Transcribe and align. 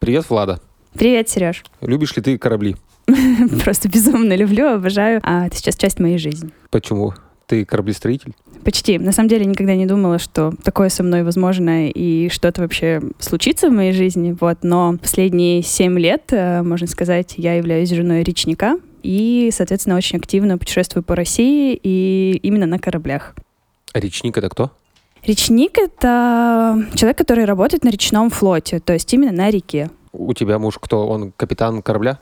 Привет, 0.00 0.28
Влада. 0.28 0.60
Привет, 0.94 1.28
Сереж. 1.28 1.62
Любишь 1.80 2.16
ли 2.16 2.22
ты 2.22 2.38
корабли? 2.38 2.74
Просто 3.64 3.88
безумно 3.88 4.34
люблю, 4.34 4.66
обожаю. 4.66 5.20
А 5.22 5.46
это 5.46 5.56
сейчас 5.56 5.76
часть 5.76 6.00
моей 6.00 6.18
жизни. 6.18 6.50
Почему? 6.70 7.14
Ты 7.52 7.66
кораблестроитель? 7.66 8.32
Почти. 8.64 8.98
На 8.98 9.12
самом 9.12 9.28
деле 9.28 9.44
никогда 9.44 9.74
не 9.74 9.84
думала, 9.84 10.18
что 10.18 10.54
такое 10.64 10.88
со 10.88 11.02
мной 11.02 11.22
возможно 11.22 11.90
и 11.90 12.30
что-то 12.30 12.62
вообще 12.62 13.02
случится 13.18 13.68
в 13.68 13.72
моей 13.72 13.92
жизни. 13.92 14.34
Вот. 14.40 14.60
Но 14.62 14.96
последние 14.96 15.60
семь 15.60 15.98
лет, 15.98 16.22
э, 16.30 16.62
можно 16.62 16.86
сказать, 16.86 17.34
я 17.36 17.52
являюсь 17.52 17.90
женой 17.90 18.22
речника 18.22 18.78
и, 19.02 19.50
соответственно, 19.52 19.96
очень 19.96 20.18
активно 20.18 20.56
путешествую 20.56 21.02
по 21.02 21.14
России 21.14 21.78
и 21.82 22.40
именно 22.42 22.64
на 22.64 22.78
кораблях. 22.78 23.34
А 23.92 24.00
речник 24.00 24.38
это 24.38 24.48
кто? 24.48 24.70
Речник— 25.22 25.72
это 25.76 26.86
человек, 26.94 27.18
который 27.18 27.44
работает 27.44 27.84
на 27.84 27.90
речном 27.90 28.30
флоте, 28.30 28.80
то 28.80 28.94
есть 28.94 29.12
именно 29.12 29.32
на 29.32 29.50
реке. 29.50 29.90
У 30.14 30.32
тебя 30.32 30.58
муж 30.58 30.78
кто? 30.80 31.06
Он 31.06 31.32
капитан 31.36 31.82
корабля? 31.82 32.18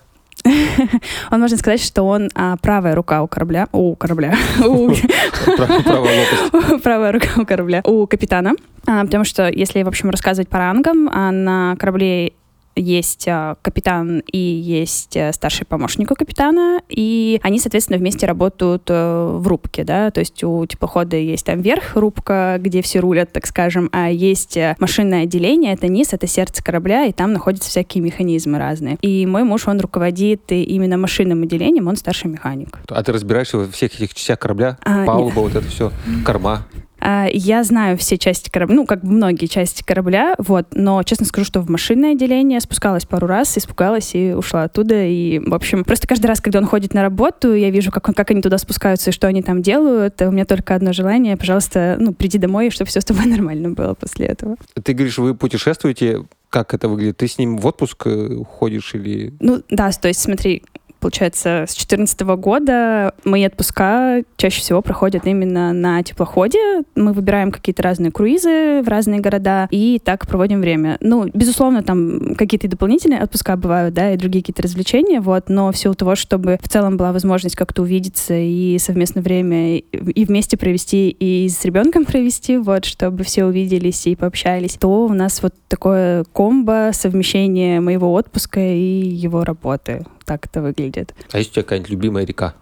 Он 1.31 1.41
можно 1.41 1.57
сказать, 1.57 1.83
что 1.83 2.03
он 2.03 2.29
а, 2.35 2.57
правая 2.57 2.95
рука 2.95 3.23
у 3.23 3.29
корабля, 3.29 3.69
у 3.73 3.95
корабля, 3.97 4.35
правая 6.83 7.13
рука 7.13 7.29
у 7.37 7.45
корабля, 7.45 7.83
у 7.85 8.07
капитана, 8.07 8.53
а, 8.87 9.05
потому 9.05 9.25
что 9.25 9.49
если 9.49 9.83
в 9.83 9.89
общем 9.89 10.11
рассказывать 10.11 10.49
по 10.49 10.59
рангам, 10.59 11.09
а 11.13 11.31
на 11.31 11.77
корабле 11.77 12.33
есть 12.81 13.29
э, 13.29 13.57
капитан 13.63 14.23
и 14.31 14.39
есть 14.39 15.17
э, 15.17 15.33
старший 15.33 15.67
помощник 15.67 16.11
у 16.11 16.15
капитана, 16.15 16.81
и 16.89 17.41
они, 17.43 17.59
соответственно, 17.59 17.99
вместе 17.99 18.27
работают 18.27 18.85
э, 18.89 19.37
в 19.39 19.47
рубке, 19.47 19.85
да, 19.85 20.11
то 20.11 20.21
есть 20.21 20.43
у 20.43 20.67
теплохода 20.67 21.17
есть 21.17 21.47
там 21.47 21.61
верх 21.61 21.97
рубка, 21.97 22.57
где 22.59 22.83
все 22.83 23.01
рулят, 23.01 23.33
так 23.33 23.47
скажем, 23.47 23.89
а 23.93 24.11
есть 24.11 24.59
машинное 24.79 25.25
отделение, 25.25 25.73
это 25.73 25.89
низ, 25.89 26.13
это 26.13 26.27
сердце 26.27 26.63
корабля, 26.63 27.05
и 27.05 27.13
там 27.13 27.33
находятся 27.33 27.69
всякие 27.71 28.03
механизмы 28.03 28.59
разные. 28.59 28.97
И 29.03 29.27
мой 29.27 29.45
муж, 29.45 29.69
он 29.69 29.81
руководит 29.81 30.51
именно 30.51 30.97
машинным 30.97 31.43
отделением, 31.43 31.89
он 31.89 31.97
старший 31.97 32.31
механик. 32.31 32.79
А 32.89 33.03
ты 33.03 33.13
разбираешься 33.13 33.59
во 33.59 33.69
всех 33.69 33.95
этих 33.95 34.15
частях 34.15 34.39
корабля? 34.39 34.79
А, 34.83 35.05
Палуба, 35.05 35.43
нет. 35.43 35.55
вот 35.55 35.55
это 35.57 35.69
все, 35.69 35.93
корма? 36.25 36.67
А, 37.01 37.27
я 37.33 37.65
знаю 37.65 37.97
все 37.97 38.19
части 38.19 38.51
корабля, 38.51 38.77
ну, 38.77 38.87
как 38.87 39.03
бы 39.03 39.11
многие 39.11 39.47
части 39.47 39.83
корабля, 39.83 40.35
вот, 40.39 40.69
но 40.73 41.03
честно 41.03 41.27
скажу, 41.27 41.47
что 41.47 41.61
в 41.61 41.71
машинное 41.71 42.13
отделение 42.13 42.61
спускалась 42.61 43.07
пару 43.07 43.27
раз, 43.27 43.57
испугалась 43.57 44.15
и 44.15 44.33
ушла 44.33 44.65
оттуда. 44.65 45.05
И, 45.05 45.39
в 45.39 45.55
общем, 45.55 45.85
просто 45.85 46.07
каждый 46.07 46.27
раз, 46.27 46.41
когда 46.41 46.59
он 46.59 46.67
ходит 46.67 46.95
на 46.95 47.03
работу, 47.03 47.55
я 47.55 47.71
вижу, 47.71 47.91
как, 47.91 48.09
он, 48.09 48.15
как 48.15 48.31
они 48.31 48.43
туда 48.43 48.59
спускаются 48.59 49.11
и 49.11 49.13
что 49.13 49.27
они 49.27 49.43
там 49.43 49.63
делают. 49.63 50.21
У 50.21 50.31
меня 50.31 50.45
только 50.45 50.75
одно 50.75 50.93
желание, 50.93 51.37
пожалуйста, 51.37 51.97
ну, 51.99 52.13
приди 52.13 52.39
домой, 52.39 52.71
чтобы 52.71 52.89
все 52.89 53.01
с 53.01 53.05
тобой 53.05 53.27
нормально 53.27 53.71
было 53.71 53.95
после 53.95 54.27
этого. 54.27 54.57
Ты 54.83 54.93
говоришь, 54.93 55.19
вы 55.19 55.35
путешествуете, 55.35 56.25
как 56.51 56.75
это 56.75 56.89
выглядит? 56.89 57.17
Ты 57.17 57.29
с 57.29 57.39
ним 57.39 57.57
в 57.57 57.67
отпуск 57.67 58.03
э, 58.07 58.43
ходишь 58.45 58.95
или... 58.95 59.33
Ну, 59.41 59.63
да, 59.71 59.91
то 59.93 60.09
есть 60.09 60.21
смотри, 60.21 60.65
получается, 61.01 61.65
с 61.67 61.75
2014 61.75 62.21
года 62.21 63.15
мои 63.25 63.45
отпуска 63.47 64.23
чаще 64.37 64.61
всего 64.61 64.83
проходят 64.83 65.27
именно 65.27 65.73
на 65.73 66.03
теплоходе. 66.03 66.83
Мы 66.95 67.13
выбираем 67.13 67.51
какие-то 67.51 67.83
разные 67.83 68.13
круизы 68.13 68.83
в 68.83 68.89
разные 68.89 69.21
города 69.21 69.67
и 69.71 70.01
так 70.03 70.27
проводим 70.27 70.61
время. 70.61 70.99
Ну, 71.01 71.29
безусловно, 71.33 71.83
там 71.83 72.35
какие-то 72.37 72.69
дополнительные 72.69 73.23
отпуска 73.23 73.57
бывают, 73.57 73.95
да, 73.95 74.13
и 74.13 74.17
другие 74.17 74.43
какие-то 74.43 74.63
развлечения, 74.63 75.21
вот, 75.21 75.49
но 75.49 75.73
в 75.73 75.77
силу 75.77 75.95
того, 75.95 76.15
чтобы 76.15 76.59
в 76.63 76.69
целом 76.69 76.97
была 76.97 77.13
возможность 77.13 77.57
как-то 77.57 77.83
увидеться 77.83 78.35
и 78.35 78.79
совместно 78.79 79.23
время 79.23 79.79
и 79.79 80.25
вместе 80.25 80.57
провести, 80.57 81.11
и 81.11 81.49
с 81.49 81.65
ребенком 81.65 82.05
провести, 82.05 82.59
вот, 82.59 82.85
чтобы 82.85 83.25
все 83.25 83.45
увиделись 83.45 84.07
и 84.07 84.17
пообщались, 84.17 84.75
то 84.75 85.07
у 85.07 85.13
нас 85.13 85.43
вот 85.43 85.55
такое 85.69 86.25
комбо, 86.33 86.91
совмещение 86.93 87.81
моего 87.81 88.13
отпуска 88.13 88.61
и 88.61 89.09
его 89.09 89.45
работы 89.45 90.05
так 90.31 90.47
это 90.47 90.63
выглядит. 90.63 91.13
А 91.33 91.39
есть 91.39 91.51
у 91.51 91.55
тебя 91.55 91.65
какая-нибудь 91.65 91.91
любимая 91.91 92.25
река? 92.25 92.55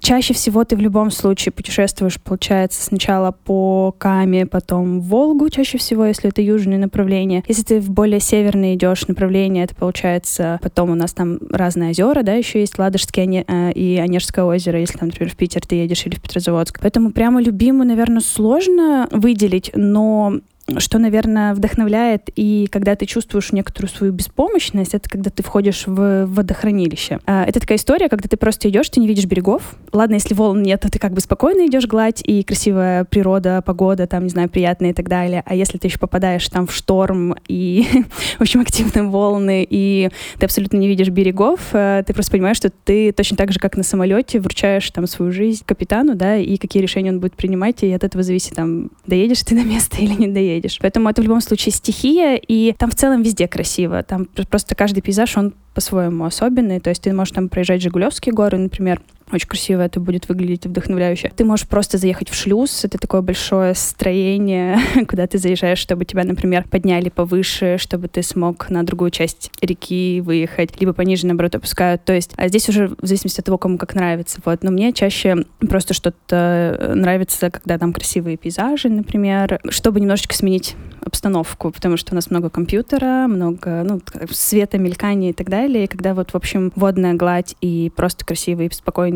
Чаще 0.00 0.32
всего 0.32 0.64
ты 0.64 0.76
в 0.76 0.80
любом 0.80 1.10
случае 1.10 1.50
путешествуешь, 1.50 2.20
получается, 2.20 2.80
сначала 2.84 3.32
по 3.32 3.92
Каме, 3.98 4.46
потом 4.46 5.00
в 5.00 5.08
Волгу, 5.08 5.50
чаще 5.50 5.78
всего, 5.78 6.04
если 6.04 6.30
это 6.30 6.40
южное 6.40 6.78
направление. 6.78 7.42
Если 7.48 7.64
ты 7.64 7.80
в 7.80 7.90
более 7.90 8.20
северное 8.20 8.76
идешь 8.76 9.08
направление, 9.08 9.64
это 9.64 9.74
получается, 9.74 10.60
потом 10.62 10.90
у 10.90 10.94
нас 10.94 11.12
там 11.12 11.40
разные 11.50 11.90
озера, 11.90 12.22
да, 12.22 12.34
еще 12.34 12.60
есть 12.60 12.78
Ладожское 12.78 13.44
э, 13.44 13.72
и 13.72 13.96
Онежское 13.96 14.44
озеро, 14.44 14.78
если 14.78 14.96
там, 14.96 15.08
например, 15.08 15.32
в 15.32 15.36
Питер 15.36 15.66
ты 15.66 15.74
едешь 15.74 16.06
или 16.06 16.14
в 16.14 16.22
Петрозаводск. 16.22 16.78
Поэтому 16.80 17.10
прямо 17.10 17.42
любимую, 17.42 17.88
наверное, 17.88 18.20
сложно 18.20 19.08
выделить, 19.10 19.72
но 19.74 20.38
что, 20.78 20.98
наверное, 20.98 21.54
вдохновляет, 21.54 22.30
и 22.36 22.68
когда 22.70 22.94
ты 22.96 23.06
чувствуешь 23.06 23.52
некоторую 23.52 23.90
свою 23.90 24.12
беспомощность, 24.12 24.94
это 24.94 25.08
когда 25.08 25.30
ты 25.30 25.42
входишь 25.42 25.84
в 25.86 26.26
водохранилище. 26.26 27.18
А, 27.26 27.44
это 27.44 27.60
такая 27.60 27.78
история, 27.78 28.08
когда 28.08 28.28
ты 28.28 28.36
просто 28.36 28.68
идешь, 28.68 28.88
ты 28.88 29.00
не 29.00 29.06
видишь 29.06 29.26
берегов. 29.26 29.74
Ладно, 29.92 30.14
если 30.14 30.34
волн 30.34 30.62
нет, 30.62 30.80
то 30.80 30.90
ты 30.90 30.98
как 30.98 31.12
бы 31.12 31.20
спокойно 31.20 31.66
идешь 31.66 31.86
гладь, 31.86 32.22
и 32.24 32.42
красивая 32.42 33.04
природа, 33.04 33.62
погода, 33.64 34.06
там, 34.06 34.24
не 34.24 34.30
знаю, 34.30 34.48
приятная 34.48 34.90
и 34.90 34.92
так 34.92 35.08
далее. 35.08 35.42
А 35.46 35.54
если 35.54 35.78
ты 35.78 35.88
еще 35.88 35.98
попадаешь 35.98 36.48
там 36.48 36.66
в 36.66 36.72
шторм 36.72 37.34
и, 37.48 37.86
в 38.38 38.40
общем, 38.40 38.60
активные 38.60 39.08
волны, 39.08 39.66
и 39.68 40.10
ты 40.38 40.46
абсолютно 40.46 40.76
не 40.76 40.88
видишь 40.88 41.08
берегов, 41.08 41.60
э, 41.72 42.02
ты 42.06 42.12
просто 42.14 42.32
понимаешь, 42.32 42.56
что 42.56 42.70
ты 42.70 43.12
точно 43.12 43.36
так 43.36 43.52
же, 43.52 43.58
как 43.58 43.76
на 43.76 43.82
самолете, 43.82 44.40
вручаешь 44.40 44.90
там 44.90 45.06
свою 45.06 45.32
жизнь 45.32 45.62
капитану, 45.64 46.14
да, 46.14 46.36
и 46.36 46.56
какие 46.56 46.82
решения 46.82 47.10
он 47.10 47.20
будет 47.20 47.34
принимать, 47.34 47.82
и 47.82 47.92
от 47.92 48.04
этого 48.04 48.22
зависит, 48.22 48.54
там, 48.54 48.90
доедешь 49.06 49.42
ты 49.42 49.54
на 49.54 49.64
место 49.64 49.96
или 50.00 50.14
не 50.14 50.28
доедешь 50.28 50.59
едешь. 50.60 50.78
Поэтому 50.80 51.08
это 51.08 51.22
в 51.22 51.24
любом 51.24 51.40
случае 51.40 51.72
стихия, 51.72 52.36
и 52.36 52.72
там 52.78 52.90
в 52.90 52.94
целом 52.94 53.22
везде 53.22 53.48
красиво. 53.48 54.02
Там 54.02 54.26
просто 54.48 54.74
каждый 54.74 55.00
пейзаж, 55.00 55.36
он 55.36 55.54
по-своему 55.74 56.24
особенный. 56.24 56.80
То 56.80 56.90
есть 56.90 57.02
ты 57.02 57.12
можешь 57.12 57.34
там 57.34 57.48
проезжать 57.48 57.82
Жигулевские 57.82 58.32
горы, 58.32 58.58
например, 58.58 59.00
очень 59.32 59.48
красиво 59.48 59.82
это 59.82 60.00
будет 60.00 60.28
выглядеть 60.28 60.66
вдохновляюще. 60.66 61.30
Ты 61.34 61.44
можешь 61.44 61.66
просто 61.66 61.98
заехать 61.98 62.28
в 62.28 62.34
шлюз. 62.34 62.84
Это 62.84 62.98
такое 62.98 63.20
большое 63.20 63.74
строение, 63.74 64.78
куда 65.08 65.26
ты 65.26 65.38
заезжаешь, 65.38 65.78
чтобы 65.78 66.04
тебя, 66.04 66.24
например, 66.24 66.66
подняли 66.68 67.08
повыше, 67.08 67.76
чтобы 67.78 68.08
ты 68.08 68.22
смог 68.22 68.70
на 68.70 68.82
другую 68.82 69.10
часть 69.10 69.50
реки 69.62 70.20
выехать, 70.20 70.80
либо 70.80 70.92
пониже, 70.92 71.26
наоборот, 71.26 71.54
опускают. 71.54 72.04
То 72.04 72.12
есть 72.12 72.32
а 72.36 72.48
здесь 72.48 72.68
уже 72.68 72.88
в 72.88 73.06
зависимости 73.06 73.40
от 73.40 73.46
того, 73.46 73.58
кому 73.58 73.78
как 73.78 73.94
нравится. 73.94 74.40
Вот. 74.44 74.62
Но 74.62 74.70
мне 74.70 74.92
чаще 74.92 75.44
просто 75.60 75.94
что-то 75.94 76.92
нравится, 76.94 77.50
когда 77.50 77.78
там 77.78 77.92
красивые 77.92 78.36
пейзажи, 78.36 78.88
например, 78.88 79.60
чтобы 79.70 80.00
немножечко 80.00 80.34
сменить 80.34 80.76
обстановку, 81.02 81.70
потому 81.70 81.96
что 81.96 82.12
у 82.12 82.14
нас 82.14 82.30
много 82.30 82.50
компьютера, 82.50 83.26
много 83.26 83.82
ну, 83.84 84.00
света, 84.30 84.78
мелькания 84.78 85.30
и 85.30 85.32
так 85.32 85.48
далее. 85.48 85.84
И 85.84 85.86
когда 85.86 86.14
вот, 86.14 86.30
в 86.30 86.34
общем, 86.34 86.72
водная 86.76 87.14
гладь 87.14 87.56
и 87.60 87.90
просто 87.94 88.24
красивые, 88.24 88.68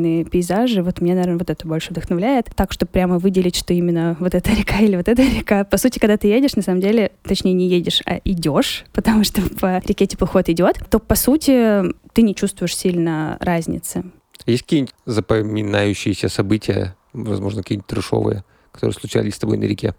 спокойные 0.05 0.25
пейзажи, 0.25 0.83
вот 0.83 1.01
мне, 1.01 1.15
наверное, 1.15 1.39
вот 1.39 1.51
это 1.51 1.67
больше 1.67 1.91
вдохновляет. 1.91 2.51
Так, 2.55 2.73
что 2.73 2.87
прямо 2.87 3.19
выделить, 3.19 3.57
что 3.57 3.73
именно 3.73 4.17
вот 4.21 4.35
эта 4.35 4.51
река 4.53 4.79
или 4.81 4.97
вот 4.97 5.09
эта 5.09 5.23
река. 5.23 5.65
По 5.65 5.79
сути, 5.79 5.99
когда 5.99 6.17
ты 6.17 6.29
едешь, 6.29 6.57
на 6.57 6.63
самом 6.63 6.81
деле, 6.81 7.13
точнее, 7.23 7.55
не 7.55 7.69
едешь, 7.69 8.03
а 8.07 8.21
идешь, 8.25 8.85
потому 8.93 9.25
что 9.25 9.43
по 9.61 9.81
реке 9.85 10.07
теплоход 10.07 10.49
идет, 10.49 10.79
то, 10.91 10.99
по 10.99 11.15
сути, 11.15 11.83
ты 12.13 12.23
не 12.23 12.35
чувствуешь 12.35 12.77
сильно 12.77 13.37
разницы. 13.41 14.05
Есть 14.47 14.63
какие-нибудь 14.65 14.95
запоминающиеся 15.07 16.29
события, 16.29 16.97
возможно, 17.13 17.63
какие-нибудь 17.63 17.87
трешовые, 17.87 18.45
которые 18.73 18.95
случались 18.95 19.35
с 19.35 19.39
тобой 19.39 19.57
на 19.57 19.65
реке? 19.65 19.95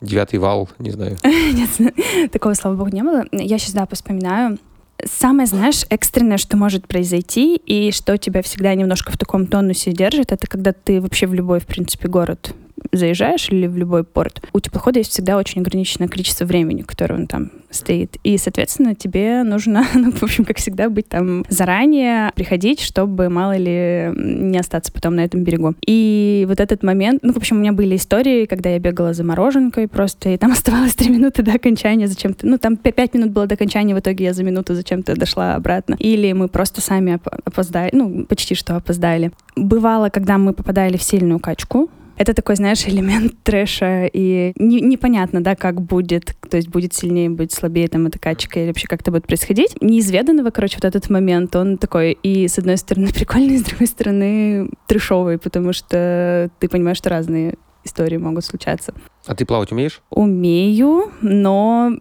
Девятый 0.00 0.38
вал, 0.38 0.68
не 0.78 0.90
знаю. 0.90 1.16
Нет, 1.24 2.32
такого, 2.32 2.54
слава 2.54 2.74
богу, 2.74 2.90
не 2.90 3.02
было. 3.02 3.24
Я 3.30 3.58
сейчас, 3.58 3.72
да, 3.72 3.86
вспоминаю. 3.92 4.58
Самое, 5.02 5.46
знаешь, 5.46 5.84
экстренное, 5.90 6.38
что 6.38 6.56
может 6.56 6.86
произойти, 6.86 7.56
и 7.56 7.90
что 7.90 8.16
тебя 8.16 8.42
всегда 8.42 8.74
немножко 8.74 9.12
в 9.12 9.18
таком 9.18 9.46
тонусе 9.46 9.92
держит, 9.92 10.32
это 10.32 10.46
когда 10.46 10.72
ты 10.72 11.00
вообще 11.00 11.26
в 11.26 11.34
любой, 11.34 11.60
в 11.60 11.66
принципе, 11.66 12.08
город 12.08 12.54
заезжаешь 12.92 13.48
или 13.50 13.66
в 13.66 13.76
любой 13.76 14.04
порт, 14.04 14.42
у 14.52 14.60
теплохода 14.60 14.98
есть 15.00 15.12
всегда 15.12 15.36
очень 15.36 15.60
ограниченное 15.60 16.08
количество 16.08 16.44
времени, 16.44 16.82
которое 16.82 17.14
он 17.14 17.26
там 17.26 17.50
стоит. 17.70 18.16
И, 18.22 18.38
соответственно, 18.38 18.94
тебе 18.94 19.42
нужно, 19.42 19.84
ну, 19.94 20.12
в 20.12 20.22
общем, 20.22 20.44
как 20.44 20.58
всегда, 20.58 20.88
быть 20.88 21.08
там 21.08 21.44
заранее, 21.48 22.30
приходить, 22.34 22.80
чтобы, 22.80 23.28
мало 23.28 23.56
ли, 23.56 24.10
не 24.14 24.58
остаться 24.58 24.92
потом 24.92 25.16
на 25.16 25.20
этом 25.24 25.42
берегу. 25.42 25.74
И 25.86 26.44
вот 26.48 26.60
этот 26.60 26.82
момент, 26.82 27.22
ну, 27.22 27.32
в 27.32 27.36
общем, 27.36 27.56
у 27.56 27.60
меня 27.60 27.72
были 27.72 27.96
истории, 27.96 28.46
когда 28.46 28.70
я 28.70 28.78
бегала 28.78 29.12
за 29.12 29.24
мороженкой 29.24 29.88
просто, 29.88 30.30
и 30.30 30.36
там 30.36 30.52
оставалось 30.52 30.94
три 30.94 31.10
минуты 31.10 31.42
до 31.42 31.52
окончания 31.52 32.06
зачем-то. 32.06 32.46
Ну, 32.46 32.58
там 32.58 32.76
пять 32.76 33.14
минут 33.14 33.30
было 33.30 33.46
до 33.46 33.54
окончания, 33.54 33.94
в 33.94 33.98
итоге 33.98 34.26
я 34.26 34.32
за 34.32 34.44
минуту 34.44 34.74
зачем-то 34.74 35.16
дошла 35.16 35.54
обратно. 35.54 35.96
Или 35.98 36.32
мы 36.32 36.48
просто 36.48 36.80
сами 36.80 37.18
опоздали, 37.44 37.90
ну, 37.92 38.24
почти 38.24 38.54
что 38.54 38.76
опоздали. 38.76 39.32
Бывало, 39.56 40.08
когда 40.10 40.38
мы 40.38 40.52
попадали 40.52 40.96
в 40.96 41.02
сильную 41.02 41.38
качку, 41.40 41.90
Это 42.16 42.34
такой, 42.34 42.56
знаешь, 42.56 42.86
элемент 42.86 43.34
трэша, 43.42 44.06
и 44.12 44.52
не, 44.56 44.80
непонятно, 44.80 45.42
да, 45.42 45.56
как 45.56 45.80
будет, 45.80 46.36
то 46.48 46.56
есть 46.56 46.68
будет 46.68 46.94
сильнее, 46.94 47.30
будет 47.30 47.52
слабее 47.52 47.88
там 47.88 48.06
эта 48.06 48.18
качка, 48.18 48.60
или 48.60 48.68
вообще 48.68 48.86
как 48.86 49.00
это 49.00 49.10
будет 49.10 49.26
происходить. 49.26 49.76
Неизведанного, 49.80 50.50
короче, 50.50 50.76
вот 50.76 50.84
этот 50.84 51.10
момент, 51.10 51.54
он 51.56 51.78
такой 51.78 52.12
и, 52.12 52.46
с 52.46 52.58
одной 52.58 52.76
стороны, 52.76 53.08
прикольный, 53.14 53.58
с 53.58 53.64
другой 53.64 53.86
стороны, 53.86 54.70
трэшовый, 54.86 55.38
потому 55.38 55.72
что 55.72 56.50
ты 56.60 56.68
понимаешь, 56.68 56.98
что 56.98 57.10
разные 57.10 57.54
истории 57.84 58.16
могут 58.16 58.44
случаться. 58.44 58.94
А 59.26 59.34
ты 59.34 59.46
плавать 59.46 59.72
умеешь? 59.72 60.02
Умею, 60.10 61.12
но 61.22 61.92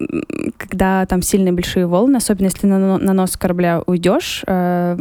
когда 0.57 1.05
там 1.05 1.21
сильные 1.21 1.53
большие 1.53 1.87
волны, 1.87 2.17
особенно 2.17 2.45
если 2.45 2.67
на, 2.67 2.97
на 2.97 3.13
нос 3.13 3.37
корабля 3.37 3.81
уйдешь, 3.85 4.43
э, 4.45 4.97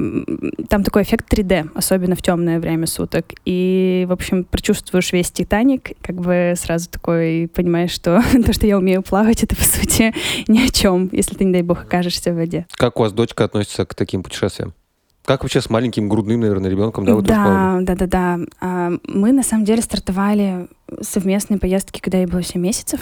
там 0.68 0.84
такой 0.84 1.02
эффект 1.02 1.32
3D, 1.32 1.70
особенно 1.74 2.14
в 2.14 2.22
темное 2.22 2.60
время 2.60 2.86
суток. 2.86 3.26
И, 3.44 4.06
в 4.08 4.12
общем, 4.12 4.44
прочувствуешь 4.44 5.12
весь 5.12 5.30
Титаник, 5.30 5.96
как 6.00 6.16
бы 6.16 6.54
сразу 6.56 6.88
такой 6.90 7.50
понимаешь, 7.52 7.90
что 7.90 8.22
то, 8.46 8.52
что 8.52 8.66
я 8.66 8.78
умею 8.78 9.02
плавать, 9.02 9.42
это, 9.42 9.56
по 9.56 9.64
сути, 9.64 10.14
ни 10.48 10.64
о 10.64 10.68
чем, 10.68 11.08
если 11.12 11.34
ты, 11.34 11.44
не 11.44 11.52
дай 11.52 11.62
бог, 11.62 11.82
окажешься 11.82 12.32
в 12.32 12.36
воде. 12.36 12.66
Как 12.72 12.98
у 12.98 13.02
вас 13.02 13.12
дочка 13.12 13.44
относится 13.44 13.84
к 13.84 13.94
таким 13.94 14.22
путешествиям? 14.22 14.74
Как 15.24 15.42
вообще 15.42 15.60
с 15.60 15.70
маленьким 15.70 16.08
грудным, 16.08 16.40
наверное, 16.40 16.70
ребенком, 16.70 17.04
да, 17.04 17.14
вы 17.14 17.22
да, 17.22 17.78
да, 17.80 17.94
да, 17.94 18.06
да. 18.06 18.38
А, 18.60 18.92
мы 19.06 19.32
на 19.32 19.42
самом 19.42 19.64
деле 19.64 19.80
стартовали 19.80 20.68
совместные 21.00 21.58
поездки, 21.58 22.00
когда 22.00 22.18
ей 22.18 22.26
было 22.26 22.42
7 22.42 22.60
месяцев. 22.60 23.00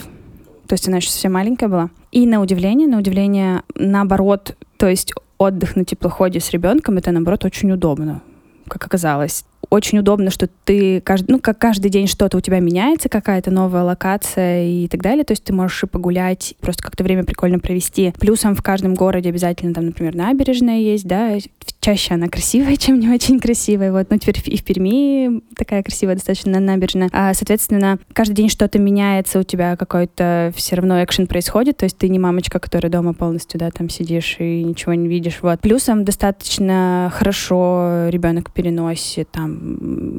То 0.66 0.74
есть 0.74 0.86
она 0.86 0.98
еще 0.98 1.10
совсем 1.10 1.32
маленькая 1.32 1.68
была. 1.68 1.90
И 2.12 2.26
на 2.26 2.40
удивление, 2.40 2.86
на 2.86 2.98
удивление, 2.98 3.62
наоборот, 3.74 4.56
то 4.76 4.88
есть 4.88 5.12
отдых 5.38 5.74
на 5.74 5.84
теплоходе 5.84 6.38
с 6.40 6.50
ребенком 6.50 6.98
это 6.98 7.10
наоборот 7.10 7.44
очень 7.44 7.72
удобно, 7.72 8.22
как 8.68 8.84
оказалось 8.84 9.44
очень 9.68 9.98
удобно, 9.98 10.30
что 10.30 10.48
ты 10.64 11.00
каждый, 11.00 11.32
ну, 11.32 11.38
как 11.38 11.58
каждый 11.58 11.90
день 11.90 12.06
что-то 12.06 12.38
у 12.38 12.40
тебя 12.40 12.60
меняется, 12.60 13.08
какая-то 13.08 13.50
новая 13.50 13.82
локация 13.82 14.64
и 14.64 14.88
так 14.88 15.02
далее. 15.02 15.24
То 15.24 15.32
есть 15.32 15.44
ты 15.44 15.52
можешь 15.52 15.84
и 15.84 15.86
погулять, 15.86 16.54
просто 16.60 16.82
как-то 16.82 17.04
время 17.04 17.24
прикольно 17.24 17.58
провести. 17.58 18.12
Плюсом 18.18 18.54
в 18.54 18.62
каждом 18.62 18.94
городе 18.94 19.28
обязательно 19.28 19.74
там, 19.74 19.86
например, 19.86 20.14
набережная 20.14 20.78
есть, 20.78 21.06
да, 21.06 21.36
чаще 21.80 22.14
она 22.14 22.28
красивая, 22.28 22.76
чем 22.78 22.98
не 22.98 23.08
очень 23.08 23.38
красивая. 23.38 23.92
Вот, 23.92 24.08
ну, 24.10 24.18
теперь 24.18 24.40
и 24.44 24.56
в 24.56 24.64
Перми 24.64 25.42
такая 25.56 25.82
красивая 25.82 26.14
достаточно 26.14 26.58
набережная. 26.58 27.10
А, 27.12 27.34
соответственно, 27.34 27.98
каждый 28.12 28.34
день 28.34 28.48
что-то 28.48 28.78
меняется, 28.78 29.38
у 29.38 29.42
тебя 29.42 29.76
какой-то 29.76 30.52
все 30.56 30.76
равно 30.76 31.02
экшен 31.04 31.26
происходит, 31.26 31.76
то 31.78 31.84
есть 31.84 31.98
ты 31.98 32.08
не 32.08 32.18
мамочка, 32.18 32.58
которая 32.58 32.90
дома 32.90 33.12
полностью, 33.12 33.60
да, 33.60 33.70
там 33.70 33.88
сидишь 33.88 34.36
и 34.38 34.64
ничего 34.64 34.94
не 34.94 35.08
видишь. 35.08 35.38
Вот. 35.42 35.60
Плюсом 35.60 36.04
достаточно 36.04 37.12
хорошо 37.14 38.08
ребенок 38.08 38.52
переносит 38.52 39.30
там 39.30 39.49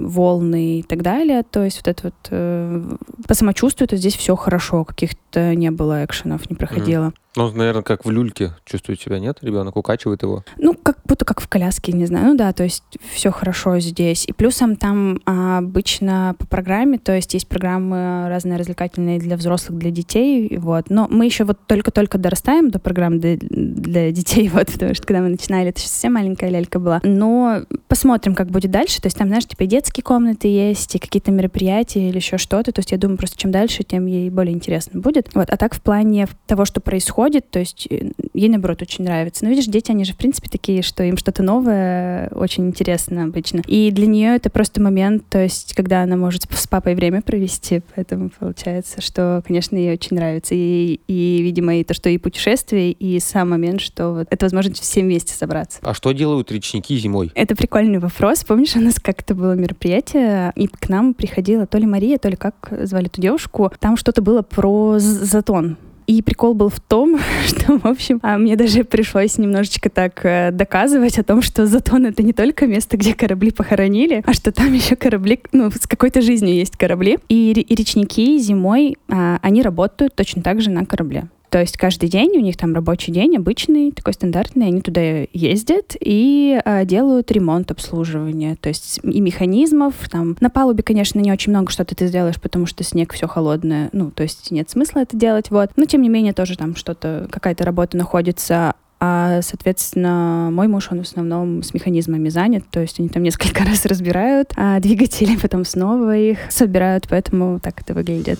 волны 0.07 0.79
и 0.79 0.83
так 0.83 1.01
далее. 1.01 1.43
То 1.43 1.63
есть 1.63 1.77
вот 1.77 1.87
это 1.87 2.03
вот 2.03 2.27
э, 2.29 2.95
по 3.27 3.33
самочувствию, 3.33 3.87
то 3.87 3.95
здесь 3.97 4.15
все 4.15 4.35
хорошо, 4.35 4.83
каких-то 4.85 5.55
не 5.55 5.71
было 5.71 6.05
экшенов, 6.05 6.49
не 6.49 6.55
проходило. 6.55 7.07
Mm. 7.07 7.13
Ну, 7.35 7.49
наверное, 7.51 7.83
как 7.83 8.05
в 8.05 8.11
люльке 8.11 8.51
чувствует 8.65 8.99
себя, 8.99 9.19
нет? 9.19 9.37
Ребенок 9.41 9.77
укачивает 9.77 10.21
его? 10.23 10.43
Ну, 10.57 10.73
как 10.73 10.97
будто 11.05 11.23
как 11.23 11.39
в 11.39 11.47
коляске, 11.47 11.93
не 11.93 12.05
знаю. 12.05 12.27
Ну 12.27 12.35
да, 12.35 12.51
то 12.51 12.63
есть 12.63 12.83
все 13.13 13.31
хорошо 13.31 13.79
здесь. 13.79 14.25
И 14.27 14.33
плюсом 14.33 14.75
там 14.75 15.19
а, 15.25 15.59
обычно 15.59 16.35
по 16.37 16.45
программе, 16.45 16.97
то 16.97 17.13
есть 17.15 17.33
есть 17.33 17.47
программы 17.47 18.27
разные 18.27 18.57
развлекательные 18.57 19.19
для 19.19 19.37
взрослых, 19.37 19.79
для 19.79 19.91
детей, 19.91 20.57
вот. 20.57 20.89
Но 20.89 21.07
мы 21.09 21.25
еще 21.25 21.45
вот 21.45 21.57
только-только 21.67 22.17
дорастаем 22.17 22.69
до 22.69 22.79
программ 22.79 23.19
для, 23.19 23.37
для 23.39 24.11
детей, 24.11 24.49
вот, 24.53 24.67
потому 24.67 24.93
что 24.93 25.07
когда 25.07 25.21
мы 25.21 25.29
начинали, 25.29 25.69
это 25.69 25.79
еще 25.79 25.87
совсем 25.87 26.13
маленькая 26.13 26.49
лялька 26.49 26.79
была. 26.79 26.99
Но 27.03 27.61
посмотрим, 27.87 28.35
как 28.35 28.49
будет 28.49 28.71
дальше. 28.71 29.01
То 29.01 29.07
есть 29.07 29.17
там, 29.17 29.29
знаешь, 29.29 29.45
типа 29.45 29.65
детские 29.65 30.03
комнаты 30.03 30.49
есть, 30.49 30.95
и 30.95 30.99
какие-то 30.99 31.31
мероприятия 31.31 32.09
или 32.09 32.17
еще 32.17 32.37
что-то. 32.37 32.73
То 32.73 32.79
есть 32.79 32.91
я 32.91 32.97
думаю, 32.97 33.17
просто 33.17 33.37
чем 33.37 33.51
дальше, 33.51 33.83
тем 33.83 34.05
ей 34.05 34.29
более 34.29 34.53
интересно 34.53 34.99
будет. 34.99 35.33
Вот. 35.33 35.49
А 35.49 35.55
так 35.55 35.73
в 35.73 35.81
плане 35.81 36.27
того, 36.45 36.65
что 36.65 36.81
происходит, 36.81 37.20
происходит, 37.21 37.49
то 37.51 37.59
есть 37.59 37.87
э, 37.89 38.11
ей, 38.33 38.49
наоборот, 38.49 38.81
очень 38.81 39.05
нравится. 39.05 39.43
Но 39.43 39.51
видишь, 39.51 39.65
дети, 39.65 39.91
они 39.91 40.05
же, 40.05 40.13
в 40.13 40.17
принципе, 40.17 40.49
такие, 40.49 40.81
что 40.81 41.03
им 41.03 41.17
что-то 41.17 41.43
новое 41.43 42.29
очень 42.29 42.67
интересно 42.67 43.25
обычно. 43.25 43.61
И 43.67 43.91
для 43.91 44.07
нее 44.07 44.35
это 44.35 44.49
просто 44.49 44.81
момент, 44.81 45.23
то 45.29 45.41
есть, 45.41 45.73
когда 45.75 46.01
она 46.01 46.15
может 46.15 46.47
с 46.51 46.67
папой 46.67 46.95
время 46.95 47.21
провести, 47.21 47.81
поэтому 47.95 48.31
получается, 48.37 49.01
что, 49.01 49.43
конечно, 49.45 49.75
ей 49.75 49.93
очень 49.93 50.15
нравится. 50.17 50.55
И, 50.55 50.99
и 51.07 51.41
видимо, 51.41 51.75
и 51.75 51.83
то, 51.83 51.93
что 51.93 52.09
и 52.09 52.17
путешествие, 52.17 52.91
и 52.91 53.19
сам 53.19 53.51
момент, 53.51 53.81
что 53.81 54.13
вот 54.13 54.27
это 54.29 54.45
возможность 54.45 54.81
всем 54.81 55.05
вместе 55.05 55.33
собраться. 55.33 55.79
А 55.83 55.93
что 55.93 56.11
делают 56.11 56.51
речники 56.51 56.97
зимой? 56.97 57.31
Это 57.35 57.55
прикольный 57.55 57.99
вопрос. 57.99 58.43
Помнишь, 58.43 58.75
у 58.75 58.79
нас 58.79 58.95
как-то 58.99 59.35
было 59.35 59.53
мероприятие, 59.53 60.53
и 60.55 60.67
к 60.67 60.89
нам 60.89 61.13
приходила 61.13 61.67
то 61.67 61.77
ли 61.77 61.85
Мария, 61.85 62.17
то 62.17 62.29
ли 62.29 62.35
как 62.35 62.73
звали 62.83 63.05
эту 63.05 63.21
девушку. 63.21 63.71
Там 63.79 63.97
что-то 63.97 64.21
было 64.21 64.41
про 64.41 64.95
затон. 64.97 65.77
И 66.11 66.21
прикол 66.21 66.53
был 66.53 66.67
в 66.67 66.81
том, 66.81 67.17
что, 67.47 67.79
в 67.79 67.85
общем, 67.85 68.19
а, 68.21 68.37
мне 68.37 68.57
даже 68.57 68.83
пришлось 68.83 69.37
немножечко 69.37 69.89
так 69.89 70.25
э, 70.25 70.51
доказывать 70.51 71.17
о 71.17 71.23
том, 71.23 71.41
что 71.41 71.65
Затон— 71.65 72.05
это 72.07 72.21
не 72.21 72.33
только 72.33 72.67
место, 72.67 72.97
где 72.97 73.13
корабли 73.13 73.51
похоронили, 73.51 74.21
а 74.25 74.33
что 74.33 74.51
там 74.51 74.73
еще 74.73 74.97
корабли, 74.97 75.39
ну, 75.53 75.71
с 75.71 75.87
какой-то 75.87 76.21
жизнью 76.21 76.53
есть 76.53 76.75
корабли. 76.75 77.17
И, 77.29 77.51
и 77.51 77.75
речники 77.75 78.37
зимой, 78.39 78.97
а, 79.09 79.39
они 79.41 79.61
работают 79.61 80.13
точно 80.13 80.41
так 80.41 80.59
же 80.59 80.69
на 80.69 80.85
корабле. 80.85 81.29
То 81.51 81.59
есть 81.59 81.75
каждый 81.77 82.07
день 82.07 82.37
у 82.37 82.39
них 82.39 82.55
там 82.55 82.73
рабочий 82.73 83.11
день 83.11 83.35
обычный, 83.35 83.91
такой 83.91 84.13
стандартный, 84.13 84.67
они 84.67 84.81
туда 84.81 85.01
ездят 85.33 85.97
и 85.99 86.57
а, 86.63 86.85
делают 86.85 87.29
ремонт, 87.29 87.69
обслуживание, 87.71 88.55
то 88.55 88.69
есть 88.69 89.01
и 89.03 89.19
механизмов. 89.19 89.95
Там 90.09 90.37
на 90.39 90.49
палубе, 90.49 90.81
конечно, 90.81 91.19
не 91.19 91.29
очень 91.29 91.51
много 91.51 91.69
что-то 91.69 91.93
ты 91.93 92.07
сделаешь, 92.07 92.39
потому 92.39 92.67
что 92.67 92.85
снег 92.85 93.11
все 93.11 93.27
холодное, 93.27 93.89
ну, 93.91 94.11
то 94.11 94.23
есть 94.23 94.49
нет 94.51 94.69
смысла 94.69 94.99
это 94.99 95.17
делать, 95.17 95.51
вот. 95.51 95.71
Но 95.75 95.83
тем 95.83 96.01
не 96.01 96.09
менее 96.09 96.31
тоже 96.31 96.57
там 96.57 96.77
что-то, 96.77 97.27
какая-то 97.29 97.65
работа 97.65 97.97
находится. 97.97 98.75
А, 99.01 99.41
соответственно, 99.41 100.49
мой 100.53 100.69
муж, 100.69 100.87
он 100.89 100.99
в 100.99 101.01
основном 101.01 101.63
с 101.63 101.73
механизмами 101.73 102.29
занят, 102.29 102.63
то 102.71 102.79
есть 102.79 102.97
они 103.01 103.09
там 103.09 103.23
несколько 103.23 103.63
раз 103.65 103.85
разбирают 103.85 104.53
а 104.55 104.79
двигатели, 104.79 105.35
потом 105.35 105.65
снова 105.65 106.15
их 106.15 106.37
собирают, 106.49 107.07
поэтому 107.09 107.59
так 107.59 107.81
это 107.81 107.93
выглядит. 107.93 108.39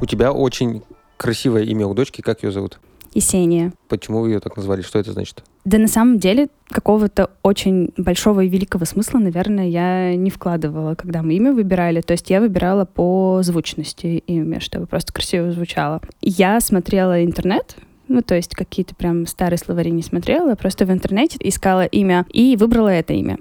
У 0.00 0.06
тебя 0.06 0.32
очень 0.32 0.82
красивое 1.16 1.64
имя 1.64 1.86
у 1.86 1.94
дочки. 1.94 2.22
Как 2.22 2.42
ее 2.42 2.52
зовут? 2.52 2.80
Есения. 3.12 3.72
Почему 3.88 4.20
вы 4.20 4.30
ее 4.30 4.40
так 4.40 4.56
назвали? 4.56 4.82
Что 4.82 4.98
это 4.98 5.12
значит? 5.12 5.42
Да 5.64 5.78
на 5.78 5.88
самом 5.88 6.18
деле 6.18 6.48
какого-то 6.68 7.30
очень 7.42 7.92
большого 7.96 8.40
и 8.40 8.48
великого 8.48 8.86
смысла, 8.86 9.18
наверное, 9.18 9.68
я 9.68 10.16
не 10.16 10.30
вкладывала, 10.30 10.94
когда 10.94 11.22
мы 11.22 11.34
имя 11.34 11.52
выбирали. 11.52 12.00
То 12.00 12.12
есть 12.12 12.30
я 12.30 12.40
выбирала 12.40 12.86
по 12.86 13.40
звучности 13.42 14.22
имя, 14.26 14.60
чтобы 14.60 14.86
просто 14.86 15.12
красиво 15.12 15.52
звучало. 15.52 16.00
Я 16.22 16.60
смотрела 16.60 17.22
интернет, 17.24 17.76
ну, 18.08 18.22
то 18.22 18.34
есть 18.34 18.54
какие-то 18.54 18.94
прям 18.94 19.26
старые 19.26 19.58
словари 19.58 19.90
не 19.90 20.02
смотрела, 20.02 20.54
просто 20.54 20.86
в 20.86 20.90
интернете 20.90 21.36
искала 21.40 21.84
имя 21.84 22.26
и 22.32 22.56
выбрала 22.56 22.88
это 22.88 23.12
имя. 23.12 23.38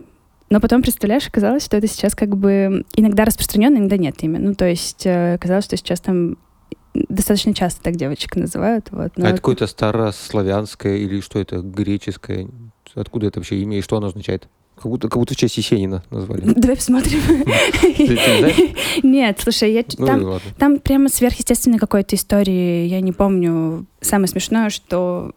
Но 0.50 0.60
потом, 0.60 0.82
представляешь, 0.82 1.28
оказалось, 1.28 1.64
что 1.64 1.78
это 1.78 1.88
сейчас 1.88 2.16
как 2.16 2.36
бы 2.36 2.84
иногда 2.96 3.24
распространенно, 3.24 3.78
иногда 3.78 3.98
нет 3.98 4.16
имя. 4.24 4.40
Ну, 4.40 4.56
то 4.56 4.68
есть 4.68 5.06
э, 5.06 5.36
оказалось, 5.36 5.66
что 5.66 5.78
сейчас 5.78 6.02
там 6.02 6.38
достаточно 6.94 7.54
часто 7.54 7.82
так 7.82 7.96
девочек 7.96 8.36
называют. 8.36 8.88
Вот, 8.92 9.12
а 9.18 9.22
это 9.22 9.36
какое-то 9.36 9.68
старославянское 9.68 10.98
или 10.98 11.22
что 11.22 11.40
это, 11.40 11.60
греческое? 11.60 12.48
Откуда 12.96 13.28
это 13.28 13.40
вообще 13.40 13.58
имя 13.58 13.78
и 13.78 13.82
что 13.82 13.98
оно 13.98 14.08
означает? 14.08 14.48
Как 14.76 14.86
будто, 14.86 15.10
как 15.10 15.20
будто 15.20 15.34
в 15.34 15.38
честь 15.38 15.58
Есенина 15.58 16.04
назвали. 16.10 16.42
Давай 16.56 16.78
посмотрим. 16.78 17.20
Нет, 19.04 19.40
слушай, 19.42 19.74
я, 19.74 19.84
ну, 19.98 20.06
там, 20.06 20.40
там 20.58 20.80
прямо 20.80 21.10
сверхъестественной 21.10 21.80
какой-то 21.80 22.16
истории, 22.16 22.88
я 22.88 23.02
не 23.02 23.12
помню. 23.12 23.86
Самое 24.00 24.30
смешное, 24.30 24.70
что 24.70 25.34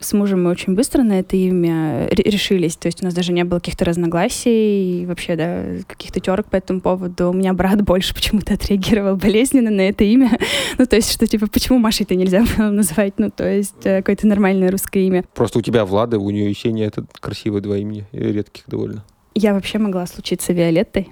с 0.00 0.12
мужем 0.14 0.44
мы 0.44 0.50
очень 0.50 0.74
быстро 0.74 1.02
на 1.02 1.20
это 1.20 1.36
имя 1.36 2.08
решились. 2.08 2.76
То 2.76 2.88
есть 2.88 3.02
у 3.02 3.04
нас 3.04 3.14
даже 3.14 3.32
не 3.32 3.44
было 3.44 3.58
каких-то 3.58 3.84
разногласий, 3.84 5.02
и 5.02 5.06
вообще, 5.06 5.36
да, 5.36 5.64
каких-то 5.86 6.20
терок 6.20 6.46
по 6.46 6.56
этому 6.56 6.80
поводу. 6.80 7.30
У 7.30 7.32
меня 7.34 7.52
брат 7.52 7.82
больше 7.82 8.14
почему-то 8.14 8.54
отреагировал 8.54 9.16
болезненно 9.16 9.70
на 9.70 9.82
это 9.82 10.04
имя. 10.04 10.38
ну, 10.78 10.86
то 10.86 10.96
есть, 10.96 11.12
что, 11.12 11.26
типа, 11.26 11.46
почему 11.48 11.78
Машей-то 11.78 12.14
нельзя 12.14 12.44
было 12.56 12.70
называть? 12.70 13.14
Ну, 13.18 13.30
то 13.30 13.48
есть, 13.48 13.84
э, 13.84 13.98
какое-то 13.98 14.26
нормальное 14.26 14.70
русское 14.70 15.06
имя. 15.06 15.24
Просто 15.34 15.58
у 15.58 15.62
тебя 15.62 15.84
Влада, 15.84 16.18
у 16.18 16.30
нее 16.30 16.48
Есения, 16.48 16.86
это 16.86 17.04
красивые 17.20 17.62
два 17.62 17.76
имени, 17.76 18.06
редких 18.12 18.64
довольно. 18.66 19.04
Я 19.34 19.54
вообще 19.54 19.78
могла 19.78 20.06
случиться 20.06 20.52
Виолеттой. 20.52 21.08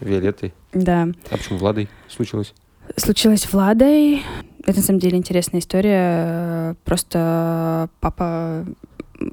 Виолеттой? 0.00 0.54
Да. 0.72 1.08
А 1.30 1.36
почему 1.36 1.58
Владой 1.58 1.88
случилось? 2.08 2.54
Случилось 2.96 3.52
Владой. 3.52 4.22
Это, 4.66 4.78
на 4.78 4.82
самом 4.82 5.00
деле, 5.00 5.16
интересная 5.16 5.60
история. 5.60 6.76
Просто 6.84 7.88
папа 8.00 8.64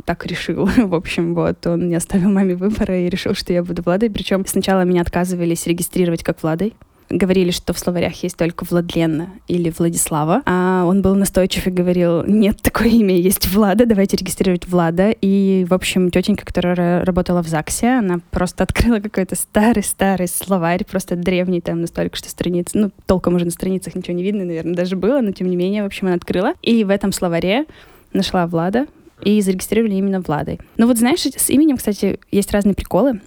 так 0.05 0.25
решил. 0.25 0.65
В 0.77 0.95
общем, 0.95 1.33
вот, 1.33 1.65
он 1.67 1.89
не 1.89 1.95
оставил 1.95 2.29
маме 2.29 2.55
выбора 2.55 2.99
и 2.99 3.09
решил, 3.09 3.33
что 3.33 3.53
я 3.53 3.63
буду 3.63 3.81
Владой. 3.81 4.09
Причем 4.09 4.45
сначала 4.45 4.81
меня 4.81 5.01
отказывались 5.01 5.67
регистрировать 5.67 6.23
как 6.23 6.41
Владой. 6.41 6.73
Говорили, 7.09 7.51
что 7.51 7.73
в 7.73 7.79
словарях 7.79 8.23
есть 8.23 8.37
только 8.37 8.65
Владлена 8.69 9.29
или 9.47 9.73
Владислава, 9.77 10.41
а 10.45 10.85
он 10.85 11.01
был 11.01 11.15
настойчив 11.15 11.67
и 11.67 11.71
говорил, 11.71 12.23
нет, 12.25 12.61
такое 12.61 12.87
имя 12.87 13.15
есть 13.15 13.47
Влада, 13.47 13.85
давайте 13.85 14.17
регистрировать 14.17 14.67
Влада. 14.67 15.11
И, 15.21 15.65
в 15.69 15.73
общем, 15.73 16.11
тетенька, 16.11 16.45
которая 16.45 17.05
работала 17.05 17.41
в 17.41 17.47
ЗАГСе, 17.47 17.99
она 17.99 18.19
просто 18.31 18.63
открыла 18.63 18.99
какой-то 18.99 19.35
старый-старый 19.35 20.27
словарь, 20.27 20.83
просто 20.83 21.15
древний, 21.15 21.61
там 21.61 21.81
настолько, 21.81 22.17
что 22.17 22.29
страниц, 22.29 22.69
ну, 22.73 22.91
толком 23.05 23.35
уже 23.35 23.45
на 23.45 23.51
страницах 23.51 23.95
ничего 23.95 24.15
не 24.15 24.23
видно, 24.23 24.45
наверное, 24.45 24.75
даже 24.75 24.95
было, 24.95 25.21
но 25.21 25.31
тем 25.31 25.49
не 25.49 25.55
менее, 25.55 25.83
в 25.83 25.87
общем, 25.87 26.07
она 26.07 26.15
открыла. 26.15 26.53
И 26.61 26.83
в 26.83 26.89
этом 26.89 27.11
словаре 27.11 27.65
нашла 28.13 28.47
Влада, 28.47 28.87
и 29.23 29.41
зарегистрировали 29.41 29.95
именно 29.95 30.21
Владой. 30.21 30.59
Ну 30.77 30.87
вот 30.87 30.97
знаешь, 30.97 31.21
с 31.21 31.49
именем, 31.49 31.77
кстати, 31.77 32.19
есть 32.31 32.51
разные 32.51 32.75
приколы. 32.75 33.21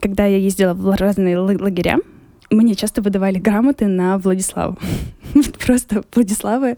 Когда 0.00 0.26
я 0.26 0.38
ездила 0.38 0.74
в 0.74 0.90
разные 0.96 1.38
лагеря, 1.38 1.98
мне 2.50 2.74
часто 2.74 3.02
выдавали 3.02 3.38
грамоты 3.38 3.86
на 3.86 4.18
Владиславу. 4.18 4.78
Просто 5.66 6.04
Владислава 6.14 6.76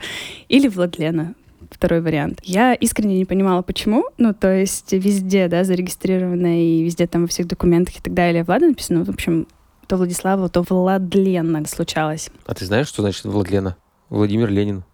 или 0.49 0.69
Владлена 0.69 1.35
второй 1.71 2.01
вариант. 2.01 2.41
Я 2.43 2.75
искренне 2.75 3.19
не 3.19 3.25
понимала, 3.25 3.63
почему. 3.63 4.05
Ну, 4.17 4.33
то 4.33 4.53
есть 4.53 4.93
везде, 4.93 5.49
да, 5.49 5.65
зарегистрировано, 5.65 6.63
и 6.63 6.83
везде 6.83 7.07
там 7.07 7.23
во 7.23 7.29
всех 7.29 7.47
документах 7.47 7.97
и 7.97 8.01
так 8.01 8.15
далее 8.15 8.45
Влада 8.45 8.69
написано. 8.69 9.05
В 9.05 9.11
общем, 9.11 9.47
то 9.87 9.97
Владислава, 9.97 10.49
то 10.49 10.65
Владлена 10.69 11.65
случалось. 11.67 12.31
А 12.47 12.55
ты 12.55 12.65
знаешь, 12.65 12.89
что 12.89 13.03
значит 13.03 13.25
Владлена? 13.25 13.77
Владимир 14.09 14.51
Ленин. 14.51 14.85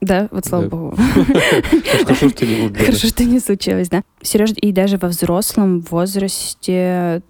Да, 0.00 0.28
вот 0.30 0.44
слава 0.44 0.64
да. 0.64 0.70
богу. 0.70 0.96
Хорошо, 2.02 2.28
что 2.28 2.46
не 2.46 2.68
Хорошо, 2.74 3.06
что 3.08 3.24
не 3.24 3.40
случилось, 3.40 3.88
да. 3.88 4.02
Сереж, 4.22 4.50
и 4.56 4.72
даже 4.72 4.98
во 4.98 5.08
взрослом 5.08 5.80
возрасте 5.80 7.22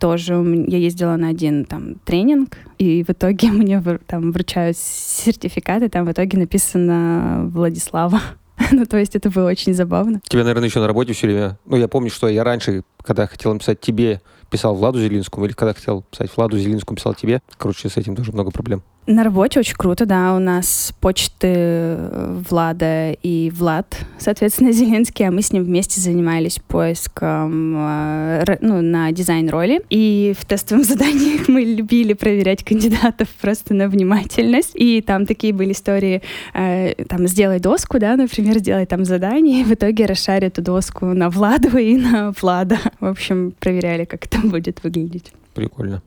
тоже 0.00 0.34
я 0.66 0.78
ездила 0.78 1.16
на 1.16 1.28
один 1.28 1.64
там 1.64 1.96
тренинг, 2.04 2.56
и 2.78 3.04
в 3.04 3.10
итоге 3.10 3.48
мне 3.52 3.80
там 4.06 4.32
вручают 4.32 4.76
сертификаты, 4.76 5.88
там 5.88 6.06
в 6.06 6.12
итоге 6.12 6.38
написано 6.38 7.48
Владислава. 7.52 8.20
ну, 8.72 8.84
то 8.86 8.96
есть 8.96 9.14
это 9.16 9.30
было 9.30 9.48
очень 9.48 9.74
забавно. 9.74 10.20
Тебя, 10.28 10.44
наверное, 10.44 10.68
еще 10.68 10.80
на 10.80 10.86
работе 10.86 11.12
все 11.12 11.26
время... 11.26 11.58
Ну, 11.64 11.76
я 11.76 11.88
помню, 11.88 12.10
что 12.10 12.28
я 12.28 12.44
раньше, 12.44 12.82
когда 13.02 13.26
хотел 13.26 13.52
написать 13.52 13.80
тебе, 13.80 14.20
писал 14.50 14.74
Владу 14.74 15.00
Зелинскому, 15.00 15.46
или 15.46 15.52
когда 15.52 15.72
хотел 15.72 16.02
писать 16.02 16.30
Владу 16.36 16.58
Зелинскому, 16.58 16.96
писал 16.96 17.14
тебе. 17.14 17.40
Короче, 17.56 17.88
с 17.88 17.96
этим 17.96 18.16
тоже 18.16 18.32
много 18.32 18.50
проблем. 18.50 18.82
На 19.10 19.24
работе 19.24 19.58
очень 19.58 19.74
круто, 19.74 20.06
да. 20.06 20.36
У 20.36 20.38
нас 20.38 20.94
почты 21.00 21.48
э, 21.48 22.42
Влада 22.48 23.10
и 23.10 23.50
Влад, 23.50 23.98
соответственно, 24.18 24.70
Зеленский, 24.80 25.26
а 25.26 25.32
мы 25.32 25.42
с 25.42 25.52
ним 25.52 25.64
вместе 25.64 26.00
занимались 26.00 26.60
поиском 26.60 27.74
э, 27.76 28.56
ну, 28.60 28.80
на 28.80 29.10
дизайн-роли. 29.10 29.82
И 29.90 30.32
в 30.38 30.44
тестовом 30.44 30.84
задании 30.90 31.40
мы 31.48 31.62
любили 31.62 32.12
проверять 32.12 32.62
кандидатов 32.62 33.26
просто 33.40 33.74
на 33.74 33.88
внимательность. 33.88 34.70
И 34.74 35.02
там 35.02 35.26
такие 35.26 35.52
были 35.52 35.72
истории, 35.72 36.22
э, 36.54 36.94
там, 37.08 37.26
сделай 37.26 37.58
доску, 37.58 37.98
да, 37.98 38.14
например, 38.14 38.58
сделай 38.60 38.86
там 38.86 39.04
задание, 39.04 39.62
и 39.62 39.64
в 39.64 39.72
итоге 39.72 40.06
расшарь 40.06 40.44
эту 40.44 40.62
доску 40.62 41.06
на 41.06 41.30
Владу 41.30 41.76
и 41.78 41.96
на 41.96 42.32
Влада. 42.40 42.78
В 43.00 43.06
общем, 43.06 43.54
проверяли, 43.58 44.04
как 44.04 44.26
это 44.26 44.38
будет 44.38 44.84
выглядеть. 44.84 45.32
Прикольно 45.52 46.00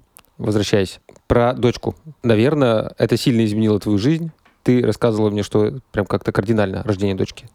возвращаясь, 0.46 1.00
про 1.28 1.54
дочку. 1.54 1.96
Наверное, 2.22 2.92
это 2.98 3.18
сильно 3.18 3.46
изменило 3.46 3.80
твою 3.80 3.98
жизнь. 3.98 4.32
Ты 4.64 4.82
рассказывала 4.82 5.30
мне, 5.30 5.44
что 5.44 5.80
прям 5.92 6.06
как-то 6.06 6.32
кардинально 6.32 6.84
рождение 6.84 7.16
дочки. 7.16 7.48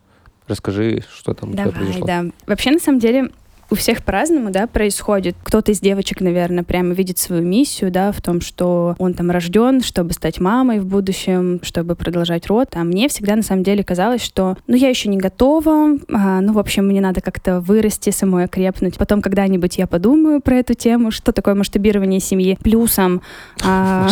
Расскажи, 0.47 1.05
что 1.15 1.35
там 1.35 1.55
Давай, 1.55 1.73
произошло. 1.73 2.07
да. 2.07 2.25
Вообще, 2.47 2.71
на 2.71 2.79
самом 2.79 2.99
деле, 2.99 3.31
у 3.71 3.75
всех 3.75 4.03
по-разному, 4.03 4.51
да, 4.51 4.67
происходит. 4.67 5.37
Кто-то 5.43 5.73
из 5.73 5.81
девочек, 5.81 6.21
наверное, 6.21 6.65
прямо 6.65 6.95
видит 6.95 7.19
свою 7.19 7.43
миссию, 7.43 7.91
да, 7.91 8.13
в 8.13 8.21
том, 8.23 8.41
что 8.41 8.95
он 8.99 9.15
там 9.15 9.31
рожден, 9.31 9.83
чтобы 9.83 10.13
стать 10.13 10.41
мамой 10.41 10.81
в 10.81 10.87
будущем, 10.87 11.61
чтобы 11.63 11.95
продолжать 11.95 12.47
род. 12.47 12.69
А 12.75 12.85
мне 12.85 13.09
всегда, 13.09 13.37
на 13.37 13.43
самом 13.43 13.63
деле, 13.63 13.85
казалось, 13.85 14.23
что, 14.23 14.57
ну, 14.67 14.77
я 14.77 14.89
еще 14.89 15.09
не 15.09 15.19
готова, 15.19 15.99
а, 16.13 16.41
ну, 16.41 16.53
в 16.53 16.59
общем, 16.59 16.87
мне 16.87 17.01
надо 17.01 17.21
как-то 17.21 17.61
вырасти, 17.61 18.11
самой 18.11 18.45
окрепнуть. 18.45 18.97
Потом 18.97 19.21
когда-нибудь 19.21 19.77
я 19.77 19.87
подумаю 19.87 20.41
про 20.41 20.57
эту 20.57 20.75
тему, 20.75 21.11
что 21.11 21.33
такое 21.33 21.55
масштабирование 21.55 22.21
семьи. 22.21 22.59
Плюсом... 22.63 23.21
А, 23.65 24.09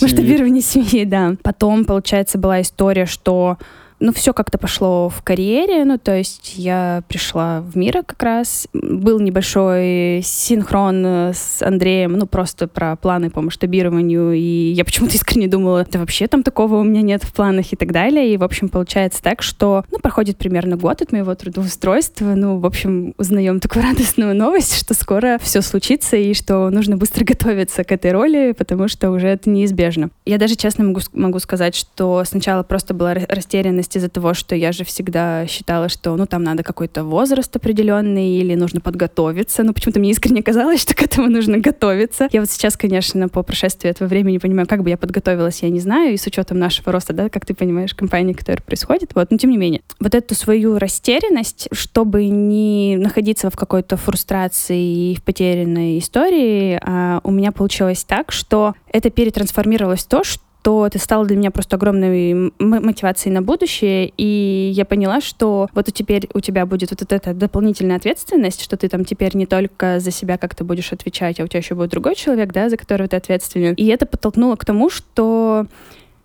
масштабирование 0.00 0.62
семьи, 0.62 1.04
да. 1.04 1.34
Потом, 1.42 1.84
получается, 1.84 2.38
была 2.38 2.62
история, 2.62 3.06
что 3.06 3.58
ну, 4.02 4.12
все 4.12 4.32
как-то 4.32 4.58
пошло 4.58 5.08
в 5.08 5.22
карьере, 5.22 5.84
ну, 5.84 5.96
то 5.96 6.16
есть 6.16 6.54
я 6.56 7.04
пришла 7.06 7.60
в 7.60 7.76
Мира 7.76 8.02
как 8.02 8.20
раз, 8.20 8.66
был 8.72 9.20
небольшой 9.20 10.22
синхрон 10.24 11.06
с 11.32 11.62
Андреем, 11.62 12.14
ну, 12.14 12.26
просто 12.26 12.66
про 12.66 12.96
планы 12.96 13.30
по 13.30 13.40
масштабированию, 13.40 14.32
и 14.32 14.72
я 14.72 14.84
почему-то 14.84 15.14
искренне 15.14 15.46
думала, 15.46 15.86
да 15.88 16.00
вообще 16.00 16.26
там 16.26 16.42
такого 16.42 16.76
у 16.76 16.82
меня 16.82 17.00
нет 17.00 17.22
в 17.22 17.32
планах 17.32 17.72
и 17.72 17.76
так 17.76 17.92
далее, 17.92 18.34
и, 18.34 18.36
в 18.36 18.42
общем, 18.42 18.68
получается 18.68 19.22
так, 19.22 19.40
что, 19.40 19.84
ну, 19.92 20.00
проходит 20.00 20.36
примерно 20.36 20.76
год 20.76 21.00
от 21.00 21.12
моего 21.12 21.32
трудоустройства, 21.36 22.34
ну, 22.34 22.58
в 22.58 22.66
общем, 22.66 23.14
узнаем 23.18 23.60
такую 23.60 23.84
радостную 23.88 24.34
новость, 24.34 24.78
что 24.78 24.94
скоро 24.94 25.38
все 25.40 25.62
случится, 25.62 26.16
и 26.16 26.34
что 26.34 26.70
нужно 26.70 26.96
быстро 26.96 27.24
готовиться 27.32 27.84
к 27.84 27.92
этой 27.92 28.10
роли, 28.10 28.52
потому 28.58 28.88
что 28.88 29.12
уже 29.12 29.28
это 29.28 29.48
неизбежно. 29.48 30.10
Я 30.26 30.38
даже 30.38 30.56
честно 30.56 30.82
могу, 30.82 31.00
могу 31.12 31.38
сказать, 31.38 31.76
что 31.76 32.24
сначала 32.24 32.64
просто 32.64 32.94
была 32.94 33.14
растерянность 33.14 33.91
из-за 33.96 34.08
того, 34.08 34.34
что 34.34 34.54
я 34.54 34.72
же 34.72 34.84
всегда 34.84 35.46
считала, 35.46 35.88
что, 35.88 36.16
ну, 36.16 36.26
там 36.26 36.42
надо 36.42 36.62
какой-то 36.62 37.04
возраст 37.04 37.54
определенный 37.54 38.36
или 38.36 38.54
нужно 38.54 38.80
подготовиться. 38.80 39.62
Ну, 39.62 39.72
почему-то 39.72 40.00
мне 40.00 40.10
искренне 40.10 40.42
казалось, 40.42 40.82
что 40.82 40.94
к 40.94 41.02
этому 41.02 41.28
нужно 41.28 41.58
готовиться. 41.58 42.28
Я 42.32 42.40
вот 42.40 42.50
сейчас, 42.50 42.76
конечно, 42.76 43.28
по 43.28 43.42
прошествии 43.42 43.90
этого 43.90 44.08
времени 44.08 44.38
понимаю, 44.38 44.66
как 44.66 44.82
бы 44.82 44.90
я 44.90 44.96
подготовилась, 44.96 45.62
я 45.62 45.70
не 45.70 45.80
знаю, 45.80 46.14
и 46.14 46.16
с 46.16 46.26
учетом 46.26 46.58
нашего 46.58 46.92
роста, 46.92 47.12
да, 47.12 47.28
как 47.28 47.46
ты 47.46 47.54
понимаешь, 47.54 47.94
компании, 47.94 48.32
которая 48.32 48.62
происходит, 48.62 49.14
вот, 49.14 49.30
но 49.30 49.36
тем 49.36 49.50
не 49.50 49.56
менее. 49.56 49.82
Вот 50.00 50.14
эту 50.14 50.34
свою 50.34 50.78
растерянность, 50.78 51.68
чтобы 51.72 52.26
не 52.26 52.96
находиться 52.96 53.50
в 53.50 53.56
какой-то 53.56 53.96
фрустрации 53.96 55.12
и 55.12 55.16
в 55.16 55.22
потерянной 55.22 55.98
истории, 55.98 56.80
а 56.82 57.20
у 57.24 57.30
меня 57.30 57.52
получилось 57.52 58.04
так, 58.04 58.32
что 58.32 58.74
это 58.92 59.10
перетрансформировалось 59.10 60.04
в 60.04 60.08
то, 60.08 60.24
что 60.24 60.42
то 60.62 60.86
это 60.86 60.98
стало 60.98 61.26
для 61.26 61.36
меня 61.36 61.50
просто 61.50 61.76
огромной 61.76 62.52
мотивацией 62.58 63.34
на 63.34 63.42
будущее, 63.42 64.12
и 64.16 64.70
я 64.74 64.84
поняла, 64.84 65.20
что 65.20 65.68
вот 65.74 65.92
теперь 65.92 66.28
у 66.34 66.40
тебя 66.40 66.66
будет 66.66 66.90
вот 66.90 67.12
эта 67.12 67.34
дополнительная 67.34 67.96
ответственность, 67.96 68.62
что 68.62 68.76
ты 68.76 68.88
там 68.88 69.04
теперь 69.04 69.36
не 69.36 69.46
только 69.46 69.98
за 69.98 70.10
себя 70.10 70.38
как-то 70.38 70.64
будешь 70.64 70.92
отвечать, 70.92 71.40
а 71.40 71.44
у 71.44 71.46
тебя 71.48 71.58
еще 71.58 71.74
будет 71.74 71.90
другой 71.90 72.14
человек, 72.14 72.52
да, 72.52 72.68
за 72.68 72.76
которого 72.76 73.08
ты 73.08 73.16
ответственен. 73.16 73.74
И 73.74 73.86
это 73.86 74.06
подтолкнуло 74.06 74.56
к 74.56 74.64
тому, 74.64 74.88
что 74.88 75.66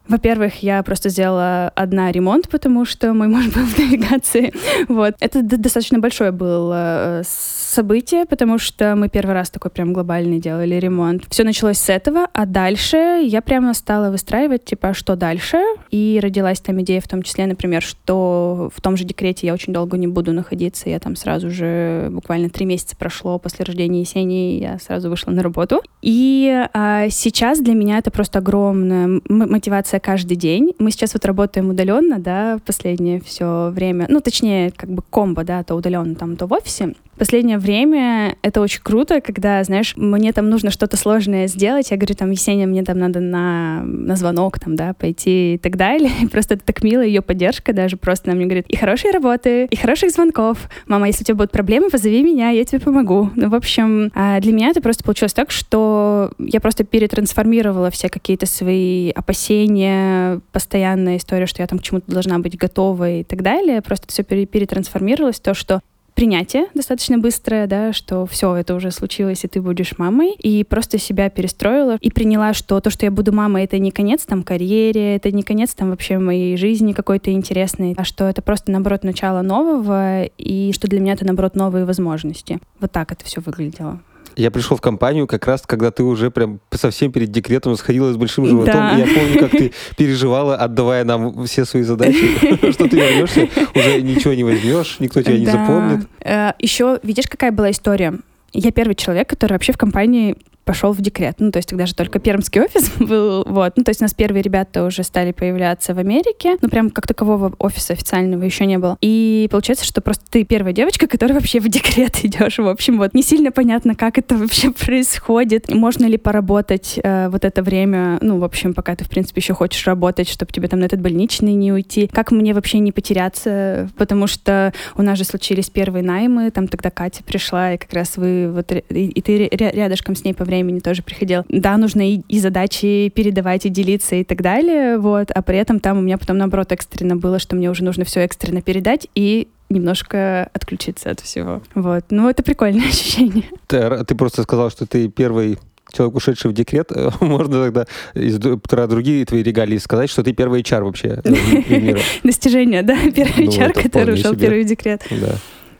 во-первых, 0.07 0.63
я 0.63 0.81
просто 0.83 1.09
сделала 1.09 1.71
одна 1.75 2.11
ремонт, 2.11 2.49
потому 2.49 2.85
что 2.85 3.13
мой 3.13 3.27
муж 3.27 3.45
был 3.47 3.65
в 3.65 3.77
навигации. 3.77 4.53
Вот. 4.87 5.15
Это 5.19 5.41
достаточно 5.41 5.99
большое 5.99 6.31
было 6.31 7.19
э, 7.19 7.23
событие, 7.25 8.25
потому 8.25 8.57
что 8.57 8.95
мы 8.95 9.09
первый 9.09 9.33
раз 9.33 9.49
такой 9.49 9.71
прям 9.71 9.93
глобальный 9.93 10.39
делали 10.39 10.75
ремонт. 10.75 11.25
Все 11.29 11.43
началось 11.43 11.77
с 11.77 11.89
этого, 11.89 12.27
а 12.33 12.45
дальше 12.45 12.97
я 12.97 13.41
прямо 13.41 13.73
стала 13.73 14.09
выстраивать, 14.09 14.65
типа, 14.65 14.93
что 14.93 15.15
дальше. 15.15 15.57
И 15.91 16.19
родилась 16.21 16.59
там 16.59 16.81
идея 16.81 17.01
в 17.01 17.07
том 17.07 17.23
числе, 17.23 17.45
например, 17.45 17.81
что 17.81 18.71
в 18.73 18.81
том 18.81 18.97
же 18.97 19.03
декрете 19.03 19.47
я 19.47 19.53
очень 19.53 19.73
долго 19.73 19.97
не 19.97 20.07
буду 20.07 20.31
находиться. 20.31 20.89
Я 20.89 20.99
там 20.99 21.15
сразу 21.15 21.49
же, 21.49 22.07
буквально 22.11 22.49
три 22.49 22.65
месяца 22.65 22.95
прошло 22.95 23.39
после 23.39 23.65
рождения 23.65 23.99
Есени, 23.99 24.59
я 24.59 24.79
сразу 24.79 25.09
вышла 25.09 25.31
на 25.31 25.43
работу. 25.43 25.81
И 26.01 26.65
а, 26.73 27.09
сейчас 27.09 27.59
для 27.59 27.73
меня 27.73 27.97
это 27.97 28.11
просто 28.11 28.39
огромная 28.39 29.21
мотивация 29.27 29.96
меняется 29.97 29.99
каждый 29.99 30.37
день. 30.37 30.73
Мы 30.79 30.91
сейчас 30.91 31.13
вот 31.13 31.25
работаем 31.25 31.69
удаленно, 31.69 32.19
да, 32.19 32.59
последнее 32.65 33.19
все 33.19 33.69
время. 33.73 34.05
Ну, 34.09 34.21
точнее, 34.21 34.71
как 34.71 34.89
бы 34.89 35.01
комбо, 35.09 35.43
да, 35.43 35.63
то 35.63 35.75
удаленно, 35.75 36.15
там, 36.15 36.35
то 36.35 36.47
в 36.47 36.53
офисе. 36.53 36.93
Последнее 37.17 37.57
время 37.57 38.35
это 38.41 38.61
очень 38.61 38.81
круто, 38.83 39.21
когда, 39.21 39.63
знаешь, 39.63 39.93
мне 39.95 40.31
там 40.33 40.49
нужно 40.49 40.71
что-то 40.71 40.97
сложное 40.97 41.47
сделать. 41.47 41.89
Я 41.91 41.97
говорю, 41.97 42.15
там, 42.15 42.31
Есения, 42.31 42.67
мне 42.67 42.83
там 42.83 42.99
надо 42.99 43.19
на, 43.19 43.81
на 43.83 44.15
звонок, 44.15 44.59
там, 44.59 44.75
да, 44.75 44.93
пойти 44.93 45.55
и 45.55 45.57
так 45.57 45.77
далее. 45.77 46.11
И 46.21 46.27
просто 46.31 46.55
это 46.55 46.63
так 46.63 46.83
мило, 46.83 47.01
ее 47.01 47.21
поддержка 47.21 47.73
даже 47.73 47.97
просто 47.97 48.29
она 48.29 48.37
мне 48.37 48.45
говорит, 48.45 48.67
и 48.67 48.75
хорошей 48.75 49.11
работы, 49.11 49.65
и 49.65 49.75
хороших 49.75 50.11
звонков. 50.11 50.69
Мама, 50.85 51.07
если 51.07 51.23
у 51.23 51.25
тебя 51.25 51.35
будут 51.35 51.51
проблемы, 51.51 51.89
позови 51.89 52.21
меня, 52.21 52.49
я 52.49 52.63
тебе 52.63 52.79
помогу. 52.79 53.31
Ну, 53.35 53.49
в 53.49 53.55
общем, 53.55 54.11
а 54.13 54.39
для 54.39 54.53
меня 54.53 54.69
это 54.69 54.81
просто 54.81 55.03
получилось 55.03 55.33
так, 55.33 55.51
что 55.51 56.31
я 56.37 56.59
просто 56.59 56.83
перетрансформировала 56.83 57.89
все 57.89 58.09
какие-то 58.09 58.45
свои 58.45 59.09
опасения, 59.11 60.39
постоянная 60.51 61.17
история, 61.17 61.47
что 61.47 61.61
я 61.61 61.67
там 61.67 61.79
к 61.79 61.83
чему-то 61.83 62.11
должна 62.11 62.39
быть 62.39 62.57
готова 62.57 63.09
и 63.09 63.23
так 63.23 63.41
далее. 63.41 63.81
Просто 63.81 64.07
все 64.07 64.23
перетрансформировалось 64.23 65.39
то, 65.39 65.53
что 65.53 65.81
принятие 66.17 66.65
достаточно 66.73 67.19
быстрое, 67.19 67.67
да, 67.67 67.93
что 67.93 68.25
все, 68.25 68.55
это 68.55 68.73
уже 68.73 68.89
случилось, 68.89 69.43
и 69.43 69.47
ты 69.47 69.61
будешь 69.61 69.99
мамой, 69.99 70.33
и 70.33 70.63
просто 70.63 70.97
себя 70.97 71.29
перестроила 71.29 71.97
и 72.01 72.09
приняла, 72.09 72.53
что 72.53 72.79
то, 72.81 72.89
что 72.89 73.05
я 73.05 73.11
буду 73.11 73.31
мамой, 73.31 73.65
это 73.65 73.77
не 73.77 73.91
конец 73.91 74.25
там 74.25 74.41
карьере, 74.41 75.15
это 75.15 75.31
не 75.31 75.43
конец 75.43 75.75
там 75.75 75.91
вообще 75.91 76.17
моей 76.17 76.57
жизни 76.57 76.93
какой-то 76.93 77.31
интересной, 77.31 77.93
а 77.95 78.03
что 78.03 78.25
это 78.25 78.41
просто, 78.41 78.71
наоборот, 78.71 79.03
начало 79.03 79.43
нового, 79.43 80.23
и 80.23 80.71
что 80.73 80.87
для 80.87 80.99
меня 80.99 81.13
это, 81.13 81.23
наоборот, 81.23 81.55
новые 81.55 81.85
возможности. 81.85 82.59
Вот 82.79 82.91
так 82.91 83.11
это 83.11 83.23
все 83.23 83.39
выглядело. 83.39 84.01
Я 84.37 84.51
пришел 84.51 84.77
в 84.77 84.81
компанию 84.81 85.25
как 85.25 85.47
раз, 85.47 85.63
когда 85.65 85.89
ты 85.89 86.03
уже 86.03 86.29
прям 86.29 86.59
совсем 86.71 87.11
перед 87.11 87.31
декретом 87.31 87.75
сходила 87.75 88.13
с 88.13 88.17
большим 88.17 88.45
животом. 88.45 88.73
Да. 88.75 88.95
И 88.95 88.99
я 88.99 89.07
помню, 89.07 89.39
как 89.39 89.51
ты 89.51 89.73
переживала, 89.97 90.55
отдавая 90.55 91.03
нам 91.03 91.45
все 91.45 91.65
свои 91.65 91.81
задачи, 91.81 92.71
что 92.71 92.87
ты 92.87 92.97
вернешься, 92.97 93.49
уже 93.73 94.01
ничего 94.03 94.35
не 94.35 94.43
возьмешь, 94.43 94.97
никто 94.99 95.23
тебя 95.23 95.39
не 95.39 95.47
запомнит. 95.47 96.07
Э, 96.23 96.51
Еще, 96.59 96.99
видишь, 97.01 97.25
какая 97.27 97.51
была 97.51 97.71
история? 97.71 98.13
Я 98.53 98.71
первый 98.71 98.93
человек, 98.93 99.27
который 99.27 99.53
вообще 99.53 99.73
в 99.73 99.77
компании 99.77 100.35
пошел 100.67 100.91
в 100.91 101.01
декрет. 101.01 101.35
Ну, 101.39 101.49
то 101.49 101.57
есть 101.57 101.69
тогда 101.69 101.85
же 101.85 101.95
только 101.95 102.19
пермский 102.19 102.61
офис 102.61 102.91
был, 102.99 103.43
вот. 103.47 103.73
Ну, 103.77 103.83
то 103.83 103.89
есть 103.89 104.01
у 104.01 104.03
нас 104.03 104.13
первые 104.13 104.43
ребята 104.43 104.83
уже 104.83 105.01
стали 105.03 105.31
появляться 105.31 105.95
в 105.95 105.97
Америке, 105.97 106.57
ну, 106.61 106.69
прям 106.69 106.89
как 106.89 107.07
такового 107.07 107.53
офиса 107.57 107.93
официального 107.93 108.43
еще 108.43 108.65
не 108.65 108.77
было. 108.77 108.97
И 109.01 109.47
получается, 109.49 109.85
что 109.85 110.01
просто 110.01 110.25
ты 110.29 110.43
первая 110.43 110.73
девочка, 110.73 111.07
которая 111.07 111.39
вообще 111.39 111.61
в 111.61 111.69
декрет 111.69 112.19
идешь. 112.23 112.57
В 112.59 112.67
общем, 112.67 112.97
вот 112.97 113.13
не 113.13 113.23
сильно 113.23 113.51
понятно, 113.51 113.95
как 113.95 114.17
это 114.17 114.35
вообще 114.35 114.71
происходит. 114.85 115.73
Можно 115.73 116.05
ли 116.05 116.17
поработать 116.17 116.99
э, 117.01 117.29
вот 117.29 117.45
это 117.45 117.63
время, 117.63 118.17
ну, 118.21 118.39
в 118.39 118.43
общем, 118.43 118.73
пока 118.73 118.95
ты, 118.95 119.05
в 119.05 119.09
принципе, 119.09 119.39
еще 119.39 119.53
хочешь 119.53 119.87
работать, 119.87 120.27
чтобы 120.27 120.51
тебе 120.51 120.67
там 120.67 120.81
на 120.81 120.85
этот 120.85 120.99
больничный 120.99 121.53
не 121.53 121.71
уйти. 121.71 122.07
Как 122.07 122.31
мне 122.31 122.53
вообще 122.53 122.79
не 122.79 122.91
потеряться, 122.91 123.89
потому 123.97 124.27
что 124.27 124.73
у 124.97 125.01
нас 125.01 125.17
же 125.17 125.23
случились 125.23 125.69
первые 125.69 126.03
наймы, 126.03 126.51
там 126.51 126.67
тогда 126.67 126.89
Катя 126.89 127.23
пришла, 127.23 127.73
и 127.73 127.77
как 127.77 127.93
раз 127.93 128.17
вы 128.17 128.51
вот, 128.51 128.73
и, 128.73 128.81
и 128.89 129.21
ты 129.21 129.47
ря- 129.47 129.73
рядышком 129.73 130.15
с 130.15 130.25
ней 130.25 130.33
по 130.33 130.43
времени 130.43 130.56
тоже 130.81 131.03
приходил. 131.03 131.43
Да, 131.49 131.77
нужно 131.77 132.09
и, 132.09 132.21
и 132.27 132.39
задачи 132.39 133.09
передавать, 133.13 133.65
и 133.65 133.69
делиться, 133.69 134.15
и 134.15 134.23
так 134.23 134.41
далее, 134.41 134.97
вот, 134.97 135.31
а 135.31 135.41
при 135.41 135.57
этом 135.57 135.79
там 135.79 135.99
у 135.99 136.01
меня 136.01 136.17
потом, 136.17 136.37
наоборот, 136.37 136.71
экстренно 136.71 137.15
было, 137.15 137.39
что 137.39 137.55
мне 137.55 137.69
уже 137.69 137.83
нужно 137.83 138.05
все 138.05 138.21
экстренно 138.21 138.61
передать, 138.61 139.07
и 139.15 139.47
немножко 139.69 140.49
отключиться 140.53 141.11
от 141.11 141.19
всего. 141.19 141.61
Вот. 141.75 142.05
Ну, 142.09 142.29
это 142.29 142.43
прикольное 142.43 142.87
ощущение. 142.89 143.45
Ты, 143.67 144.03
ты 144.05 144.15
просто 144.15 144.43
сказал, 144.43 144.69
что 144.69 144.85
ты 144.85 145.09
первый 145.09 145.57
человек, 145.91 146.15
ушедший 146.15 146.51
в 146.51 146.53
декрет. 146.53 146.91
Можно 147.21 147.65
тогда 147.65 147.85
из, 148.13 148.39
про 148.59 148.87
другие 148.87 149.25
твои 149.25 149.43
регалии 149.43 149.77
сказать, 149.77 150.09
что 150.09 150.23
ты 150.23 150.33
первый 150.33 150.61
HR 150.61 150.83
вообще 150.83 151.21
э, 151.23 151.33
в 151.33 151.69
мире. 151.69 152.01
Достижение, 152.23 152.83
да? 152.83 152.97
Первый 153.15 153.45
Ну, 153.45 153.51
HR, 153.51 153.81
который 153.81 154.15
ушел 154.15 154.35
первый 154.35 154.63
декрет. 154.63 155.03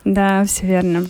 Да, 0.05 0.45
все 0.45 0.65
верно. 0.65 1.05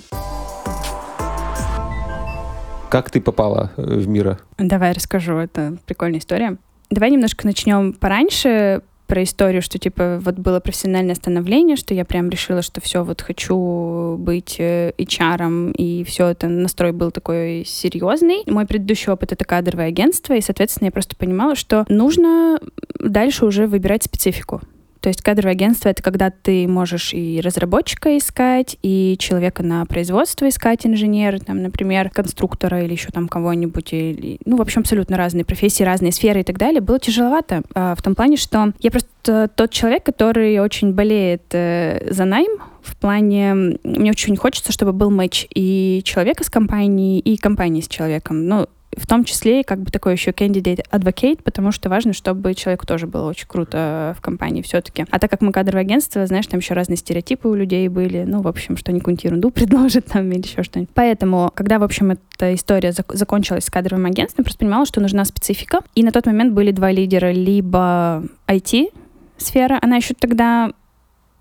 Как 2.89 3.11
ты 3.11 3.19
попала 3.19 3.71
э, 3.75 3.81
в 3.81 4.07
мира? 4.07 4.39
Давай 4.57 4.93
расскажу, 4.93 5.35
это 5.35 5.77
прикольная 5.85 6.19
история. 6.19 6.57
Давай 6.89 7.11
немножко 7.11 7.45
начнем 7.45 7.93
пораньше 7.93 8.81
про 9.07 9.23
историю, 9.23 9.61
что 9.61 9.79
типа 9.79 10.19
вот 10.21 10.35
было 10.35 10.59
профессиональное 10.59 11.15
становление, 11.15 11.77
что 11.77 11.93
я 11.93 12.05
прям 12.05 12.29
решила, 12.29 12.61
что 12.61 12.81
все, 12.81 13.03
вот 13.03 13.21
хочу 13.21 14.15
быть 14.19 14.57
э, 14.59 14.91
HR, 14.97 15.73
и 15.73 16.03
все 16.03 16.27
это 16.27 16.47
настрой 16.47 16.91
был 16.91 17.11
такой 17.11 17.63
серьезный. 17.65 18.43
Мой 18.45 18.65
предыдущий 18.65 19.11
опыт 19.11 19.31
это 19.31 19.45
кадровое 19.45 19.87
агентство, 19.87 20.33
и, 20.33 20.41
соответственно, 20.41 20.87
я 20.87 20.91
просто 20.91 21.15
понимала, 21.15 21.55
что 21.55 21.85
нужно 21.89 22.59
дальше 22.99 23.45
уже 23.45 23.67
выбирать 23.67 24.03
специфику. 24.03 24.61
То 25.07 25.09
есть 25.09 25.21
кадровое 25.21 25.53
агентство— 25.53 25.87
это 25.89 26.03
когда 26.03 26.31
ты 26.31 26.67
можешь 26.67 27.13
и 27.13 27.39
разработчика 27.39 28.17
искать, 28.17 28.75
и 28.83 29.15
человека 29.17 29.63
на 29.63 29.85
производство 29.85 30.49
искать, 30.49 30.85
инженера, 30.85 31.39
там, 31.39 31.63
например, 31.63 32.09
конструктора 32.09 32.83
или 32.83 32.91
еще 32.91 33.07
там 33.07 33.29
кого-нибудь. 33.29 33.93
Или, 33.93 34.37
ну, 34.43 34.57
в 34.57 34.61
общем, 34.61 34.81
абсолютно 34.81 35.15
разные 35.15 35.45
профессии, 35.45 35.83
разные 35.83 36.11
сферы 36.11 36.41
и 36.41 36.43
так 36.43 36.57
далее. 36.57 36.81
Было 36.81 36.99
тяжеловато 36.99 37.61
а, 37.73 37.95
в 37.95 38.01
том 38.01 38.15
плане, 38.15 38.35
что 38.35 38.73
я 38.81 38.91
просто 38.91 39.49
тот 39.55 39.71
человек, 39.71 40.03
который 40.03 40.59
очень 40.59 40.91
болеет 40.91 41.43
э, 41.53 42.11
за 42.11 42.25
найм, 42.25 42.59
в 42.81 42.97
плане, 42.97 43.77
мне 43.83 44.11
очень 44.11 44.35
хочется, 44.35 44.73
чтобы 44.73 44.91
был 44.91 45.09
матч 45.09 45.47
и 45.55 46.01
человека 46.03 46.43
с 46.43 46.49
компанией, 46.49 47.19
и 47.19 47.37
компании 47.37 47.79
с 47.79 47.87
человеком. 47.87 48.45
Ну, 48.45 48.67
в 48.97 49.07
том 49.07 49.23
числе 49.23 49.63
как 49.63 49.79
бы 49.79 49.91
такой 49.91 50.13
еще 50.13 50.31
candidate 50.31 50.83
advocate, 50.91 51.41
потому 51.43 51.71
что 51.71 51.89
важно, 51.89 52.13
чтобы 52.13 52.53
человеку 52.55 52.85
тоже 52.85 53.07
было 53.07 53.29
очень 53.29 53.47
круто 53.47 54.15
в 54.17 54.21
компании 54.21 54.61
все-таки. 54.61 55.05
А 55.09 55.19
так 55.19 55.31
как 55.31 55.41
мы 55.41 55.51
кадровое 55.51 55.81
агентство, 55.81 56.25
знаешь, 56.25 56.47
там 56.47 56.59
еще 56.59 56.73
разные 56.73 56.97
стереотипы 56.97 57.47
у 57.47 57.53
людей 57.53 57.87
были, 57.87 58.23
ну, 58.23 58.41
в 58.41 58.47
общем, 58.47 58.75
что 58.77 58.91
нибудь 58.91 59.23
ерунду 59.23 59.51
предложит 59.51 60.05
там 60.05 60.31
или 60.31 60.41
еще 60.45 60.63
что-нибудь. 60.63 60.93
Поэтому, 60.93 61.51
когда, 61.53 61.79
в 61.79 61.83
общем, 61.83 62.11
эта 62.11 62.53
история 62.53 62.89
зак- 62.89 63.15
закончилась 63.15 63.65
с 63.65 63.69
кадровым 63.69 64.05
агентством, 64.05 64.43
просто 64.43 64.59
понимала, 64.59 64.85
что 64.85 65.01
нужна 65.01 65.25
специфика. 65.25 65.79
И 65.95 66.03
на 66.03 66.11
тот 66.11 66.25
момент 66.25 66.53
были 66.53 66.71
два 66.71 66.91
лидера, 66.91 67.31
либо 67.31 68.23
IT, 68.47 68.91
сфера, 69.37 69.79
она 69.81 69.97
еще 69.97 70.13
тогда 70.13 70.71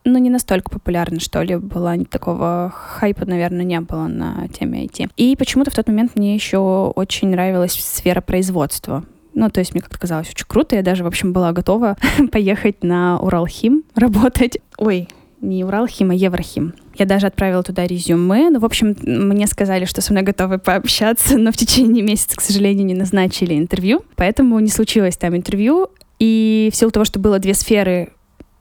ну, 0.07 0.19
не 0.19 0.31
настолько 0.31 0.71
популярна, 0.71 1.21
что 1.21 1.43
ли, 1.43 1.57
была, 1.57 1.97
такого 2.09 2.73
хайпа, 2.73 3.27
наверное, 3.27 3.65
не 3.65 3.81
было 3.81 4.07
на 4.07 4.47
теме 4.49 4.85
IT. 4.87 5.11
И 5.17 5.37
почему-то 5.37 5.71
в 5.71 5.75
тот 5.75 5.89
момент 5.89 6.13
мне 6.15 6.35
еще 6.35 6.93
очень 6.95 7.29
нравилась 7.29 7.73
сфера 7.73 8.21
производства. 8.21 9.05
Ну, 9.35 9.51
то 9.51 9.61
есть 9.61 9.75
мне 9.75 9.83
как-то 9.83 9.99
казалось 9.99 10.31
очень 10.31 10.47
круто. 10.47 10.77
Я 10.77 10.83
даже, 10.83 11.03
в 11.03 11.09
общем, 11.09 11.33
была 11.33 11.53
готова 11.53 11.97
поехать 12.33 12.85
на 12.85 13.19
Уралхим 13.19 13.83
работать. 13.97 14.59
Ой, 14.79 15.09
не 15.41 15.65
Уралхим, 15.65 16.11
а 16.13 16.15
Еврохим. 16.15 16.75
Я 16.95 17.05
даже 17.05 17.27
отправила 17.27 17.63
туда 17.63 17.85
резюме. 17.87 18.49
Ну, 18.49 18.61
в 18.61 18.65
общем, 18.65 18.97
мне 19.03 19.47
сказали, 19.49 19.85
что 19.85 20.01
со 20.01 20.13
мной 20.13 20.23
готовы 20.23 20.59
пообщаться, 20.59 21.37
но 21.37 21.51
в 21.53 21.57
течение 21.57 22.03
месяца, 22.03 22.37
к 22.37 22.41
сожалению, 22.41 22.87
не 22.87 22.95
назначили 22.95 23.59
интервью. 23.59 24.05
Поэтому 24.15 24.59
не 24.61 24.71
случилось 24.71 25.17
там 25.17 25.37
интервью. 25.37 25.89
И 26.19 26.71
в 26.73 26.77
силу 26.77 26.93
того, 26.93 27.05
что 27.05 27.19
было 27.19 27.39
две 27.39 27.53
сферы 27.53 28.11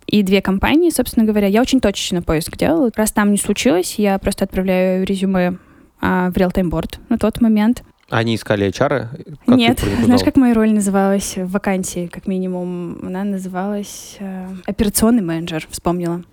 и 0.08 0.24
две 0.24 0.42
компании, 0.42 0.90
собственно 0.90 1.26
говоря, 1.26 1.48
я 1.48 1.62
очень 1.62 1.80
точечно 1.80 2.22
поиск 2.22 2.58
делала. 2.58 2.92
Раз 2.96 3.12
там 3.12 3.32
не 3.32 3.38
случилось, 3.38 3.96
я 3.98 4.18
просто 4.20 4.46
отправляю 4.46 5.06
резюме 5.06 5.58
а, 6.02 6.30
в 6.30 6.34
Board 6.34 7.00
на 7.10 7.18
тот 7.18 7.42
момент. 7.42 7.84
Они 8.10 8.36
искали 8.36 8.68
HR? 8.68 9.38
Как 9.48 9.58
Нет, 9.58 9.80
знаешь, 10.04 10.24
как 10.24 10.36
моя 10.36 10.54
роль 10.54 10.72
называлась 10.72 11.38
в 11.38 11.50
вакансии, 11.50 12.06
как 12.06 12.28
минимум? 12.28 13.00
Она 13.02 13.24
называлась 13.24 14.18
э, 14.20 14.48
операционный 14.68 15.24
менеджер, 15.24 15.66
вспомнила. 15.72 16.24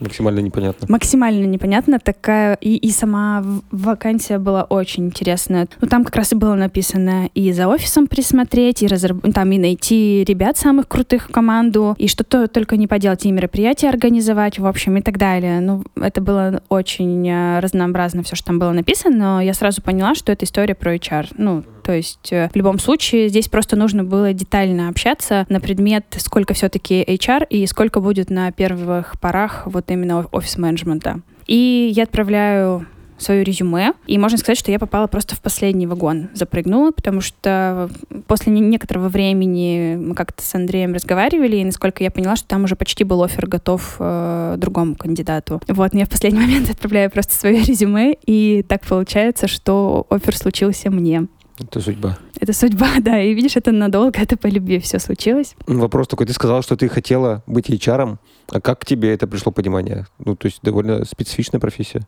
Максимально 0.00 0.40
непонятно. 0.40 0.86
Максимально 0.88 1.44
непонятно 1.46 1.98
такая, 1.98 2.54
и, 2.60 2.76
и 2.76 2.90
сама 2.90 3.44
вакансия 3.70 4.38
была 4.38 4.62
очень 4.64 5.06
интересная. 5.06 5.68
Ну, 5.80 5.88
там 5.88 6.04
как 6.04 6.16
раз 6.16 6.32
и 6.32 6.36
было 6.36 6.54
написано 6.54 7.30
и 7.34 7.52
за 7.52 7.68
офисом 7.68 8.06
присмотреть, 8.06 8.82
и 8.82 8.86
разраб- 8.86 9.32
там 9.32 9.52
и 9.52 9.58
найти 9.58 10.24
ребят 10.26 10.56
самых 10.56 10.88
крутых 10.88 11.28
в 11.28 11.32
команду, 11.32 11.94
и 11.98 12.08
что-то 12.08 12.48
только 12.48 12.76
не 12.76 12.86
поделать, 12.86 13.26
и 13.26 13.32
мероприятия 13.32 13.88
организовать, 13.88 14.58
в 14.58 14.66
общем, 14.66 14.96
и 14.96 15.02
так 15.02 15.18
далее. 15.18 15.60
Ну, 15.60 15.84
это 15.96 16.20
было 16.20 16.62
очень 16.68 17.28
э, 17.28 17.60
разнообразно 17.60 18.22
все, 18.22 18.36
что 18.36 18.46
там 18.46 18.58
было 18.58 18.72
написано, 18.72 19.16
но 19.16 19.40
я 19.40 19.54
сразу 19.54 19.82
поняла, 19.82 20.14
что 20.14 20.32
это 20.32 20.44
история 20.44 20.74
про 20.74 20.94
HR. 20.94 21.28
Ну, 21.36 21.64
то 21.88 21.94
есть 21.94 22.34
э, 22.34 22.50
в 22.52 22.54
любом 22.54 22.78
случае 22.78 23.30
здесь 23.30 23.48
просто 23.48 23.74
нужно 23.74 24.04
было 24.04 24.34
детально 24.34 24.90
общаться 24.90 25.46
на 25.48 25.58
предмет, 25.58 26.04
сколько 26.18 26.52
все-таки 26.52 27.02
HR 27.02 27.46
и 27.48 27.66
сколько 27.66 28.00
будет 28.00 28.28
на 28.28 28.52
первых 28.52 29.18
порах 29.18 29.62
вот 29.64 29.90
именно 29.90 30.26
офис-менеджмента. 30.30 31.22
И 31.46 31.90
я 31.96 32.02
отправляю 32.02 32.86
свое 33.16 33.42
резюме, 33.42 33.94
и 34.06 34.18
можно 34.18 34.36
сказать, 34.36 34.58
что 34.58 34.70
я 34.70 34.78
попала 34.78 35.06
просто 35.06 35.34
в 35.34 35.40
последний 35.40 35.86
вагон, 35.86 36.28
запрыгнула, 36.34 36.90
потому 36.90 37.22
что 37.22 37.88
после 38.26 38.52
не- 38.52 38.60
некоторого 38.60 39.08
времени 39.08 39.96
мы 39.96 40.14
как-то 40.14 40.42
с 40.42 40.54
Андреем 40.54 40.92
разговаривали, 40.92 41.56
и 41.56 41.64
насколько 41.64 42.04
я 42.04 42.10
поняла, 42.10 42.36
что 42.36 42.48
там 42.48 42.64
уже 42.64 42.76
почти 42.76 43.04
был 43.04 43.22
офер 43.22 43.46
готов 43.46 43.96
э, 43.98 44.56
другому 44.58 44.94
кандидату. 44.94 45.62
Вот, 45.68 45.94
но 45.94 46.00
я 46.00 46.04
в 46.04 46.10
последний 46.10 46.40
момент 46.46 46.68
отправляю 46.68 47.10
просто 47.10 47.32
свое 47.32 47.62
резюме, 47.62 48.14
и 48.26 48.62
так 48.68 48.84
получается, 48.84 49.48
что 49.48 50.06
офер 50.10 50.36
случился 50.36 50.90
мне. 50.90 51.28
Это 51.60 51.80
судьба. 51.80 52.18
Это 52.40 52.52
судьба, 52.52 52.88
да, 53.00 53.20
и 53.20 53.34
видишь, 53.34 53.56
это 53.56 53.72
надолго, 53.72 54.20
это 54.20 54.36
по 54.36 54.46
любви 54.46 54.78
все 54.78 54.98
случилось. 54.98 55.54
Вопрос 55.66 56.08
такой, 56.08 56.26
ты 56.26 56.32
сказала, 56.32 56.62
что 56.62 56.76
ты 56.76 56.88
хотела 56.88 57.42
быть 57.46 57.70
HR, 57.70 58.16
а 58.50 58.60
как 58.60 58.80
к 58.80 58.84
тебе 58.84 59.12
это 59.12 59.26
пришло 59.26 59.52
понимание? 59.52 60.06
Ну, 60.18 60.36
то 60.36 60.46
есть 60.46 60.60
довольно 60.62 61.04
специфичная 61.04 61.60
профессия. 61.60 62.02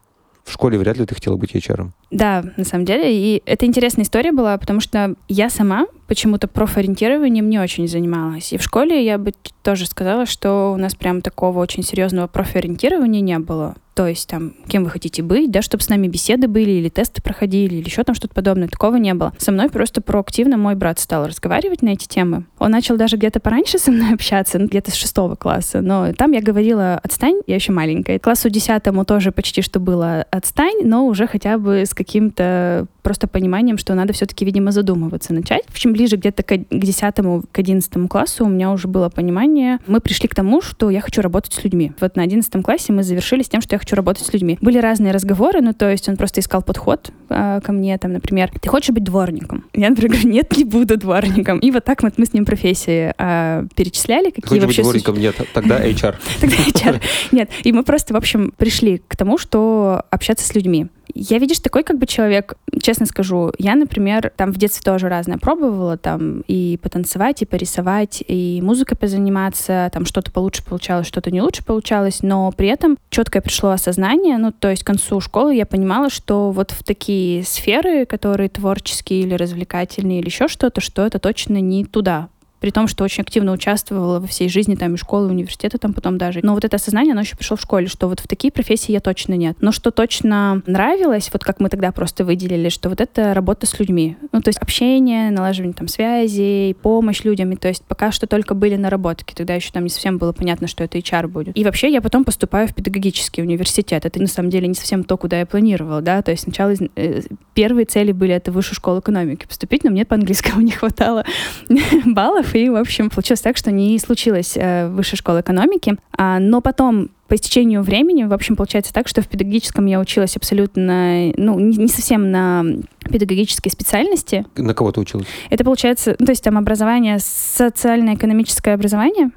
В 0.45 0.53
школе 0.53 0.79
вряд 0.79 0.97
ли 0.97 1.07
ты 1.07 1.15
хотела 1.15 1.37
быть 1.37 1.55
HR. 1.55 1.91
Да, 2.11 2.45
на 2.57 2.65
самом 2.65 2.85
деле. 2.85 3.15
И 3.15 3.43
это 3.47 3.67
интересная 3.67 4.05
история 4.05 4.33
была, 4.33 4.57
потому 4.59 4.81
что 4.81 5.15
я 5.29 5.51
сама 5.51 5.87
почему-то 6.07 6.49
профориентированием 6.49 7.49
не 7.49 7.59
очень 7.59 7.87
занималась. 7.87 8.53
И 8.53 8.57
в 8.57 8.63
школе 8.63 9.05
я 9.05 9.19
бы 9.19 9.33
тоже 9.63 9.87
сказала, 9.87 10.27
что 10.27 10.73
у 10.73 10.77
нас 10.77 10.95
прям 10.95 11.21
такого 11.21 11.59
очень 11.61 11.83
серьезного 11.83 12.27
профориентирования 12.27 13.21
не 13.21 13.39
было. 13.39 13.77
То 13.95 14.07
есть 14.07 14.29
там, 14.29 14.55
кем 14.69 14.85
вы 14.85 14.91
хотите 14.91 15.23
быть, 15.23 15.51
да, 15.51 15.63
чтобы 15.63 15.83
с 15.83 15.89
нами 15.89 16.07
беседы 16.07 16.49
были, 16.49 16.71
или 16.71 16.89
тесты 16.89 17.21
проходили, 17.23 17.75
или 17.77 17.85
еще 17.85 18.05
там 18.05 18.15
что-то 18.15 18.35
подобное. 18.35 18.69
Такого 18.69 18.97
не 18.97 19.15
было. 19.15 19.33
Со 19.39 19.53
мной 19.53 19.69
просто 19.69 20.01
проактивно 20.01 20.57
мой 20.57 20.75
брат 20.75 20.99
стал 20.99 21.27
разговаривать 21.27 21.83
на 21.83 21.91
эти 21.91 22.07
темы. 22.07 22.45
Он 22.59 22.71
начал 22.71 22.97
даже 22.97 23.17
где-то 23.17 23.41
пораньше 23.41 23.79
со 23.79 23.91
мной 23.91 24.15
общаться, 24.15 24.59
ну, 24.59 24.67
где-то 24.67 24.91
с 24.91 24.95
шестого 24.95 25.35
класса. 25.35 25.81
Но 25.81 26.13
там 26.13 26.33
я 26.33 26.41
говорила, 26.41 27.01
отстань, 27.03 27.41
я 27.47 27.57
еще 27.57 27.73
маленькая. 27.73 28.19
Классу 28.19 28.49
десятому 28.49 29.05
тоже 29.05 29.33
почти 29.33 29.63
что 29.63 29.81
было 29.81 30.25
отстань, 30.31 30.85
но 30.85 31.07
уже 31.07 31.27
хотя 31.27 31.59
бы 31.59 31.85
с 31.85 31.93
каким-то 31.95 32.87
просто 33.03 33.27
пониманием, 33.27 33.79
что 33.79 33.95
надо 33.95 34.13
все-таки, 34.13 34.45
видимо, 34.45 34.73
задумываться 34.73 35.33
начать. 35.33 35.65
В 35.67 35.73
общем, 35.73 35.93
ближе 35.93 36.17
где-то 36.17 36.43
к 36.43 36.59
10 36.71 37.15
к 37.53 37.59
11 37.59 38.09
классу 38.09 38.47
у 38.47 38.49
меня 38.49 38.71
уже 38.71 38.89
было 38.89 39.09
понимание. 39.09 39.79
Мы 39.87 40.01
пришли 40.01 40.29
к 40.29 40.35
тому, 40.35 40.63
что 40.63 40.91
я 40.91 41.01
хочу 41.01 41.23
работать 41.23 41.53
с 41.53 41.65
людьми. 41.65 41.93
Вот 42.01 42.17
на 42.17 42.23
11 42.23 42.63
классе 42.63 42.93
мы 42.93 43.03
завершили 43.03 43.43
с 43.43 43.49
тем, 43.49 43.61
что 43.61 43.75
я 43.75 43.79
хочу 43.79 43.97
работать 43.97 44.27
с 44.27 44.33
людьми. 44.33 44.59
Были 44.61 44.79
разные 44.79 45.13
разговоры, 45.13 45.61
ну, 45.61 45.73
то 45.73 45.91
есть 45.91 46.09
он 46.09 46.17
просто 46.17 46.41
искал 46.41 46.63
подход 46.63 47.11
э, 47.29 47.61
ко 47.63 47.73
мне, 47.73 47.97
там, 47.99 48.13
например, 48.13 48.51
ты 48.61 48.69
хочешь 48.69 48.91
быть 48.91 49.05
дворником? 49.05 49.65
Я, 49.75 49.91
например, 49.91 50.13
говорю, 50.13 50.29
нет, 50.33 50.57
не 50.57 50.65
буду 50.65 50.97
дворником. 50.97 51.59
И 51.59 51.71
вот 51.71 51.85
так 51.85 52.03
вот 52.03 52.15
мы 52.17 52.27
с 52.27 52.33
ним 52.33 52.45
профессии 52.45 53.13
э, 53.17 53.67
перечисляли, 53.75 54.31
какие 54.31 54.61
хочешь 54.61 54.63
вообще... 54.63 54.83
быть 54.83 55.05
дворником? 55.05 55.17
Нет, 55.17 55.37
тогда 55.53 55.87
HR. 55.87 56.15
Тогда 56.41 56.57
HR. 56.57 57.03
Нет, 57.33 57.51
и 57.65 57.73
мы 57.73 57.83
просто, 57.83 58.15
в 58.15 58.17
общем, 58.17 58.53
пришли 58.57 59.03
к 59.07 59.17
тому, 59.17 59.39
что 59.39 60.05
общаться 60.11 60.47
с 60.47 60.55
людьми. 60.55 60.89
Я, 61.15 61.39
видишь, 61.39 61.59
такой 61.61 61.83
как 61.83 61.99
бы 61.99 62.07
человек, 62.07 62.55
честно 62.83 63.07
скажу, 63.07 63.53
я, 63.59 63.75
например, 63.75 64.33
там 64.37 64.53
в 64.53 64.59
детстве 64.59 64.83
тоже 64.85 65.09
разное 65.09 65.39
пробовала, 65.39 65.97
там 65.97 66.43
и 66.47 66.79
потанцевать, 66.83 67.43
и 67.43 67.47
порисовать, 67.47 68.23
и 68.27 68.61
музыкой 68.63 68.97
позаниматься, 68.97 69.91
там 69.93 70.05
что-то 70.05 70.31
получше 70.31 70.65
получалось, 70.65 71.07
что-то 71.07 71.31
не 71.31 71.43
лучше 71.43 71.65
получалось, 71.65 72.23
но 72.23 72.51
при 72.53 72.69
этом 72.69 72.99
четкое 73.11 73.43
пришло 73.43 73.71
осознание, 73.71 74.39
ну, 74.39 74.53
то 74.53 74.71
есть 74.71 74.83
к 74.83 74.87
концу 74.87 75.21
школы 75.21 75.55
я 75.55 75.67
понимала, 75.67 76.11
что 76.11 76.51
вот 76.51 76.71
в 76.73 76.83
такие 76.83 77.45
сферы, 77.45 78.07
которые 78.07 78.49
творческие 78.49 79.23
или 79.23 79.35
развлекательные 79.35 80.21
или 80.21 80.27
еще 80.27 80.49
что-то, 80.49 80.81
что 80.81 81.05
это 81.07 81.19
точно 81.19 81.61
не 81.61 81.85
туда 81.85 82.29
при 82.61 82.71
том, 82.71 82.87
что 82.89 83.05
очень 83.05 83.23
активно 83.23 83.53
участвовала 83.53 84.21
во 84.21 84.27
всей 84.27 84.49
жизни, 84.49 84.75
там, 84.75 84.95
и 84.95 84.97
школы, 84.97 85.29
и 85.29 85.31
университета 85.31 85.79
там 85.79 85.93
потом 85.93 86.19
даже. 86.19 86.41
Но 86.43 86.55
вот 86.55 86.65
это 86.65 86.77
осознание, 86.77 87.13
оно 87.13 87.23
еще 87.23 87.37
пришло 87.37 87.57
в 87.57 87.61
школе, 87.61 87.89
что 87.89 88.09
вот 88.09 88.21
в 88.21 88.29
такие 88.29 88.53
профессии 88.53 88.93
я 88.93 89.01
точно 89.01 89.35
нет. 89.35 89.57
Но 89.61 89.73
что 89.73 89.91
точно 89.91 90.63
нравилось, 90.67 91.31
вот 91.33 91.43
как 91.43 91.61
мы 91.61 91.69
тогда 91.69 91.91
просто 91.93 92.25
выделили, 92.25 92.69
что 92.69 92.89
вот 92.89 93.01
это 93.01 93.35
работа 93.35 93.67
с 93.67 93.79
людьми. 93.79 94.17
Ну, 94.33 94.41
то 94.41 94.49
есть 94.49 94.59
общение, 94.59 95.31
налаживание 95.31 95.75
там 95.75 95.89
связей, 95.89 96.75
помощь 96.75 97.25
людям. 97.25 97.53
И 97.53 97.57
то 97.57 97.69
есть 97.69 97.83
пока 97.85 98.13
что 98.13 98.27
только 98.27 98.55
были 98.55 98.77
наработки. 98.77 99.35
Тогда 99.35 99.55
еще 99.55 99.73
там 99.73 99.85
не 99.85 99.91
совсем 99.91 100.19
было 100.19 100.33
понятно, 100.33 100.67
что 100.67 100.85
это 100.85 100.99
HR 100.99 101.29
будет. 101.29 101.57
И 101.57 101.65
вообще 101.65 101.91
я 101.91 102.01
потом 102.01 102.25
поступаю 102.25 102.69
в 102.69 102.75
педагогический 102.75 103.43
университет. 103.43 104.05
Это 104.05 104.21
на 104.21 104.27
самом 104.27 104.51
деле 104.51 104.69
не 104.69 104.75
совсем 104.75 105.05
то, 105.05 105.17
куда 105.17 105.39
я 105.39 105.47
планировала, 105.47 106.03
да. 106.03 106.21
То 106.23 106.31
есть 106.31 106.45
сначала 106.45 106.75
э, 106.97 107.23
первые 107.55 107.87
цели 107.87 108.13
были 108.13 108.35
это 108.35 108.53
высшую 108.53 108.77
школу 108.77 109.01
экономики 109.01 109.47
поступить, 109.47 109.85
но 109.85 109.91
мне 109.91 110.05
по 110.05 110.15
английскому 110.15 110.61
не 110.61 110.73
хватало 110.73 111.25
баллов, 112.05 112.50
и, 112.55 112.69
в 112.69 112.77
общем, 112.77 113.11
получилось 113.11 113.41
так, 113.41 113.57
что 113.57 113.71
не 113.71 113.99
случилось 113.99 114.57
э, 114.57 114.89
высшей 114.89 115.19
школы 115.19 115.41
экономики. 115.41 115.97
А, 116.17 116.39
но 116.39 116.61
потом 116.61 117.11
по 117.31 117.37
истечению 117.37 117.83
времени, 117.83 118.25
в 118.25 118.33
общем, 118.33 118.57
получается 118.57 118.93
так, 118.93 119.07
что 119.07 119.23
в 119.23 119.29
педагогическом 119.29 119.87
я 119.87 120.01
училась 120.01 120.37
абсолютно, 120.37 121.33
ну, 121.37 121.61
не, 121.61 121.87
совсем 121.87 122.33
на 122.33 122.65
педагогической 123.05 123.71
специальности. 123.71 124.45
На 124.57 124.75
кого 124.75 124.91
ты 124.91 125.01
училась? 125.01 125.29
Это 125.49 125.63
получается, 125.63 126.17
ну, 126.19 126.27
то 126.27 126.33
есть 126.33 126.43
там 126.43 126.59
образование, 126.59 127.19
социально-экономическое 127.21 128.75
образование, 128.75 129.31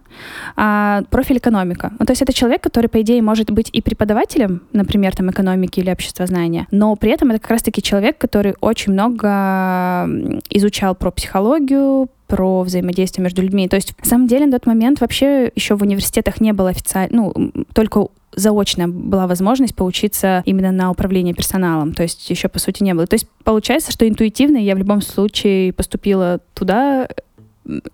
а 0.56 1.04
профиль 1.12 1.38
экономика. 1.38 1.94
Ну, 2.00 2.06
то 2.08 2.14
есть 2.14 2.24
это 2.24 2.34
человек, 2.34 2.64
который, 2.64 2.88
по 2.88 3.00
идее, 3.00 3.22
может 3.22 3.52
быть 3.52 3.70
и 3.72 3.80
преподавателем, 3.80 4.64
например, 4.72 5.16
там, 5.16 5.30
экономики 5.30 5.80
или 5.80 5.92
обществознания, 5.92 6.66
но 6.72 6.96
при 6.96 7.12
этом 7.12 7.30
это 7.30 7.40
как 7.40 7.52
раз-таки 7.52 7.84
человек, 7.84 8.18
который 8.18 8.56
очень 8.60 8.94
много 8.94 10.10
изучал 10.50 10.96
про 10.96 11.12
психологию, 11.12 12.10
про 12.28 12.64
взаимодействие 12.64 13.24
между 13.24 13.44
людьми. 13.44 13.68
То 13.68 13.76
есть, 13.76 13.94
на 14.00 14.10
самом 14.10 14.28
деле, 14.28 14.48
на 14.48 14.54
тот 14.54 14.66
момент 14.66 15.02
вообще 15.02 15.52
еще 15.56 15.76
в 15.76 15.84
университетах 15.84 16.42
не 16.42 16.52
было 16.52 16.70
официально, 16.70 17.16
ну, 17.16 17.52
только 17.84 18.08
заочно 18.32 18.88
была 18.88 19.28
возможность 19.28 19.76
поучиться 19.76 20.42
именно 20.46 20.72
на 20.72 20.90
управление 20.90 21.34
персоналом. 21.34 21.94
То 21.94 22.04
есть 22.04 22.30
еще, 22.30 22.48
по 22.48 22.58
сути, 22.58 22.82
не 22.82 22.94
было. 22.94 23.06
То 23.06 23.16
есть 23.16 23.28
получается, 23.44 23.92
что 23.92 24.08
интуитивно 24.08 24.58
я 24.58 24.76
в 24.76 24.78
любом 24.78 25.02
случае 25.02 25.74
поступила 25.74 26.40
туда 26.54 27.10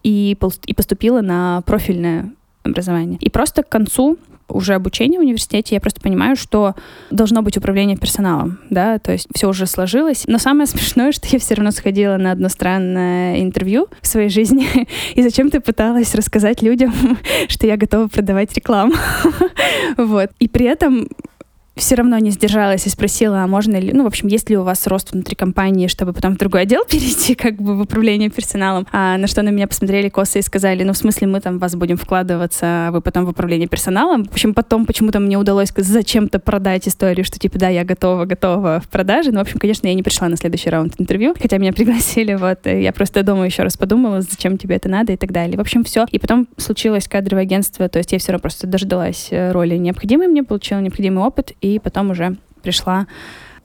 и, 0.03 0.37
и 0.65 0.73
поступила 0.73 1.21
на 1.21 1.61
профильное 1.65 2.31
образование. 2.63 3.17
И 3.19 3.29
просто 3.29 3.63
к 3.63 3.69
концу 3.69 4.17
уже 4.49 4.73
обучение 4.73 5.19
в 5.19 5.23
университете, 5.23 5.75
я 5.75 5.81
просто 5.81 6.01
понимаю, 6.01 6.35
что 6.35 6.75
должно 7.11 7.41
быть 7.41 7.57
управление 7.57 7.97
персоналом, 7.97 8.59
да, 8.69 8.99
то 8.99 9.11
есть 9.11 9.27
все 9.33 9.49
уже 9.49 9.65
сложилось. 9.65 10.23
Но 10.27 10.37
самое 10.37 10.67
смешное, 10.67 11.11
что 11.11 11.27
я 11.27 11.39
все 11.39 11.55
равно 11.55 11.71
сходила 11.71 12.17
на 12.17 12.31
одно 12.31 12.49
странное 12.49 13.41
интервью 13.41 13.87
в 14.01 14.07
своей 14.07 14.29
жизни 14.29 14.67
и 15.15 15.21
зачем-то 15.21 15.61
пыталась 15.61 16.13
рассказать 16.15 16.61
людям, 16.61 16.93
что 17.47 17.67
я 17.67 17.77
готова 17.77 18.07
продавать 18.07 18.53
рекламу. 18.53 18.93
Вот. 19.97 20.31
И 20.39 20.47
при 20.47 20.65
этом 20.65 21.07
все 21.79 21.95
равно 21.95 22.17
не 22.19 22.31
сдержалась 22.31 22.85
и 22.85 22.89
спросила, 22.89 23.43
а 23.43 23.47
можно 23.47 23.77
ли, 23.77 23.91
ну, 23.93 24.03
в 24.03 24.07
общем, 24.07 24.27
есть 24.27 24.49
ли 24.49 24.57
у 24.57 24.63
вас 24.63 24.85
рост 24.87 25.11
внутри 25.11 25.35
компании, 25.35 25.87
чтобы 25.87 26.13
потом 26.13 26.35
в 26.35 26.37
другой 26.37 26.61
отдел 26.63 26.83
перейти, 26.89 27.35
как 27.35 27.55
бы 27.55 27.75
в 27.75 27.81
управление 27.81 28.29
персоналом. 28.29 28.87
А 28.91 29.17
на 29.17 29.27
что 29.27 29.41
на 29.41 29.49
меня 29.49 29.67
посмотрели 29.67 30.09
косо 30.09 30.39
и 30.39 30.41
сказали, 30.41 30.83
ну, 30.83 30.93
в 30.93 30.97
смысле, 30.97 31.27
мы 31.27 31.41
там 31.41 31.59
вас 31.59 31.75
будем 31.75 31.97
вкладываться, 31.97 32.87
а 32.87 32.91
вы 32.91 33.01
потом 33.01 33.25
в 33.25 33.29
управление 33.29 33.67
персоналом. 33.67 34.25
В 34.25 34.31
общем, 34.31 34.53
потом 34.53 34.85
почему-то 34.85 35.19
мне 35.19 35.37
удалось 35.37 35.71
зачем-то 35.75 36.39
продать 36.39 36.87
историю, 36.87 37.25
что 37.25 37.39
типа, 37.39 37.57
да, 37.57 37.69
я 37.69 37.83
готова, 37.83 38.25
готова 38.25 38.81
в 38.83 38.89
продаже. 38.89 39.31
Ну, 39.31 39.39
в 39.39 39.41
общем, 39.41 39.59
конечно, 39.59 39.87
я 39.87 39.93
не 39.93 40.03
пришла 40.03 40.27
на 40.27 40.37
следующий 40.37 40.69
раунд 40.69 40.95
интервью, 40.97 41.33
хотя 41.39 41.57
меня 41.57 41.73
пригласили, 41.79 42.35
вот, 42.35 42.65
я 42.65 42.91
просто 42.93 43.23
дома 43.23 43.45
еще 43.45 43.63
раз 43.63 43.77
подумала, 43.77 44.21
зачем 44.21 44.57
тебе 44.57 44.75
это 44.75 44.89
надо 44.89 45.13
и 45.13 45.17
так 45.17 45.31
далее. 45.31 45.57
В 45.57 45.61
общем, 45.61 45.83
все. 45.83 46.05
И 46.11 46.19
потом 46.19 46.47
случилось 46.57 47.07
кадровое 47.07 47.43
агентство, 47.43 47.87
то 47.87 47.99
есть 47.99 48.11
я 48.11 48.19
все 48.19 48.31
равно 48.31 48.41
просто 48.41 48.67
дождалась 48.67 49.29
э, 49.31 49.51
роли 49.51 49.77
необходимой 49.77 50.27
мне, 50.27 50.43
получила 50.43 50.79
необходимый 50.79 51.23
опыт, 51.23 51.53
и 51.61 51.68
и 51.75 51.79
потом 51.79 52.11
уже 52.11 52.37
пришла 52.61 53.07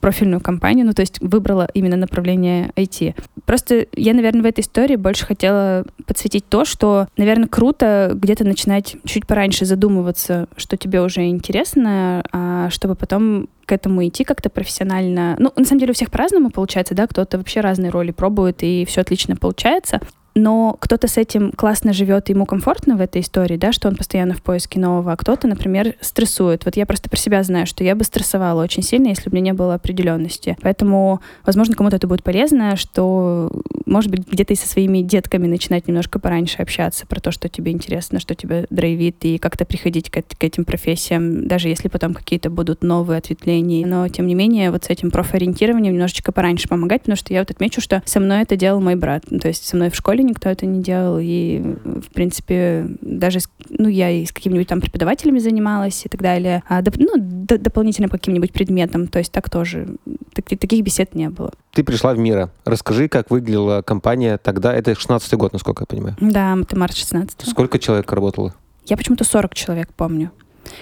профильную 0.05 0.41
компанию, 0.41 0.85
ну, 0.85 0.93
то 0.93 1.01
есть 1.01 1.19
выбрала 1.23 1.67
именно 1.73 1.97
направление 1.97 2.71
IT. 2.77 3.15
Просто 3.47 3.87
я, 3.97 4.13
наверное, 4.13 4.43
в 4.43 4.45
этой 4.45 4.61
истории 4.61 4.97
больше 4.97 5.25
хотела 5.25 5.87
подсветить 6.07 6.47
то, 6.47 6.67
что, 6.67 7.09
наверное, 7.17 7.49
круто 7.49 8.11
где-то 8.15 8.45
начинать 8.45 8.97
чуть 9.07 9.27
пораньше 9.27 9.65
задумываться, 9.65 10.47
что 10.59 10.77
тебе 10.77 11.01
уже 11.01 11.27
интересно, 11.29 12.23
а 12.33 12.69
чтобы 12.69 12.97
потом 12.97 13.49
к 13.65 13.73
этому 13.73 14.07
идти 14.07 14.25
как-то 14.25 14.51
профессионально. 14.51 15.37
Ну, 15.39 15.51
на 15.57 15.65
самом 15.65 15.81
деле 15.81 15.93
у 15.93 15.95
всех 15.95 16.11
по-разному 16.11 16.51
получается, 16.51 16.95
да, 16.95 17.07
кто-то 17.07 17.39
вообще 17.39 17.61
разные 17.61 17.91
роли 17.91 18.11
пробует, 18.11 18.63
и 18.63 18.85
все 18.85 19.01
отлично 19.01 19.37
получается 19.37 20.01
но 20.35 20.77
кто-то 20.81 21.07
с 21.07 21.17
этим 21.17 21.53
классно 21.53 21.93
живет, 21.93 22.29
ему 22.29 22.45
комфортно 22.45 22.97
в 22.97 23.01
этой 23.01 23.23
истории, 23.23 23.57
да, 23.57 23.73
что 23.73 23.89
он 23.89 23.97
постоянно 23.97 24.35
в 24.35 24.43
поиске 24.43 24.81
нового, 24.81 25.13
а 25.13 25.17
кто-то, 25.17 25.47
например, 25.47 25.95
стрессует. 26.01 26.65
Вот 26.65 26.77
я 26.77 26.87
просто 26.87 27.09
про 27.09 27.17
себя 27.17 27.43
знаю, 27.43 27.67
что 27.67 27.85
я 27.85 27.95
бы 27.95 28.05
стрессовала 28.05 28.63
очень 28.63 28.83
сильно, 28.83 29.09
если 29.09 29.31
бы 29.31 29.35
у 29.35 29.41
меня 29.41 29.53
не 29.53 29.57
было 29.57 29.75
определенности. 29.75 30.57
Поэтому, 30.61 31.21
возможно, 31.47 31.75
кому-то 31.75 31.97
это 31.97 32.09
будет 32.09 32.25
полезно, 32.25 32.77
что, 32.77 33.51
может 33.87 34.11
быть, 34.11 34.27
где-то 34.29 34.55
и 34.55 34.57
со 34.57 34.69
своими 34.69 35.03
детками 35.03 35.47
начинать 35.47 35.87
немножко 35.87 36.19
пораньше 36.19 36.63
общаться 36.63 37.07
про 37.07 37.21
то, 37.21 37.31
что 37.31 37.49
тебе 37.49 37.71
интересно, 37.71 38.19
что 38.19 38.35
тебя 38.35 38.65
драйвит, 38.71 39.25
и 39.25 39.39
как-то 39.39 39.65
приходить 39.65 40.11
к, 40.11 40.21
к 40.21 40.45
этим 40.45 40.65
профессиям, 40.65 41.47
даже 41.47 41.69
если 41.69 41.89
потом 41.89 42.13
какие-то 42.13 42.51
будут 42.51 42.83
новые 42.83 43.19
ответвления. 43.19 43.87
Но, 43.87 44.09
тем 44.09 44.27
не 44.27 44.35
менее, 44.35 44.73
вот 44.73 44.85
с 44.85 44.91
этим 44.91 45.13
профориентированием 45.13 45.95
немножечко 45.95 46.33
пораньше 46.33 46.69
помогать, 46.69 47.03
потому 47.03 47.17
что 47.17 47.33
я 47.33 47.41
вот 47.41 47.51
отмечу, 47.51 47.81
что 47.81 48.03
со 48.05 48.19
мной 48.19 48.43
это 48.43 48.57
делал 48.57 48.81
мой 48.81 48.97
брат. 48.97 49.25
То 49.27 49.49
есть 49.49 49.67
со 49.67 49.77
мной 49.77 49.91
в 49.91 49.95
школе 49.95 50.24
никто 50.25 50.49
это 50.49 50.67
не 50.67 50.83
делал, 50.83 51.19
и, 51.21 51.59
в 51.85 52.13
принципе, 52.13 52.87
даже, 53.01 53.39
ну, 53.69 53.89
я 53.89 54.11
и 54.11 54.25
с 54.25 54.33
какими-нибудь 54.33 54.69
там 54.69 54.81
преподавателями 54.81 55.39
занималась 55.39 56.05
и 56.05 56.09
так 56.09 56.21
далее, 56.23 56.63
а, 56.69 56.83
доп, 56.83 56.97
ну, 56.99 57.13
д- 57.17 57.59
дополнительно 57.59 58.09
по 58.09 58.19
каким-нибудь 58.19 58.53
предметам, 58.53 59.07
то 59.07 59.19
есть 59.19 59.33
так 59.33 59.51
тоже, 59.51 59.89
так, 60.35 60.47
таких 60.47 60.83
бесед 60.85 61.15
не 61.15 61.29
было. 61.31 61.53
Ты 61.73 61.85
пришла 61.85 62.15
в 62.15 62.19
Мира. 62.19 62.51
Расскажи, 62.65 63.09
как 63.09 63.31
выглядела 63.31 63.83
компания 63.83 64.39
тогда, 64.39 64.75
это 64.75 64.93
16-й 64.93 65.37
год, 65.37 65.53
насколько 65.53 65.83
я 65.83 65.87
понимаю. 65.87 66.17
Да, 66.21 66.57
это 66.61 66.79
март 66.79 66.95
16 66.97 67.49
Сколько 67.49 67.79
человек 67.79 68.11
работало? 68.13 68.55
Я 68.87 68.97
почему-то 68.97 69.25
40 69.25 69.55
человек 69.55 69.89
помню. 69.97 70.31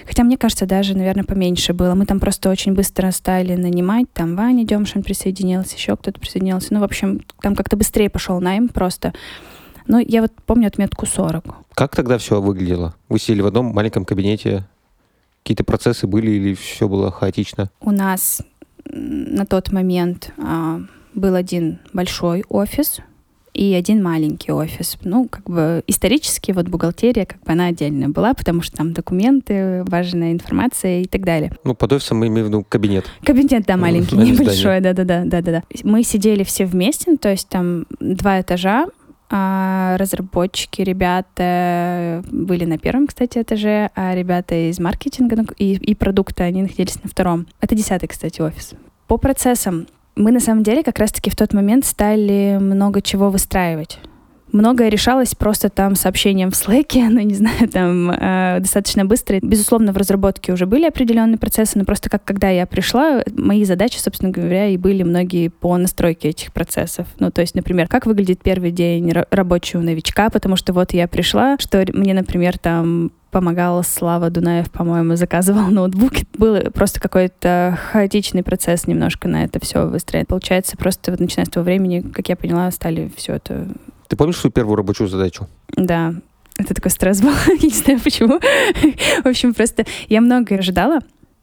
Хотя, 0.05 0.23
мне 0.23 0.37
кажется, 0.37 0.65
даже, 0.65 0.95
наверное, 0.97 1.23
поменьше 1.23 1.73
было. 1.73 1.95
Мы 1.95 2.05
там 2.05 2.19
просто 2.19 2.49
очень 2.49 2.73
быстро 2.73 3.11
стали 3.11 3.55
нанимать. 3.55 4.11
Там 4.13 4.35
Ваня 4.35 4.65
Демшин 4.65 5.03
присоединился, 5.03 5.75
еще 5.75 5.95
кто-то 5.95 6.19
присоединился. 6.19 6.73
Ну, 6.73 6.79
в 6.79 6.83
общем, 6.83 7.21
там 7.41 7.55
как-то 7.55 7.77
быстрее 7.77 8.09
пошел 8.09 8.39
найм 8.39 8.69
просто. 8.69 9.13
Но 9.87 9.99
я 9.99 10.21
вот 10.21 10.31
помню 10.45 10.67
отметку 10.67 11.05
40. 11.05 11.45
Как 11.73 11.95
тогда 11.95 12.17
все 12.17 12.41
выглядело? 12.41 12.95
Вы 13.09 13.19
сидели 13.19 13.41
в 13.41 13.47
одном 13.47 13.67
маленьком 13.67 14.05
кабинете? 14.05 14.65
Какие-то 15.43 15.63
процессы 15.63 16.07
были 16.07 16.31
или 16.31 16.53
все 16.53 16.87
было 16.87 17.11
хаотично? 17.11 17.69
У 17.81 17.91
нас 17.91 18.41
на 18.85 19.45
тот 19.45 19.71
момент 19.71 20.31
а, 20.37 20.79
был 21.13 21.35
один 21.35 21.79
большой 21.91 22.45
офис, 22.47 22.99
и 23.53 23.73
один 23.73 24.01
маленький 24.03 24.51
офис. 24.51 24.97
Ну, 25.03 25.27
как 25.27 25.49
бы 25.49 25.83
исторически 25.87 26.51
вот 26.51 26.67
бухгалтерия 26.67 27.25
как 27.25 27.41
бы 27.43 27.51
она 27.51 27.67
отдельная 27.67 28.09
была, 28.09 28.33
потому 28.33 28.61
что 28.61 28.77
там 28.77 28.93
документы, 28.93 29.83
важная 29.85 30.31
информация 30.31 31.01
и 31.01 31.05
так 31.05 31.23
далее. 31.23 31.51
Ну, 31.63 31.75
под 31.75 31.93
офисом 31.93 32.17
мы 32.19 32.27
имеем 32.27 32.47
в 32.47 32.49
виду 32.49 32.65
кабинет. 32.67 33.05
Кабинет, 33.23 33.65
да, 33.65 33.77
маленький, 33.77 34.15
небольшой, 34.17 34.81
да-да-да. 34.81 35.23
да-да-да. 35.25 35.63
Мы 35.83 36.03
сидели 36.03 36.43
все 36.43 36.65
вместе, 36.65 37.15
то 37.17 37.29
есть 37.29 37.47
там 37.49 37.85
два 37.99 38.41
этажа, 38.41 38.87
а 39.29 39.97
разработчики, 39.97 40.81
ребята 40.81 42.23
были 42.31 42.65
на 42.65 42.77
первом, 42.77 43.07
кстати, 43.07 43.39
этаже, 43.39 43.89
а 43.95 44.13
ребята 44.13 44.69
из 44.69 44.79
маркетинга 44.79 45.37
ну, 45.37 45.45
и, 45.57 45.73
и 45.73 45.95
продукта, 45.95 46.43
они 46.43 46.61
находились 46.61 47.01
на 47.01 47.09
втором. 47.09 47.47
Это 47.59 47.75
десятый, 47.75 48.07
кстати, 48.07 48.41
офис. 48.41 48.73
По 49.07 49.17
процессам 49.17 49.87
Мы 50.15 50.31
на 50.31 50.39
самом 50.39 50.63
деле 50.63 50.83
как 50.83 50.99
раз-таки 50.99 51.29
в 51.29 51.35
тот 51.35 51.53
момент 51.53 51.85
стали 51.85 52.57
много 52.59 53.01
чего 53.01 53.29
выстраивать 53.29 53.99
многое 54.53 54.89
решалось 54.89 55.35
просто 55.35 55.69
там 55.69 55.95
сообщением 55.95 56.51
в 56.51 56.53
Slack, 56.53 56.93
ну, 57.09 57.19
не 57.19 57.33
знаю, 57.33 57.67
там 57.67 58.11
э, 58.11 58.59
достаточно 58.59 59.03
быстро. 59.03 59.39
Безусловно, 59.41 59.91
в 59.91 59.97
разработке 59.97 60.53
уже 60.53 60.65
были 60.65 60.85
определенные 60.85 61.37
процессы, 61.37 61.77
но 61.77 61.83
просто 61.83 62.09
как 62.09 62.23
когда 62.23 62.49
я 62.49 62.65
пришла, 62.65 63.23
мои 63.35 63.65
задачи, 63.65 63.97
собственно 63.97 64.31
говоря, 64.31 64.67
и 64.67 64.77
были 64.77 65.03
многие 65.03 65.49
по 65.49 65.75
настройке 65.77 66.29
этих 66.29 66.53
процессов. 66.53 67.07
Ну, 67.19 67.31
то 67.31 67.41
есть, 67.41 67.55
например, 67.55 67.87
как 67.87 68.05
выглядит 68.05 68.41
первый 68.41 68.71
день 68.71 69.11
рабочего 69.11 69.81
новичка, 69.81 70.29
потому 70.29 70.55
что 70.55 70.71
вот 70.71 70.93
я 70.93 71.07
пришла, 71.07 71.57
что 71.59 71.83
мне, 71.91 72.13
например, 72.13 72.57
там 72.57 73.11
помогал 73.33 73.83
Слава 73.83 74.29
Дунаев, 74.29 74.71
по-моему, 74.71 75.17
заказывал 75.17 75.67
ноутбук. 75.69 76.13
Был 76.37 76.59
просто 76.71 77.01
какой-то 77.01 77.77
хаотичный 77.91 78.43
процесс 78.43 78.87
немножко 78.87 79.27
на 79.27 79.43
это 79.43 79.59
все 79.59 79.87
выстроить. 79.87 80.27
Получается, 80.27 80.77
просто 80.77 81.11
вот 81.11 81.19
начиная 81.19 81.45
с 81.45 81.49
того 81.49 81.65
времени, 81.65 81.99
как 81.99 82.29
я 82.29 82.37
поняла, 82.37 82.71
стали 82.71 83.11
все 83.17 83.33
это 83.33 83.67
ты 84.13 84.17
помнишь 84.17 84.37
свою 84.37 84.51
первую 84.51 84.75
рабочую 84.75 85.07
задачу? 85.07 85.47
Да. 85.75 86.13
Это 86.59 86.75
такой 86.75 86.91
стресс 86.91 87.19
был. 87.19 87.31
не 87.63 87.69
знаю 87.69 87.99
почему. 87.99 88.39
В 89.23 89.27
общем, 89.27 89.55
просто 89.55 89.85
я 90.07 90.21
многое 90.21 90.59
ожидала. 90.59 90.99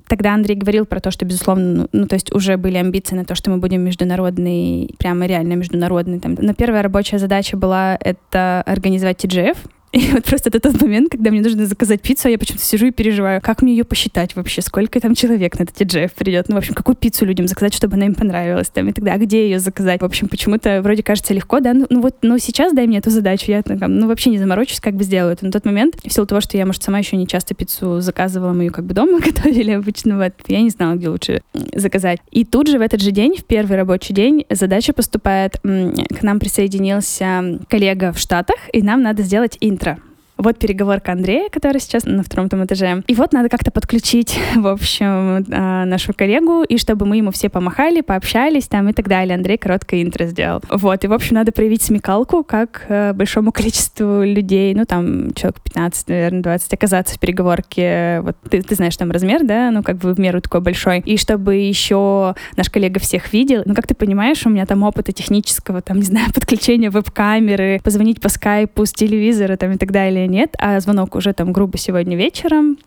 Тогда 0.07 0.35
Андрей 0.35 0.55
говорил 0.55 0.87
про 0.87 1.01
то, 1.01 1.11
что, 1.11 1.25
безусловно, 1.25 1.65
ну, 1.65 1.89
ну, 1.93 2.07
то 2.07 2.15
есть 2.15 2.33
уже 2.33 2.57
были 2.57 2.77
амбиции 2.77 3.17
на 3.17 3.25
то, 3.25 3.35
что 3.35 3.51
мы 3.51 3.57
будем 3.57 3.83
международный, 3.83 4.95
прямо 4.99 5.27
реально 5.27 5.55
международный. 5.55 6.21
Там. 6.21 6.37
Но 6.41 6.55
первая 6.55 6.83
рабочая 6.83 7.19
задача 7.19 7.57
была 7.57 7.99
это 8.01 8.63
организовать 8.67 9.25
TGF, 9.25 9.57
и 9.93 10.13
вот 10.13 10.25
просто 10.25 10.51
это 10.51 10.61
тот 10.61 10.81
момент, 10.81 11.11
когда 11.11 11.31
мне 11.31 11.41
нужно 11.41 11.67
заказать 11.67 12.01
пиццу, 12.01 12.29
а 12.29 12.31
я 12.31 12.39
почему-то 12.39 12.65
сижу 12.65 12.87
и 12.87 12.91
переживаю, 12.93 13.41
как 13.41 13.61
мне 13.61 13.73
ее 13.73 13.83
посчитать 13.83 14.37
вообще, 14.37 14.63
сколько 14.63 15.01
там 15.01 15.17
человек 15.17 15.59
на 15.59 15.65
этот 15.65 15.77
TGF 15.81 16.13
придет, 16.15 16.49
ну, 16.49 16.55
в 16.55 16.59
общем, 16.59 16.75
какую 16.75 16.95
пиццу 16.95 17.25
людям 17.25 17.49
заказать, 17.49 17.75
чтобы 17.75 17.97
она 17.97 18.07
им 18.07 18.15
понравилась, 18.15 18.69
там, 18.69 18.89
и 18.89 18.93
тогда, 18.93 19.15
а 19.15 19.19
где 19.19 19.45
ее 19.45 19.59
заказать? 19.59 20.01
В 20.01 20.05
общем, 20.05 20.29
почему-то 20.29 20.81
вроде 20.83 21.03
кажется 21.03 21.35
легко, 21.35 21.59
да, 21.59 21.75
ну, 21.75 21.87
ну 21.91 22.03
вот, 22.03 22.19
ну 22.23 22.39
сейчас 22.39 22.73
дай 22.73 22.87
мне 22.87 22.99
эту 22.99 23.11
задачу, 23.11 23.51
я 23.51 23.63
там, 23.63 23.79
ну, 23.97 24.07
вообще 24.07 24.31
не 24.31 24.39
заморочусь, 24.39 24.79
как 24.79 24.95
бы 24.95 25.03
сделаю 25.03 25.33
это. 25.33 25.45
На 25.45 25.51
тот 25.51 25.65
момент, 25.65 25.97
в 26.05 26.13
силу 26.13 26.25
того, 26.25 26.41
что 26.41 26.57
я, 26.57 26.67
может, 26.67 26.85
сама 26.85 27.01
еще 27.01 27.17
не 27.17 27.27
часто 27.27 27.57
пиццу 27.57 28.01
заказывала, 28.01 28.53
мы 28.53 28.65
ее 28.65 28.71
как 28.71 28.85
бы 28.85 28.95
дома 28.95 29.19
готовили 29.25 29.73
обычно, 29.73 30.19
вот, 30.19 30.35
я 30.47 30.63
не 30.63 30.71
знала, 30.71 30.95
где 30.95 31.09
лучше 31.09 31.43
заказать. 31.75 32.21
И 32.31 32.45
тут 32.45 32.69
же 32.69 32.79
в 32.79 32.83
этот 32.83 33.01
же 33.01 33.11
день, 33.11 33.35
в 33.37 33.45
первый 33.45 33.77
рабочий 33.77 34.15
день, 34.15 34.45
задача 34.51 34.93
поступает, 34.93 35.59
к 35.61 36.23
нам 36.23 36.39
присоединился 36.39 37.59
коллега 37.69 38.13
в 38.13 38.21
Штатах, 38.21 38.57
и 38.73 38.83
нам 38.83 39.03
надо 39.03 39.25
сделать 39.25 39.59
интро 39.61 39.80
вот 40.41 40.59
переговорка 40.59 41.13
Андрея, 41.13 41.49
который 41.51 41.81
сейчас 41.81 42.05
на 42.05 42.23
втором 42.23 42.49
там 42.49 42.65
этаже. 42.65 43.03
И 43.07 43.15
вот 43.15 43.33
надо 43.33 43.49
как-то 43.49 43.71
подключить, 43.71 44.39
в 44.57 44.67
общем, 44.67 45.45
а, 45.53 45.85
нашу 45.85 46.13
коллегу, 46.15 46.63
и 46.63 46.79
чтобы 46.79 47.07
мы 47.07 47.19
ему 47.19 47.31
все 47.31 47.49
помахали, 47.49 48.01
пообщались 48.01 48.67
там 48.69 48.89
и 48.89 48.93
так 48.93 49.09
далее. 49.09 49.35
Андрей 49.35 49.59
короткое 49.59 50.03
интро 50.03 50.27
сделал. 50.27 50.63
Вот, 50.71 51.05
и, 51.05 51.09
в 51.09 51.13
общем, 51.13 51.37
надо 51.37 51.53
проявить 51.53 51.83
смекалку, 51.83 52.43
как 52.43 52.87
э, 52.89 53.13
большому 53.13 53.53
количеству 53.53 54.23
людей, 54.23 54.75
ну, 54.75 54.85
там, 54.85 55.33
человек 55.35 55.61
15, 55.61 56.09
наверное, 56.09 56.43
20, 56.43 56.75
оказаться 56.75 57.15
в 57.17 57.21
переговорке. 57.21 58.21
Вот 58.23 58.37
ты, 58.49 58.63
ты 58.63 58.75
знаешь 58.75 58.97
там 58.97 59.11
размер, 59.11 59.45
да, 59.45 59.71
ну, 59.71 59.83
как 59.83 59.97
бы 59.97 60.15
в 60.15 60.19
меру 60.19 60.41
такой 60.41 60.61
большой. 60.61 61.01
И 61.01 61.17
чтобы 61.17 61.57
еще 61.57 62.35
наш 62.57 62.71
коллега 62.71 63.01
всех 63.01 63.33
видел. 63.33 63.63
Ну, 63.67 63.75
как 63.75 63.87
ты 63.87 63.95
понимаешь, 63.95 64.47
у 64.47 64.51
меня 64.51 64.67
там 64.67 64.83
опыта 64.83 65.13
технического, 65.13 65.83
там, 65.83 65.99
не 65.99 66.05
знаю, 66.05 66.27
подключения 66.35 66.91
веб-камеры, 66.91 67.81
позвонить 67.83 68.21
по 68.21 68.29
скайпу 68.29 68.87
с 68.87 68.93
телевизора 68.93 69.57
там 69.57 69.73
и 69.73 69.77
так 69.77 69.93
далее 69.93 70.30
нет, 70.31 70.55
а 70.59 70.81
звонок 70.81 71.15
уже 71.15 71.33
там 71.33 71.53
грубо 71.53 71.79
сегодня 71.79 72.17
вечером 72.17 72.79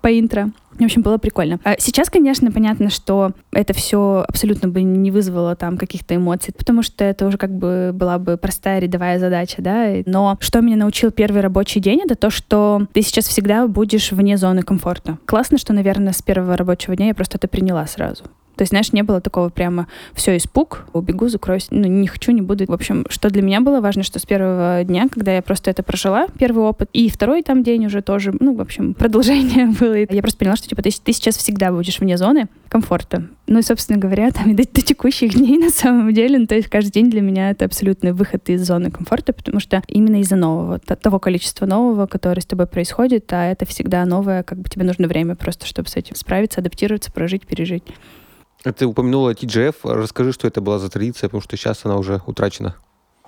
по 0.00 0.18
интро. 0.18 0.50
В 0.78 0.84
общем, 0.84 1.02
было 1.02 1.18
прикольно. 1.18 1.58
А 1.64 1.74
сейчас, 1.78 2.08
конечно, 2.08 2.52
понятно, 2.52 2.88
что 2.88 3.32
это 3.52 3.72
все 3.72 4.24
абсолютно 4.28 4.68
бы 4.68 4.82
не 4.82 5.10
вызвало 5.10 5.56
там 5.56 5.76
каких-то 5.76 6.14
эмоций, 6.14 6.54
потому 6.56 6.82
что 6.82 7.04
это 7.04 7.26
уже 7.26 7.36
как 7.36 7.50
бы 7.50 7.90
была 7.92 8.18
бы 8.18 8.36
простая 8.36 8.78
рядовая 8.78 9.18
задача, 9.18 9.60
да. 9.60 9.88
Но 10.06 10.36
что 10.40 10.60
меня 10.60 10.76
научил 10.76 11.10
первый 11.10 11.40
рабочий 11.40 11.80
день, 11.80 12.02
это 12.04 12.14
то, 12.14 12.30
что 12.30 12.86
ты 12.92 13.02
сейчас 13.02 13.26
всегда 13.26 13.66
будешь 13.66 14.12
вне 14.12 14.36
зоны 14.36 14.62
комфорта. 14.62 15.18
Классно, 15.24 15.58
что, 15.58 15.72
наверное, 15.72 16.12
с 16.12 16.22
первого 16.22 16.56
рабочего 16.56 16.94
дня 16.94 17.08
я 17.08 17.14
просто 17.14 17.38
это 17.38 17.48
приняла 17.48 17.86
сразу. 17.86 18.24
То 18.58 18.62
есть, 18.62 18.70
знаешь, 18.70 18.92
не 18.92 19.04
было 19.04 19.20
такого 19.20 19.50
прямо 19.50 19.86
все, 20.14 20.36
испуг, 20.36 20.86
убегу, 20.92 21.28
закроюсь, 21.28 21.68
ну, 21.70 21.86
не 21.86 22.08
хочу, 22.08 22.32
не 22.32 22.42
буду. 22.42 22.64
В 22.66 22.72
общем, 22.72 23.06
что 23.08 23.30
для 23.30 23.40
меня 23.40 23.60
было 23.60 23.80
важно, 23.80 24.02
что 24.02 24.18
с 24.18 24.26
первого 24.26 24.82
дня, 24.82 25.06
когда 25.08 25.32
я 25.32 25.42
просто 25.42 25.70
это 25.70 25.84
прожила, 25.84 26.26
первый 26.40 26.64
опыт, 26.64 26.90
и 26.92 27.08
второй 27.08 27.44
там 27.44 27.62
день 27.62 27.86
уже 27.86 28.02
тоже, 28.02 28.34
ну, 28.40 28.56
в 28.56 28.60
общем, 28.60 28.94
продолжение 28.94 29.66
было. 29.80 29.94
Я 29.94 30.22
просто 30.22 30.40
поняла, 30.40 30.56
что, 30.56 30.68
типа, 30.68 30.82
ты, 30.82 30.90
ты 30.90 31.12
сейчас 31.12 31.36
всегда 31.36 31.70
будешь 31.70 32.00
вне 32.00 32.18
зоны 32.18 32.48
комфорта. 32.68 33.28
Ну 33.46 33.60
и, 33.60 33.62
собственно 33.62 33.96
говоря, 33.96 34.32
там 34.32 34.50
и 34.50 34.54
до, 34.54 34.64
до 34.64 34.82
текущих 34.82 35.34
дней 35.34 35.56
на 35.56 35.70
самом 35.70 36.12
деле, 36.12 36.40
ну, 36.40 36.46
то 36.48 36.56
есть 36.56 36.66
каждый 36.66 36.90
день 36.90 37.10
для 37.10 37.20
меня 37.20 37.50
это 37.50 37.64
абсолютный 37.64 38.12
выход 38.12 38.48
из 38.48 38.66
зоны 38.66 38.90
комфорта, 38.90 39.32
потому 39.32 39.60
что 39.60 39.84
именно 39.86 40.20
из-за 40.20 40.34
нового, 40.34 40.80
того 40.80 41.20
количества 41.20 41.64
нового, 41.66 42.06
которое 42.06 42.40
с 42.40 42.46
тобой 42.46 42.66
происходит, 42.66 43.32
а 43.32 43.44
это 43.46 43.66
всегда 43.66 44.04
новое, 44.04 44.42
как 44.42 44.58
бы 44.58 44.68
тебе 44.68 44.84
нужно 44.84 45.06
время 45.06 45.36
просто, 45.36 45.64
чтобы 45.64 45.88
с 45.88 45.94
этим 45.94 46.16
справиться, 46.16 46.60
адаптироваться, 46.60 47.12
прожить, 47.12 47.46
пережить. 47.46 47.84
Ты 48.76 48.86
упомянула 48.86 49.32
TGF. 49.32 49.76
Расскажи, 49.84 50.32
что 50.32 50.46
это 50.46 50.60
была 50.60 50.78
за 50.78 50.88
традиция, 50.88 51.28
потому 51.28 51.42
что 51.42 51.56
сейчас 51.56 51.84
она 51.84 51.96
уже 51.96 52.20
утрачена. 52.26 52.76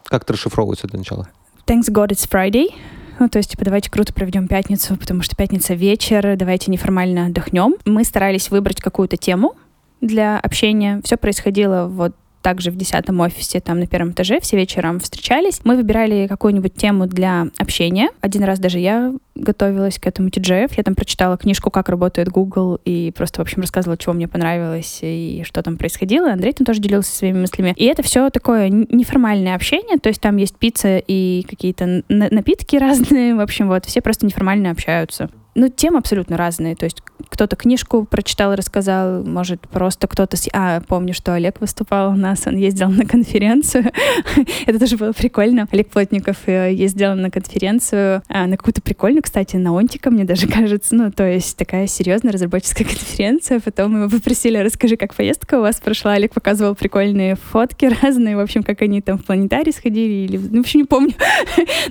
Как 0.05 0.23
это 0.23 0.33
расшифровывается 0.33 0.87
для 0.87 0.99
начала? 0.99 1.29
Thanks 1.67 1.91
God 1.91 2.09
it's 2.09 2.29
Friday. 2.29 2.75
Ну, 3.19 3.29
то 3.29 3.39
есть, 3.39 3.51
типа, 3.51 3.65
давайте 3.65 3.91
круто 3.91 4.15
проведем 4.15 4.49
пятницу, 4.49 4.97
потому 4.97 5.23
что 5.23 5.37
пятница 5.37 5.75
вечер, 5.75 6.37
давайте 6.37 6.71
неформально 6.71 7.27
отдохнем. 7.27 7.75
Мы 7.85 8.05
старались 8.05 8.51
выбрать 8.51 8.81
какую-то 8.81 9.19
тему 9.19 9.57
для 10.01 10.39
общения. 10.39 11.01
Все 11.05 11.17
происходило 11.17 11.87
вот 11.87 12.15
также 12.43 12.71
в 12.71 12.77
десятом 12.77 13.21
офисе, 13.21 13.61
там 13.61 13.81
на 13.81 13.87
первом 13.87 14.13
этаже, 14.13 14.41
все 14.41 14.57
вечером 14.57 15.01
встречались. 15.01 15.61
Мы 15.65 15.77
выбирали 15.77 16.27
какую-нибудь 16.27 16.75
тему 16.75 17.07
для 17.07 17.47
общения. 17.59 18.11
Один 18.21 18.45
раз 18.45 18.59
даже 18.59 18.79
я 18.79 19.13
готовилась 19.35 19.99
к 19.99 20.07
этому 20.07 20.29
TGF. 20.29 20.73
Я 20.77 20.83
там 20.83 20.95
прочитала 20.95 21.37
книжку 21.37 21.71
«Как 21.71 21.89
работает 21.89 22.29
Google» 22.29 22.79
и 22.85 23.13
просто, 23.17 23.41
в 23.41 23.43
общем, 23.43 23.63
рассказывала, 23.63 23.97
чего 23.97 24.13
мне 24.13 24.29
понравилось 24.29 25.01
и 25.03 25.43
что 25.47 25.63
там 25.63 25.77
происходило. 25.77 26.33
Андрей 26.33 26.53
там 26.53 26.67
тоже 26.67 26.81
делился 26.81 27.15
своими 27.15 27.41
мыслями. 27.41 27.75
И 27.77 27.85
это 27.85 28.03
все 28.03 28.31
такое 28.31 28.69
неформальное 28.69 29.55
общение, 29.55 29.99
то 29.99 30.09
есть 30.09 30.21
там 30.21 30.37
есть 30.37 30.57
пицца 30.57 30.99
и 30.99 31.45
какие-то 31.49 32.03
напитки 32.09 32.77
разные. 32.81 33.35
В 33.35 33.41
общем, 33.41 33.69
вот, 33.69 33.87
все 33.87 34.01
просто 34.01 34.27
неформально 34.27 34.71
общаются 34.71 35.31
ну, 35.55 35.69
темы 35.69 35.99
абсолютно 35.99 36.37
разные. 36.37 36.77
То 36.77 36.85
есть 36.85 37.03
кто-то 37.29 37.57
книжку 37.57 38.05
прочитал, 38.05 38.55
рассказал, 38.55 39.25
может, 39.25 39.61
просто 39.69 40.07
кто-то... 40.07 40.37
А, 40.53 40.81
помню, 40.81 41.13
что 41.13 41.35
Олег 41.35 41.61
выступал 41.61 42.13
у 42.13 42.17
нас, 42.17 42.47
он 42.47 42.57
ездил 42.57 42.89
на 42.89 43.05
конференцию. 43.05 43.91
Это 44.67 44.79
тоже 44.79 44.97
было 44.97 45.13
прикольно. 45.13 45.69
Олег 45.71 45.91
Плотников 45.91 46.37
э, 46.47 46.73
ездил 46.73 47.15
на 47.15 47.31
конференцию, 47.31 48.23
а, 48.29 48.47
на 48.47 48.57
какую-то 48.57 48.81
прикольную, 48.81 49.23
кстати, 49.23 49.57
на 49.57 49.77
Онтика, 49.77 50.11
мне 50.11 50.25
даже 50.25 50.47
кажется. 50.49 50.95
Ну, 50.95 51.11
то 51.11 51.29
есть 51.29 51.57
такая 51.57 51.87
серьезная 51.87 52.33
разработческая 52.33 52.85
конференция. 52.89 53.61
Потом 53.61 53.93
мы 53.93 54.09
попросили, 54.09 54.59
расскажи, 54.59 54.97
как 54.97 55.15
поездка 55.15 55.59
у 55.59 55.63
вас 55.63 55.81
прошла. 55.81 56.13
Олег 56.13 56.33
показывал 56.33 56.75
прикольные 56.75 57.37
фотки 57.37 57.91
разные, 58.03 58.37
в 58.37 58.41
общем, 58.41 58.63
как 58.63 58.83
они 58.83 59.01
там 59.01 59.19
в 59.19 59.25
планетарий 59.25 59.73
сходили. 59.73 60.27
Или... 60.27 60.37
Ну, 60.37 60.59
в 60.59 60.61
общем, 60.61 60.81
не 60.81 60.87
помню. 60.87 61.15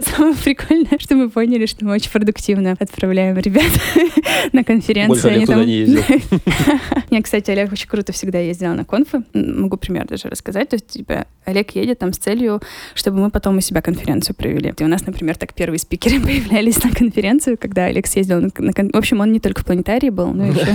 Самое 0.01 0.35
прикольное, 0.35 0.97
что 0.99 1.15
мы 1.15 1.29
поняли, 1.29 1.65
что 1.65 1.85
мы 1.85 1.93
очень 1.93 2.11
продуктивно 2.11 2.75
отправляем 2.79 3.35
ребят 3.49 3.71
на 4.53 4.63
конференцию. 4.63 5.21
Больше 5.21 5.27
Олег 5.27 5.47
туда 5.47 5.65
не 5.65 5.73
ездил. 5.73 6.03
Нет, 7.11 7.23
кстати, 7.23 7.51
Олег 7.51 7.71
очень 7.71 7.87
круто 7.87 8.13
всегда 8.13 8.39
ездил 8.39 8.73
на 8.73 8.85
конфы. 8.85 9.23
Могу 9.33 9.77
пример 9.77 10.07
даже 10.07 10.29
рассказать. 10.29 10.69
То 10.69 10.75
есть, 10.75 10.87
типа, 10.87 11.25
Олег 11.45 11.71
едет 11.75 11.99
там 11.99 12.13
с 12.13 12.17
целью, 12.17 12.61
чтобы 12.93 13.19
мы 13.19 13.29
потом 13.29 13.57
у 13.57 13.61
себя 13.61 13.81
конференцию 13.81 14.35
провели. 14.35 14.73
И 14.77 14.83
у 14.83 14.87
нас, 14.87 15.05
например, 15.05 15.37
так 15.37 15.53
первые 15.53 15.79
спикеры 15.79 16.19
появлялись 16.21 16.83
на 16.83 16.91
конференцию, 16.91 17.57
когда 17.57 17.85
Олег 17.85 18.07
съездил 18.07 18.41
на, 18.41 18.49
на 18.57 18.73
кон... 18.73 18.89
В 18.91 18.97
общем, 18.97 19.19
он 19.21 19.31
не 19.31 19.39
только 19.39 19.61
в 19.61 19.65
планетарии 19.65 20.09
был, 20.09 20.27
но 20.33 20.45
еще 20.45 20.67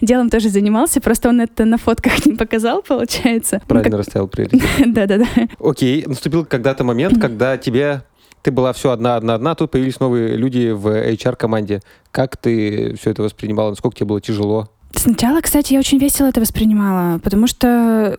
делом 0.00 0.30
тоже 0.30 0.48
занимался, 0.48 1.00
просто 1.00 1.28
он 1.28 1.40
это 1.40 1.64
на 1.64 1.78
фотках 1.78 2.24
не 2.24 2.32
показал, 2.32 2.82
получается. 2.82 3.60
Правильно 3.66 3.98
расставил 3.98 4.28
приоритет. 4.28 4.62
Да-да-да. 4.86 5.26
Окей, 5.58 6.04
наступил 6.06 6.44
когда-то 6.44 6.84
момент, 6.84 7.20
когда 7.20 7.58
тебе 7.58 8.02
ты 8.42 8.50
была 8.50 8.72
все 8.72 8.90
одна-одна-одна, 8.90 9.54
тут 9.54 9.70
появились 9.70 10.00
новые 10.00 10.36
люди 10.36 10.70
в 10.70 10.86
HR-команде. 10.86 11.80
Как 12.10 12.36
ты 12.36 12.96
все 12.96 13.10
это 13.10 13.22
воспринимала? 13.22 13.70
Насколько 13.70 13.98
тебе 13.98 14.06
было 14.06 14.20
тяжело? 14.20 14.68
Сначала, 14.92 15.40
кстати, 15.40 15.72
я 15.72 15.78
очень 15.78 15.98
весело 15.98 16.26
это 16.26 16.40
воспринимала, 16.40 17.18
потому 17.20 17.46
что 17.46 18.16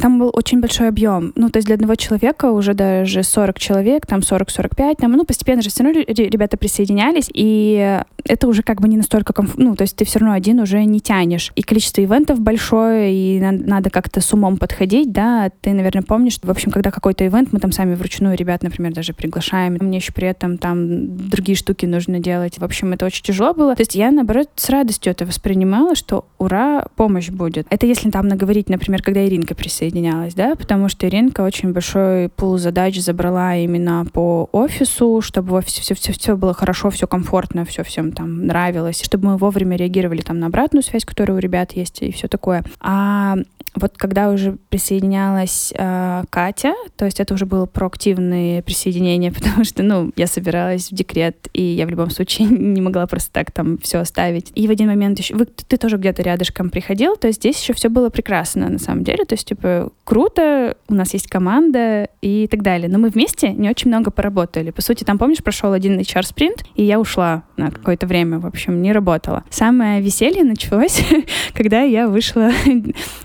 там 0.00 0.18
был 0.18 0.30
очень 0.32 0.60
большой 0.60 0.88
объем. 0.88 1.32
Ну, 1.34 1.50
то 1.50 1.58
есть 1.58 1.66
для 1.66 1.74
одного 1.74 1.94
человека 1.96 2.50
уже 2.52 2.74
даже 2.74 3.22
40 3.22 3.58
человек, 3.58 4.06
там 4.06 4.20
40-45, 4.20 4.96
там, 4.98 5.12
ну, 5.12 5.24
постепенно 5.24 5.60
же 5.60 5.70
все 5.70 5.82
равно 5.82 6.00
ребята 6.06 6.56
присоединялись, 6.56 7.30
и 7.34 8.00
это 8.24 8.48
уже 8.48 8.62
как 8.62 8.80
бы 8.80 8.88
не 8.88 8.96
настолько 8.96 9.32
комфортно, 9.32 9.70
ну, 9.70 9.76
то 9.76 9.82
есть 9.82 9.96
ты 9.96 10.04
все 10.04 10.20
равно 10.20 10.34
один 10.34 10.60
уже 10.60 10.84
не 10.84 11.00
тянешь. 11.00 11.52
И 11.56 11.62
количество 11.62 12.02
ивентов 12.02 12.40
большое, 12.40 13.12
и 13.12 13.40
надо 13.40 13.90
как-то 13.90 14.20
с 14.20 14.32
умом 14.32 14.58
подходить, 14.58 15.10
да. 15.10 15.50
Ты, 15.62 15.72
наверное, 15.72 16.02
помнишь, 16.02 16.38
в 16.42 16.50
общем, 16.50 16.70
когда 16.70 16.90
какой-то 16.90 17.26
ивент, 17.26 17.52
мы 17.52 17.58
там 17.58 17.72
сами 17.72 17.94
вручную 17.94 18.36
ребят, 18.36 18.62
например, 18.62 18.92
даже 18.92 19.14
приглашаем, 19.14 19.78
мне 19.80 19.98
еще 19.98 20.12
при 20.12 20.28
этом 20.28 20.58
там 20.58 21.28
другие 21.28 21.56
штуки 21.56 21.86
нужно 21.86 22.20
делать. 22.20 22.58
В 22.58 22.64
общем, 22.64 22.92
это 22.92 23.06
очень 23.06 23.24
тяжело 23.24 23.52
было. 23.52 23.74
То 23.74 23.82
есть 23.82 23.94
я, 23.94 24.10
наоборот, 24.10 24.48
с 24.54 24.68
радостью 24.68 25.10
это 25.10 25.24
воспринимала 25.24 25.71
понимала, 25.72 25.94
что 25.94 26.26
ура, 26.38 26.84
помощь 26.96 27.30
будет. 27.30 27.66
Это 27.70 27.86
если 27.86 28.10
там 28.10 28.28
наговорить, 28.28 28.68
например, 28.68 29.02
когда 29.02 29.26
Иринка 29.26 29.54
присоединялась, 29.54 30.34
да, 30.34 30.54
потому 30.54 30.90
что 30.90 31.08
Иринка 31.08 31.40
очень 31.40 31.72
большой 31.72 32.28
пул 32.28 32.58
задач 32.58 32.98
забрала 32.98 33.56
именно 33.56 34.06
по 34.12 34.50
офису, 34.52 35.22
чтобы 35.22 35.50
в 35.50 35.54
офисе 35.54 35.80
все, 35.80 35.94
все, 35.94 36.12
все 36.12 36.36
было 36.36 36.52
хорошо, 36.52 36.90
все 36.90 37.06
комфортно, 37.06 37.64
все 37.64 37.82
всем 37.84 38.12
там 38.12 38.46
нравилось, 38.46 39.02
чтобы 39.02 39.28
мы 39.28 39.36
вовремя 39.38 39.76
реагировали 39.76 40.20
там 40.20 40.38
на 40.40 40.48
обратную 40.48 40.82
связь, 40.82 41.06
которая 41.06 41.38
у 41.38 41.40
ребят 41.40 41.72
есть 41.72 42.02
и 42.02 42.12
все 42.12 42.28
такое. 42.28 42.64
А 42.80 43.36
вот 43.74 43.96
когда 43.96 44.30
уже 44.30 44.56
присоединялась 44.68 45.72
э, 45.76 46.24
Катя, 46.30 46.74
то 46.96 47.04
есть 47.04 47.20
это 47.20 47.34
уже 47.34 47.46
было 47.46 47.66
проактивное 47.66 48.62
присоединение, 48.62 49.32
потому 49.38 49.64
что, 49.64 49.82
ну, 49.82 50.12
я 50.16 50.26
собиралась 50.26 50.90
в 50.90 50.94
декрет, 50.94 51.48
и 51.52 51.62
я 51.62 51.86
в 51.86 51.90
любом 51.90 52.10
случае 52.10 52.48
не 52.50 52.80
могла 52.80 53.06
просто 53.06 53.32
так 53.32 53.50
там 53.50 53.78
все 53.78 53.98
оставить. 53.98 54.52
И 54.54 54.66
в 54.66 54.70
один 54.70 54.88
момент 54.88 55.18
еще... 55.18 55.34
Вы, 55.34 55.46
ты 55.46 55.76
тоже 55.76 55.96
где-то 55.96 56.22
рядышком 56.22 56.70
приходил, 56.70 57.16
то 57.16 57.28
есть 57.28 57.40
здесь 57.40 57.60
еще 57.60 57.72
все 57.72 57.88
было 57.88 58.10
прекрасно 58.10 58.68
на 58.68 58.78
самом 58.78 59.04
деле, 59.04 59.24
то 59.24 59.34
есть, 59.34 59.46
типа, 59.48 59.90
круто, 60.04 60.76
у 60.88 60.94
нас 60.94 61.12
есть 61.14 61.28
команда 61.28 62.08
и 62.20 62.46
так 62.48 62.62
далее. 62.62 62.88
Но 62.88 62.98
мы 62.98 63.08
вместе 63.08 63.52
не 63.52 63.70
очень 63.70 63.88
много 63.88 64.10
поработали. 64.10 64.70
По 64.70 64.82
сути, 64.82 65.04
там, 65.04 65.18
помнишь, 65.18 65.42
прошел 65.42 65.72
один 65.72 65.98
HR-спринт, 65.98 66.64
и 66.74 66.84
я 66.84 67.00
ушла 67.00 67.44
на 67.56 67.70
какое-то 67.70 68.06
время, 68.06 68.38
в 68.38 68.46
общем, 68.46 68.82
не 68.82 68.92
работала. 68.92 69.44
Самое 69.50 70.00
веселье 70.00 70.44
началось, 70.44 71.02
когда 71.54 71.82
я 71.82 72.08
вышла 72.08 72.50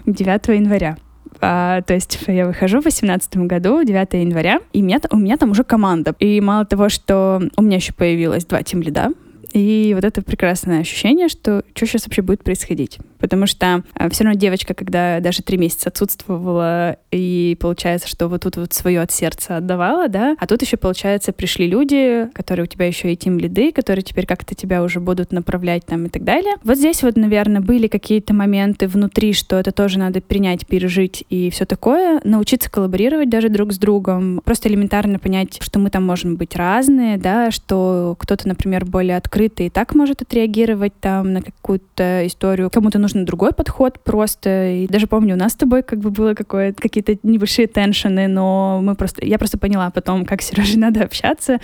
9 0.05 0.37
января. 0.45 0.97
А, 1.41 1.82
то 1.82 1.93
есть 1.93 2.19
я 2.28 2.47
выхожу 2.47 2.80
в 2.80 2.84
2018 2.84 3.38
году, 3.38 3.84
9 3.84 4.13
января, 4.13 4.60
и 4.73 4.82
меня, 4.82 5.00
у 5.12 5.17
меня 5.17 5.38
там 5.38 5.52
уже 5.52 5.63
команда. 5.63 6.15
И 6.19 6.41
мало 6.41 6.65
того, 6.65 6.89
что 6.89 7.41
у 7.56 7.62
меня 7.62 7.78
еще 7.78 7.93
появилось 7.93 8.45
два 8.45 8.63
тимлида, 8.63 9.12
и 9.58 9.93
вот 9.93 10.04
это 10.04 10.22
прекрасное 10.22 10.82
ощущение, 10.82 11.30
что 11.30 11.63
что 11.74 11.86
сейчас 11.86 12.06
вообще 12.06 12.22
будет 12.22 12.43
происходить. 12.43 13.00
Потому 13.20 13.48
что 13.48 13.84
э, 13.96 14.10
все 14.10 14.24
равно 14.24 14.39
девочка, 14.39 14.74
когда 14.74 15.20
даже 15.20 15.41
три 15.41 15.58
месяца 15.58 15.89
отсутствовала, 15.89 16.98
и 17.12 17.58
получается, 17.60 18.08
что 18.08 18.28
вот 18.28 18.43
тут 18.43 18.58
вот 18.58 18.74
свое 18.74 19.02
от 19.02 19.12
сердца 19.12 19.58
отдавала, 19.58 20.08
да, 20.08 20.36
а 20.39 20.48
тут 20.48 20.62
еще, 20.62 20.78
получается, 20.78 21.34
пришли 21.34 21.67
люди, 21.67 22.30
которые 22.34 22.65
у 22.65 22.67
тебя 22.67 22.86
еще 22.86 23.12
и 23.12 23.15
тим 23.15 23.39
лиды, 23.39 23.72
которые 23.72 24.04
теперь 24.04 24.26
как-то 24.26 24.56
тебя 24.56 24.84
уже 24.84 25.00
будут 25.00 25.32
направлять 25.32 25.86
там 25.86 26.06
и 26.06 26.10
так 26.10 26.24
далее. 26.24 26.56
Вот 26.63 26.78
здесь 26.78 27.02
вот, 27.04 27.15
наверное, 27.15 27.62
были 27.62 27.88
какие-то 27.88 28.34
моменты 28.34 28.88
внутри, 28.88 29.34
что 29.34 29.58
это 29.58 29.72
тоже 29.72 30.00
надо 30.00 30.22
принять, 30.22 30.67
пережить 30.67 31.24
и 31.30 31.50
все 31.50 31.65
такое, 31.65 32.22
научиться 32.24 32.70
коллаборировать 32.70 33.30
даже 33.30 33.50
друг 33.50 33.74
с 33.74 33.78
другом, 33.78 34.41
просто 34.46 34.70
элементарно 34.70 35.20
понять, 35.20 35.60
что 35.62 35.80
мы 35.80 35.89
там 35.89 36.06
можем 36.06 36.36
быть 36.36 36.56
разные, 36.56 37.17
да, 37.17 37.52
что 37.52 38.15
кто-то, 38.20 38.48
например, 38.48 38.86
более 38.86 39.17
открытый 39.47 39.67
и 39.67 39.69
так 39.69 39.95
может 39.95 40.21
отреагировать 40.21 40.93
там 40.99 41.33
на 41.33 41.41
какую-то 41.41 42.25
историю, 42.27 42.69
кому-то 42.69 42.99
нужен 42.99 43.25
другой 43.25 43.51
подход 43.53 43.99
просто. 44.03 44.71
И 44.71 44.88
даже 44.88 45.07
помню, 45.07 45.36
у 45.36 45.38
нас 45.38 45.53
с 45.53 45.55
тобой 45.55 45.83
как 45.83 45.99
бы 45.99 46.10
было 46.10 46.33
какое-то 46.33 46.81
какие-то 46.81 47.17
небольшие 47.23 47.67
теншены, 47.67 48.27
но 48.27 48.79
мы 48.81 48.95
просто, 48.95 49.25
я 49.25 49.38
просто 49.38 49.57
поняла 49.57 49.89
потом, 49.89 50.25
как 50.25 50.41
с 50.41 50.47
Сережей 50.47 50.77
надо 50.77 51.03
общаться, 51.03 51.60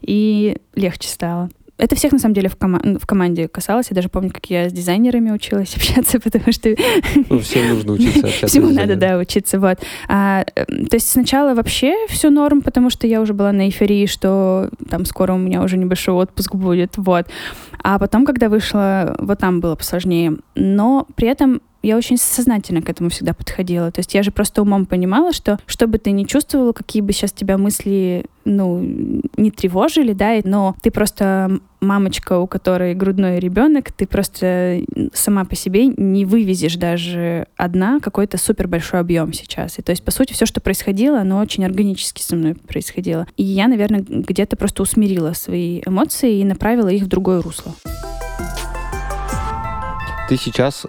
и 0.00 0.56
легче 0.74 1.08
стало. 1.08 1.48
Это 1.78 1.94
всех, 1.94 2.12
на 2.12 2.18
самом 2.18 2.34
деле, 2.34 2.48
в, 2.48 2.56
кома- 2.56 2.98
в 2.98 3.06
команде 3.06 3.46
касалось. 3.46 3.86
Я 3.90 3.94
даже 3.94 4.08
помню, 4.08 4.30
как 4.30 4.46
я 4.50 4.68
с 4.68 4.72
дизайнерами 4.72 5.30
училась 5.30 5.74
общаться, 5.76 6.18
потому 6.20 6.52
что... 6.52 6.74
Ну, 7.30 7.38
всем 7.38 7.68
нужно 7.68 7.92
учиться 7.92 8.26
общаться. 8.26 8.46
Всему 8.48 8.70
надо, 8.70 8.96
да, 8.96 9.16
учиться, 9.16 9.60
вот. 9.60 9.78
А, 10.08 10.44
то 10.44 10.94
есть 10.94 11.08
сначала 11.08 11.54
вообще 11.54 11.94
все 12.08 12.30
норм, 12.30 12.62
потому 12.62 12.90
что 12.90 13.06
я 13.06 13.20
уже 13.20 13.32
была 13.32 13.52
на 13.52 13.66
эйфории, 13.66 14.06
что 14.06 14.70
там 14.90 15.04
скоро 15.04 15.34
у 15.34 15.38
меня 15.38 15.62
уже 15.62 15.76
небольшой 15.76 16.14
отпуск 16.14 16.54
будет, 16.54 16.94
вот. 16.96 17.26
А 17.82 17.98
потом, 17.98 18.26
когда 18.26 18.48
вышла, 18.48 19.14
вот 19.18 19.38
там 19.38 19.60
было 19.60 19.76
посложнее. 19.76 20.36
Но 20.56 21.06
при 21.14 21.28
этом 21.28 21.62
я 21.82 21.96
очень 21.96 22.16
сознательно 22.16 22.82
к 22.82 22.88
этому 22.88 23.10
всегда 23.10 23.34
подходила. 23.34 23.90
То 23.92 24.00
есть 24.00 24.14
я 24.14 24.22
же 24.22 24.30
просто 24.30 24.62
умом 24.62 24.86
понимала, 24.86 25.32
что 25.32 25.58
что 25.66 25.86
бы 25.86 25.98
ты 25.98 26.10
ни 26.10 26.24
чувствовала, 26.24 26.72
какие 26.72 27.02
бы 27.02 27.12
сейчас 27.12 27.32
тебя 27.32 27.56
мысли, 27.56 28.26
ну, 28.44 28.80
не 29.36 29.50
тревожили, 29.50 30.12
да, 30.12 30.38
но 30.44 30.74
ты 30.82 30.90
просто 30.90 31.60
мамочка, 31.80 32.38
у 32.38 32.48
которой 32.48 32.94
грудной 32.94 33.38
ребенок, 33.38 33.92
ты 33.92 34.06
просто 34.06 34.82
сама 35.12 35.44
по 35.44 35.54
себе 35.54 35.86
не 35.86 36.24
вывезешь 36.24 36.74
даже 36.76 37.46
одна 37.56 38.00
какой-то 38.00 38.36
супер 38.38 38.66
большой 38.66 38.98
объем 38.98 39.32
сейчас. 39.32 39.78
И 39.78 39.82
то 39.82 39.90
есть, 39.90 40.02
по 40.02 40.10
сути, 40.10 40.32
все, 40.32 40.46
что 40.46 40.60
происходило, 40.60 41.20
оно 41.20 41.38
очень 41.38 41.64
органически 41.64 42.22
со 42.22 42.34
мной 42.34 42.54
происходило. 42.56 43.26
И 43.36 43.44
я, 43.44 43.68
наверное, 43.68 44.04
где-то 44.08 44.56
просто 44.56 44.82
усмирила 44.82 45.32
свои 45.34 45.80
эмоции 45.86 46.40
и 46.40 46.44
направила 46.44 46.88
их 46.88 47.04
в 47.04 47.06
другое 47.06 47.40
русло. 47.40 47.72
Ты 50.28 50.36
сейчас 50.36 50.84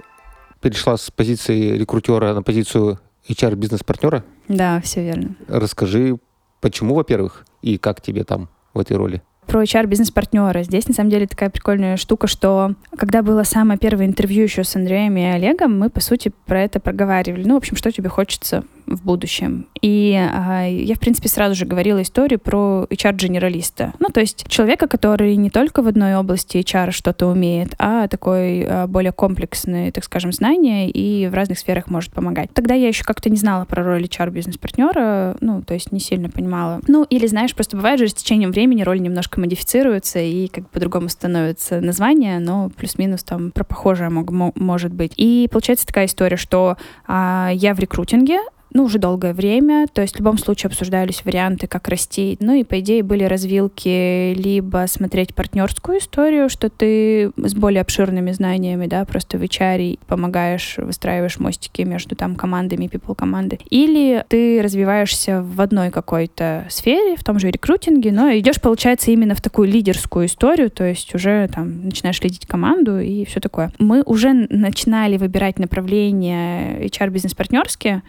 перешла 0.61 0.97
с 0.97 1.11
позиции 1.11 1.77
рекрутера 1.77 2.33
на 2.33 2.43
позицию 2.43 2.99
HR-бизнес-партнера? 3.27 4.23
Да, 4.47 4.81
все 4.81 5.03
верно. 5.03 5.35
Расскажи, 5.47 6.17
почему, 6.61 6.95
во-первых, 6.95 7.45
и 7.61 7.77
как 7.77 8.01
тебе 8.01 8.23
там 8.23 8.49
в 8.73 8.79
этой 8.79 8.97
роли? 8.97 9.21
про 9.49 9.63
HR-бизнес-партнера. 9.63 10.63
Здесь, 10.63 10.87
на 10.87 10.93
самом 10.93 11.09
деле, 11.09 11.25
такая 11.25 11.49
прикольная 11.49 11.97
штука, 11.97 12.27
что 12.27 12.75
когда 12.95 13.23
было 13.23 13.43
самое 13.43 13.79
первое 13.79 14.05
интервью 14.05 14.43
еще 14.43 14.63
с 14.63 14.75
Андреем 14.75 15.17
и 15.17 15.23
Олегом, 15.23 15.77
мы, 15.77 15.89
по 15.89 15.99
сути, 15.99 16.31
про 16.45 16.61
это 16.61 16.79
проговаривали. 16.79 17.43
Ну, 17.43 17.55
в 17.55 17.57
общем, 17.57 17.75
что 17.75 17.91
тебе 17.91 18.09
хочется 18.09 18.63
в 18.95 19.03
будущем. 19.03 19.67
И 19.81 20.13
а, 20.15 20.65
я, 20.65 20.95
в 20.95 20.99
принципе, 20.99 21.29
сразу 21.29 21.55
же 21.55 21.65
говорила 21.65 22.01
историю 22.01 22.39
про 22.39 22.85
HR-генералиста. 22.89 23.93
Ну, 23.99 24.09
то 24.09 24.19
есть 24.19 24.45
человека, 24.47 24.87
который 24.87 25.35
не 25.35 25.49
только 25.49 25.81
в 25.81 25.87
одной 25.87 26.15
области 26.15 26.57
HR 26.57 26.91
что-то 26.91 27.27
умеет, 27.27 27.75
а 27.77 28.07
такой 28.07 28.65
а, 28.65 28.87
более 28.87 29.11
комплексный, 29.11 29.91
так 29.91 30.03
скажем, 30.03 30.31
знания 30.31 30.89
и 30.89 31.27
в 31.27 31.33
разных 31.33 31.59
сферах 31.59 31.87
может 31.87 32.11
помогать. 32.11 32.49
Тогда 32.53 32.73
я 32.73 32.87
еще 32.87 33.03
как-то 33.03 33.29
не 33.29 33.37
знала 33.37 33.65
про 33.65 33.83
роль 33.83 34.03
HR-бизнес-партнера, 34.03 35.37
ну, 35.41 35.61
то 35.61 35.73
есть 35.73 35.91
не 35.91 35.99
сильно 35.99 36.29
понимала. 36.29 36.81
Ну, 36.87 37.03
или, 37.03 37.27
знаешь, 37.27 37.53
просто 37.53 37.77
бывает 37.77 37.99
же 37.99 38.07
с 38.07 38.13
течением 38.13 38.51
времени 38.51 38.83
роль 38.83 39.01
немножко 39.01 39.39
модифицируется 39.39 40.19
и 40.19 40.47
как 40.47 40.69
по-другому 40.69 41.09
становится 41.09 41.81
название, 41.81 42.39
но 42.39 42.69
плюс-минус 42.69 43.23
там 43.23 43.51
про 43.51 43.63
похожее 43.63 44.09
мог, 44.09 44.29
может 44.55 44.93
быть. 44.93 45.13
И 45.17 45.47
получается 45.51 45.87
такая 45.87 46.05
история, 46.05 46.37
что 46.37 46.77
а, 47.07 47.51
я 47.53 47.73
в 47.73 47.79
рекрутинге, 47.79 48.39
ну, 48.73 48.83
уже 48.83 48.99
долгое 48.99 49.33
время. 49.33 49.87
То 49.91 50.01
есть 50.01 50.15
в 50.15 50.19
любом 50.19 50.37
случае 50.37 50.69
обсуждались 50.69 51.23
варианты, 51.25 51.67
как 51.67 51.87
расти. 51.87 52.37
Ну 52.39 52.53
и, 52.53 52.63
по 52.63 52.79
идее, 52.79 53.03
были 53.03 53.23
развилки 53.23 54.33
либо 54.33 54.85
смотреть 54.87 55.33
партнерскую 55.33 55.99
историю, 55.99 56.49
что 56.49 56.69
ты 56.69 57.31
с 57.37 57.53
более 57.55 57.81
обширными 57.81 58.31
знаниями, 58.31 58.87
да, 58.87 59.05
просто 59.05 59.37
в 59.37 59.41
HR 59.41 59.99
помогаешь, 60.07 60.75
выстраиваешь 60.77 61.39
мостики 61.39 61.81
между 61.81 62.15
там 62.15 62.35
командами, 62.35 62.85
people 62.85 63.15
команды. 63.15 63.59
Или 63.69 64.23
ты 64.27 64.61
развиваешься 64.61 65.41
в 65.41 65.59
одной 65.61 65.91
какой-то 65.91 66.65
сфере, 66.69 67.15
в 67.15 67.23
том 67.23 67.39
же 67.39 67.49
рекрутинге, 67.49 68.11
но 68.11 68.31
идешь, 68.37 68.61
получается, 68.61 69.11
именно 69.11 69.35
в 69.35 69.41
такую 69.41 69.67
лидерскую 69.69 70.27
историю, 70.27 70.69
то 70.69 70.83
есть 70.83 71.13
уже 71.15 71.49
там 71.53 71.85
начинаешь 71.85 72.21
лидить 72.21 72.45
команду 72.45 72.99
и 72.99 73.25
все 73.25 73.39
такое. 73.39 73.71
Мы 73.79 74.01
уже 74.03 74.33
начинали 74.33 75.17
выбирать 75.17 75.59
направления 75.59 76.79
HR-бизнес-партнерские, 76.85 78.03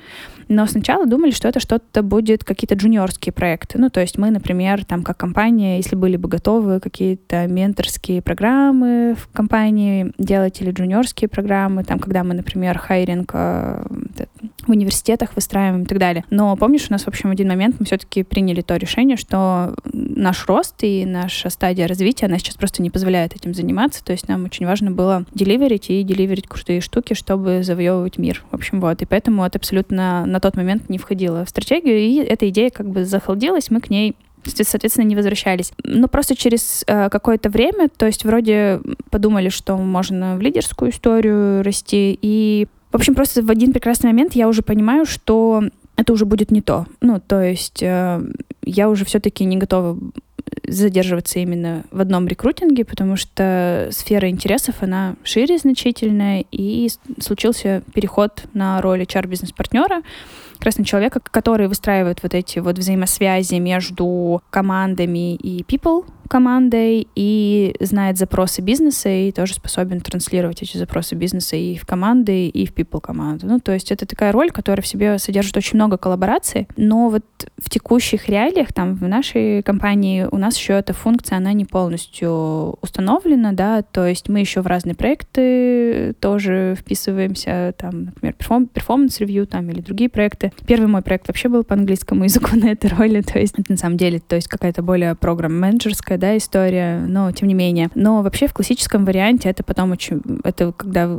но 0.51 0.67
сначала 0.67 1.07
думали, 1.07 1.31
что 1.31 1.47
это 1.47 1.61
что-то 1.61 2.03
будет, 2.03 2.43
какие-то 2.43 2.75
джуниорские 2.75 3.33
проекты. 3.33 3.79
Ну, 3.79 3.89
то 3.89 4.01
есть 4.01 4.19
мы, 4.19 4.31
например, 4.31 4.85
там 4.85 5.05
как 5.05 5.17
компания, 5.17 5.77
если 5.77 5.95
были 5.95 6.17
бы 6.17 6.29
готовы 6.29 6.81
какие-то 6.81 7.47
менторские 7.47 8.21
программы 8.21 9.15
в 9.17 9.29
компании 9.33 10.13
делать 10.19 10.61
или 10.61 10.73
джуниорские 10.73 11.29
программы, 11.29 11.85
там, 11.85 12.01
когда 12.01 12.25
мы, 12.25 12.35
например, 12.35 12.79
хайринг 12.79 13.31
э, 13.33 13.85
в 14.67 14.71
университетах 14.71 15.37
выстраиваем 15.37 15.85
и 15.85 15.87
так 15.87 15.99
далее. 15.99 16.25
Но 16.31 16.57
помнишь, 16.57 16.87
у 16.91 16.93
нас, 16.93 17.05
в 17.05 17.09
общем, 17.09 17.29
в 17.29 17.33
один 17.33 17.47
момент 17.47 17.77
мы 17.79 17.87
все-таки 17.87 18.25
приняли 18.25 18.61
то 18.61 18.77
решение, 18.77 19.17
что 19.17 19.77
наш 19.85 20.49
рост 20.49 20.75
и 20.83 21.05
наша 21.07 21.49
стадия 21.51 21.87
развития, 21.87 22.27
она 22.27 22.39
сейчас 22.39 22.57
просто 22.57 22.83
не 22.83 22.91
позволяет 22.91 23.37
этим 23.37 23.55
заниматься. 23.55 24.05
То 24.05 24.11
есть 24.11 24.27
нам 24.27 24.47
очень 24.47 24.67
важно 24.67 24.91
было 24.91 25.25
деливерить 25.33 25.91
и 25.91 26.03
деливерить 26.03 26.49
крутые 26.49 26.81
штуки, 26.81 27.15
чтобы 27.15 27.63
завоевывать 27.63 28.19
мир. 28.19 28.43
В 28.51 28.55
общем, 28.57 28.81
вот. 28.81 29.01
И 29.01 29.07
поэтому 29.07 29.45
это 29.45 29.59
абсолютно 29.59 30.27
на 30.27 30.40
тот 30.41 30.57
момент 30.57 30.89
не 30.89 30.99
входило 30.99 31.45
в 31.45 31.49
стратегию, 31.49 31.99
и 31.99 32.17
эта 32.17 32.49
идея 32.49 32.71
как 32.71 32.89
бы 32.89 33.05
захолдилась, 33.05 33.71
мы 33.71 33.81
к 33.81 33.91
ней 33.91 34.17
соответственно, 34.45 35.05
не 35.05 35.17
возвращались. 35.17 35.73
Но 35.85 36.09
просто 36.09 36.35
через 36.35 36.83
э, 36.87 37.11
какое-то 37.11 37.51
время, 37.51 37.89
то 37.95 38.07
есть 38.07 38.25
вроде 38.25 38.81
подумали, 39.11 39.49
что 39.51 39.77
можно 39.77 40.37
в 40.37 40.41
лидерскую 40.41 40.91
историю 40.91 41.63
расти, 41.63 42.19
и, 42.21 42.67
в 42.91 42.97
общем, 42.97 43.15
просто 43.15 43.43
в 43.43 43.51
один 43.51 43.73
прекрасный 43.73 44.07
момент 44.07 44.35
я 44.35 44.49
уже 44.49 44.63
понимаю, 44.63 45.05
что 45.05 45.63
это 45.97 46.13
уже 46.13 46.25
будет 46.25 46.51
не 46.51 46.63
то. 46.63 46.87
Ну, 47.01 47.21
то 47.21 47.43
есть 47.43 47.83
э, 47.83 48.23
я 48.65 48.89
уже 48.89 49.05
все-таки 49.05 49.45
не 49.45 49.57
готова 49.57 49.99
задерживаться 50.67 51.39
именно 51.39 51.85
в 51.91 52.01
одном 52.01 52.27
рекрутинге, 52.29 52.85
потому 52.85 53.17
что 53.17 53.89
сфера 53.91 54.29
интересов, 54.29 54.77
она 54.81 55.17
шире 55.25 55.59
значительная, 55.59 56.45
и 56.51 56.89
случился 57.21 57.83
переход 57.95 58.45
на 58.55 58.81
роль 58.81 59.03
HR-бизнес-партнера, 59.03 60.03
как 60.55 60.65
раз 60.65 60.79
на 60.79 60.85
человека, 60.85 61.21
который 61.21 61.69
выстраивает 61.69 62.23
вот 62.23 62.35
эти 62.35 62.59
вот 62.59 62.79
взаимосвязи 62.79 63.55
между 63.55 64.43
командами 64.51 65.35
и 65.35 65.63
people, 65.63 66.05
командой 66.31 67.09
и 67.17 67.75
знает 67.81 68.17
запросы 68.17 68.63
бизнеса 68.63 69.09
и 69.09 69.33
тоже 69.33 69.55
способен 69.55 70.01
транслировать 70.01 70.63
эти 70.63 70.77
запросы 70.77 71.17
бизнеса 71.17 71.57
и 71.57 71.77
в 71.77 71.85
команды, 71.85 72.47
и 72.47 72.67
в 72.67 72.73
people 72.73 73.01
команду. 73.01 73.47
Ну, 73.47 73.59
то 73.59 73.73
есть 73.73 73.91
это 73.91 74.07
такая 74.07 74.31
роль, 74.31 74.51
которая 74.53 74.83
в 74.83 74.87
себе 74.87 75.19
содержит 75.19 75.57
очень 75.57 75.75
много 75.75 75.99
коллабораций, 75.99 76.69
но 76.77 77.09
вот 77.09 77.25
в 77.59 77.69
текущих 77.69 78.29
реалиях, 78.29 78.73
там, 78.73 78.95
в 78.95 79.09
нашей 79.09 79.63
компании 79.63 80.29
у 80.31 80.39
нас 80.39 80.57
еще 80.57 80.75
эта 80.75 80.93
функция, 80.93 81.39
она 81.39 81.53
не 81.53 81.65
полностью 81.65 82.79
установлена, 82.81 83.53
да, 83.53 83.83
то 83.83 84.07
есть 84.07 84.29
мы 84.29 84.39
еще 84.39 84.61
в 84.61 84.69
разные 84.69 84.95
проекты 84.95 86.15
тоже 86.21 86.77
вписываемся, 86.79 87.75
там, 87.77 88.05
например, 88.05 88.35
performance 88.73 89.21
review 89.21 89.47
там 89.47 89.69
или 89.71 89.81
другие 89.81 90.09
проекты. 90.09 90.53
Первый 90.67 90.87
мой 90.87 91.03
проект 91.03 91.27
вообще 91.27 91.49
был 91.49 91.65
по 91.65 91.75
английскому 91.75 92.25
языку 92.25 92.51
на 92.55 92.71
этой 92.71 92.91
роли, 92.91 93.21
то 93.21 93.41
есть 93.41 93.59
это 93.59 93.73
на 93.73 93.79
самом 93.79 93.97
деле, 93.97 94.21
то 94.21 94.37
есть 94.37 94.47
какая-то 94.47 94.83
более 94.83 95.17
program-менеджерская, 95.17 96.19
да, 96.21 96.37
история, 96.37 97.05
но 97.07 97.33
тем 97.33 97.49
не 97.49 97.55
менее. 97.55 97.91
Но 97.95 98.23
вообще 98.23 98.47
в 98.47 98.55
классическом 98.55 99.05
варианте 99.05 99.49
это 99.49 99.65
потом 99.65 99.91
очень, 99.91 100.23
это 100.45 100.73
когда 100.73 101.19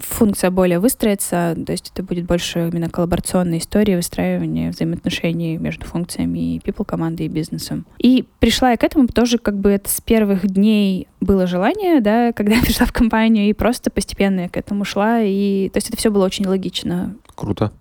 функция 0.00 0.50
более 0.50 0.78
выстроится, 0.78 1.56
то 1.66 1.72
есть 1.72 1.90
это 1.92 2.02
будет 2.02 2.26
больше 2.26 2.68
именно 2.72 2.88
коллаборационной 2.88 3.58
истории 3.58 3.96
выстраивания 3.96 4.70
взаимоотношений 4.70 5.58
между 5.58 5.84
функциями 5.84 6.54
и 6.54 6.58
people 6.58 6.84
команды 6.84 7.24
и 7.24 7.28
бизнесом. 7.28 7.86
И 7.98 8.24
пришла 8.38 8.70
я 8.70 8.76
к 8.76 8.84
этому 8.84 9.06
тоже 9.08 9.38
как 9.38 9.58
бы 9.58 9.70
это 9.70 9.90
с 9.90 10.00
первых 10.00 10.46
дней 10.46 11.08
было 11.20 11.46
желание, 11.46 12.00
да, 12.00 12.32
когда 12.36 12.56
я 12.56 12.62
пришла 12.62 12.86
в 12.86 12.92
компанию, 12.92 13.48
и 13.48 13.52
просто 13.52 13.90
постепенно 13.90 14.40
я 14.40 14.48
к 14.48 14.56
этому 14.56 14.84
шла, 14.84 15.20
и 15.20 15.68
то 15.70 15.78
есть 15.78 15.88
это 15.88 15.96
все 15.96 16.10
было 16.10 16.24
очень 16.24 16.46
логично. 16.46 17.16
Круто. 17.34 17.72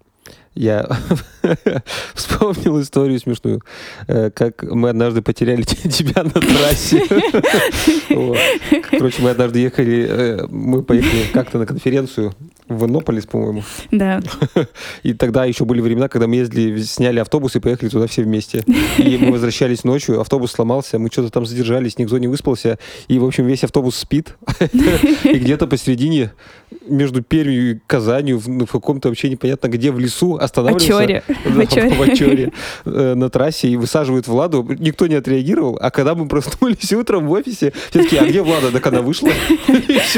Я 0.54 0.86
вспомнил 2.14 2.82
историю 2.82 3.20
смешную, 3.20 3.62
э, 4.08 4.32
как 4.32 4.64
мы 4.64 4.90
однажды 4.90 5.22
потеряли 5.22 5.62
тебя 5.64 6.24
на 6.24 6.32
трассе. 6.32 7.04
Короче, 8.92 9.22
мы 9.22 9.30
однажды 9.30 9.60
ехали, 9.60 10.08
э, 10.10 10.48
мы 10.50 10.84
поехали 10.84 11.24
как-то 11.32 11.58
на 11.58 11.66
конференцию 11.66 12.34
в 12.68 12.86
Иннополис, 12.86 13.26
по-моему. 13.26 13.64
Да. 13.92 14.22
И 15.04 15.14
тогда 15.14 15.46
еще 15.46 15.64
были 15.64 15.80
времена, 15.80 16.10
когда 16.10 16.28
мы 16.28 16.36
ездили, 16.36 16.82
сняли 16.82 17.20
автобус 17.20 17.56
и 17.56 17.60
поехали 17.62 17.88
туда 17.90 18.08
все 18.08 18.24
вместе. 18.24 18.66
И 18.98 19.18
мы 19.18 19.32
возвращались 19.32 19.86
ночью, 19.86 20.20
автобус 20.20 20.52
сломался, 20.52 21.00
мы 21.00 21.10
что-то 21.10 21.30
там 21.30 21.46
задержались, 21.46 21.98
никто 21.98 22.18
не 22.18 22.28
выспался. 22.28 22.78
И, 23.08 23.20
в 23.20 23.26
общем, 23.26 23.46
весь 23.46 23.64
автобус 23.64 23.96
спит. 23.96 24.36
И 25.24 25.40
где-то 25.40 25.68
посередине 25.68 26.32
между 26.88 27.22
Пермью 27.22 27.72
и 27.72 27.80
Казанью, 27.88 28.40
в, 28.40 28.48
ну, 28.48 28.66
в 28.66 28.72
каком-то 28.72 29.10
вообще 29.10 29.30
непонятно 29.30 29.68
где, 29.68 29.92
в 29.92 30.00
лесу 30.00 30.36
останавливаются. 30.36 30.92
В 31.52 32.02
Очоре 32.02 32.52
э, 32.86 33.14
на 33.14 33.30
трассе 33.30 33.68
и 33.70 33.78
высаживают 33.78 34.28
Владу. 34.28 34.68
Никто 34.80 35.08
не 35.08 35.16
отреагировал. 35.16 35.78
А 35.82 35.92
когда 35.92 36.16
мы 36.16 36.28
проснулись 36.28 36.92
утром 36.94 37.28
в 37.28 37.32
офисе, 37.32 37.74
все 37.90 38.04
таки 38.04 38.18
а 38.18 38.26
где 38.26 38.42
Влада? 38.42 38.72
Так 38.72 38.86
она 38.88 39.02
вышла. 39.02 39.30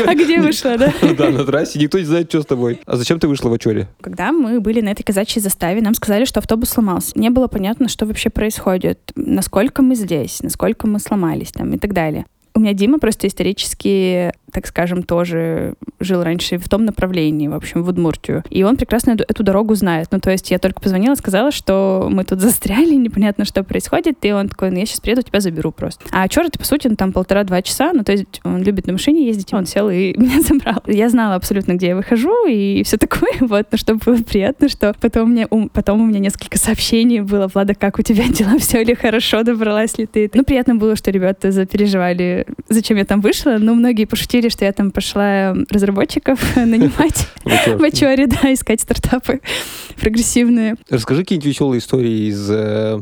А 0.06 0.16
где 0.16 0.40
вышла, 0.40 0.78
да? 0.78 0.94
Да, 1.18 1.30
на 1.30 1.46
трассе. 1.46 1.80
Никто 1.80 2.00
не 2.00 2.06
знает, 2.06 2.30
что 2.30 2.42
с 2.42 2.46
тобой. 2.46 2.80
А 2.86 2.96
зачем 2.96 3.20
ты 3.20 3.28
вышла 3.28 3.50
в 3.50 3.54
Очоре? 3.54 3.88
Когда 4.02 4.32
мы 4.32 4.60
были 4.60 4.82
на 4.82 4.90
этой 4.90 5.04
казачьей 5.04 5.42
заставе, 5.42 5.82
нам 5.82 5.94
сказали, 5.94 6.26
что 6.26 6.40
автобус 6.40 6.70
сломался. 6.70 7.12
Не 7.16 7.30
было 7.30 7.48
понятно, 7.48 7.88
что 7.88 8.06
вообще 8.06 8.30
происходит, 8.30 9.12
насколько 9.16 9.82
мы 9.82 9.96
здесь, 9.96 10.42
насколько 10.42 10.88
мы 10.88 11.00
сломались 11.00 11.52
там 11.52 11.74
и 11.74 11.78
так 11.78 11.94
далее. 11.94 12.26
У 12.56 12.60
меня 12.60 12.74
Дима 12.74 13.00
просто 13.00 13.28
исторически 13.28 14.32
так 14.54 14.68
скажем, 14.68 15.04
тоже 15.04 15.74
жил 16.00 16.24
раньше 16.24 16.58
в 16.58 16.70
том 16.70 16.86
направлении, 16.86 17.48
в 17.48 17.54
общем, 17.54 17.84
в 17.84 17.90
Удмуртию. 17.90 18.44
И 18.50 18.64
он 18.64 18.78
прекрасно 18.78 19.12
эту, 19.12 19.24
эту 19.28 19.44
дорогу 19.44 19.76
знает. 19.76 20.08
Ну, 20.12 20.20
то 20.20 20.32
есть 20.32 20.52
я 20.52 20.60
только 20.60 20.80
позвонила, 20.80 21.16
сказала, 21.16 21.52
что 21.52 22.08
мы 22.10 22.24
тут 22.24 22.40
застряли, 22.42 22.96
непонятно, 22.96 23.46
что 23.46 23.64
происходит, 23.64 24.18
и 24.22 24.32
он 24.32 24.50
такой, 24.50 24.72
ну, 24.72 24.80
я 24.80 24.86
сейчас 24.86 25.00
приеду, 25.00 25.22
тебя 25.22 25.40
заберу 25.40 25.72
просто. 25.72 26.04
А 26.12 26.28
черт, 26.28 26.58
по 26.58 26.66
сути, 26.66 26.88
он 26.88 26.96
там 26.96 27.12
полтора-два 27.12 27.62
часа, 27.62 27.92
ну, 27.94 28.04
то 28.04 28.12
есть 28.12 28.42
он 28.44 28.62
любит 28.62 28.88
на 28.88 28.94
машине 28.94 29.26
ездить, 29.26 29.54
он 29.54 29.66
сел 29.66 29.90
и 29.90 30.14
меня 30.18 30.42
забрал. 30.42 30.84
Я 30.88 31.10
знала 31.10 31.36
абсолютно, 31.36 31.74
где 31.74 31.88
я 31.88 31.96
выхожу, 31.96 32.48
и 32.48 32.84
все 32.84 32.98
такое, 32.98 33.34
вот, 33.40 33.68
ну, 33.72 33.78
чтобы 33.78 34.00
было 34.06 34.24
приятно, 34.24 34.70
что 34.70 34.94
потом, 35.00 35.32
мне, 35.32 35.48
потом 35.48 36.02
у 36.02 36.06
меня 36.06 36.20
несколько 36.20 36.58
сообщений 36.58 37.22
было, 37.22 37.50
Влада, 37.54 37.74
как 37.74 38.00
у 38.00 38.02
тебя 38.02 38.28
дела, 38.28 38.58
все 38.60 38.84
ли 38.84 38.94
хорошо, 38.94 39.44
добралась 39.44 39.98
ли 39.98 40.06
ты? 40.06 40.30
Ну, 40.34 40.44
приятно 40.44 40.76
было, 40.76 40.96
что 40.96 41.12
ребята 41.12 41.52
запереживали, 41.52 42.46
зачем 42.70 42.98
я 42.98 43.06
там 43.06 43.22
вышла, 43.22 43.58
но 43.60 43.74
многие 43.74 44.06
пошутили, 44.06 44.43
говорили, 44.44 44.50
что 44.50 44.66
я 44.66 44.74
там 44.74 44.92
пошла 44.92 45.56
разработчиков 45.70 46.40
нанимать 46.56 47.28
в 47.44 47.84
Ачоре, 47.84 48.28
да, 48.28 48.54
искать 48.54 48.82
стартапы 48.82 49.42
прогрессивные. 50.00 50.76
Расскажи 50.90 51.22
какие-нибудь 51.22 51.48
веселые 51.48 51.80
истории 51.80 52.30
из 52.30 52.50
э, 52.50 53.02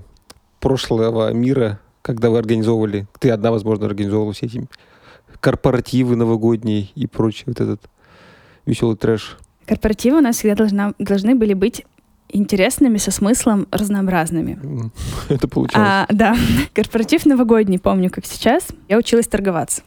прошлого 0.59 1.33
мира, 1.33 1.79
когда 2.01 2.29
вы 2.29 2.37
организовывали, 2.37 3.07
ты 3.19 3.31
одна, 3.31 3.51
возможно, 3.51 3.85
организовывала 3.87 4.33
все 4.33 4.45
эти 4.45 4.67
корпоративы 5.39 6.15
новогодние 6.15 6.89
и 6.95 7.07
прочее, 7.07 7.45
вот 7.47 7.59
этот 7.59 7.81
веселый 8.65 8.95
трэш. 8.95 9.37
Корпоративы 9.65 10.17
у 10.17 10.21
нас 10.21 10.37
всегда 10.37 10.55
должна, 10.55 10.93
должны 10.99 11.33
были 11.33 11.53
быть 11.53 11.83
интересными, 12.29 12.97
со 12.97 13.11
смыслом 13.11 13.67
разнообразными. 13.71 14.91
Это 15.29 15.47
получалось. 15.47 15.87
А, 15.89 16.05
да. 16.09 16.37
Корпоратив 16.73 17.25
новогодний, 17.25 17.79
помню, 17.79 18.09
как 18.09 18.25
сейчас. 18.25 18.67
Я 18.87 18.97
училась 18.97 19.27
торговаться. 19.27 19.81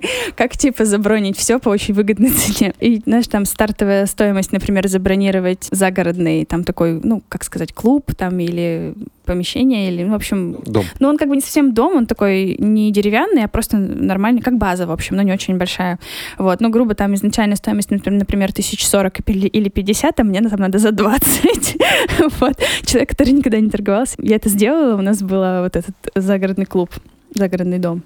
как 0.36 0.56
типа 0.56 0.84
забронить 0.84 1.36
все 1.36 1.58
по 1.58 1.68
очень 1.68 1.94
выгодной 1.94 2.30
цене. 2.30 2.74
И, 2.80 3.00
знаешь, 3.04 3.26
там 3.28 3.44
стартовая 3.44 4.06
стоимость, 4.06 4.52
например, 4.52 4.88
забронировать 4.88 5.68
загородный, 5.70 6.44
там 6.44 6.64
такой, 6.64 7.00
ну, 7.02 7.22
как 7.28 7.44
сказать, 7.44 7.72
клуб 7.72 8.14
там 8.16 8.38
или 8.38 8.94
помещение, 9.24 9.88
или, 9.88 10.02
ну, 10.02 10.12
в 10.12 10.16
общем... 10.16 10.56
Дом. 10.64 10.84
Ну, 10.98 11.08
он 11.08 11.16
как 11.16 11.28
бы 11.28 11.36
не 11.36 11.42
совсем 11.42 11.72
дом, 11.74 11.96
он 11.96 12.06
такой 12.06 12.56
не 12.58 12.90
деревянный, 12.90 13.44
а 13.44 13.48
просто 13.48 13.76
нормальный, 13.76 14.40
как 14.40 14.58
база, 14.58 14.86
в 14.86 14.90
общем, 14.90 15.16
но 15.16 15.22
не 15.22 15.32
очень 15.32 15.58
большая. 15.58 15.98
Вот, 16.38 16.60
ну, 16.60 16.70
грубо 16.70 16.94
там 16.94 17.14
изначальная 17.14 17.56
стоимость, 17.56 17.90
например, 17.90 18.50
1040 18.50 19.20
или 19.28 19.68
50, 19.68 20.20
а 20.20 20.24
мне 20.24 20.40
там 20.42 20.60
надо 20.60 20.78
за 20.78 20.90
20. 20.90 21.76
вот. 22.40 22.58
Человек, 22.84 23.10
который 23.10 23.32
никогда 23.32 23.60
не 23.60 23.70
торговался. 23.70 24.16
Я 24.18 24.36
это 24.36 24.48
сделала, 24.48 24.96
у 24.96 25.02
нас 25.02 25.22
был 25.22 25.62
вот 25.62 25.76
этот 25.76 25.94
загородный 26.14 26.66
клуб, 26.66 26.90
загородный 27.34 27.78
дом 27.78 28.02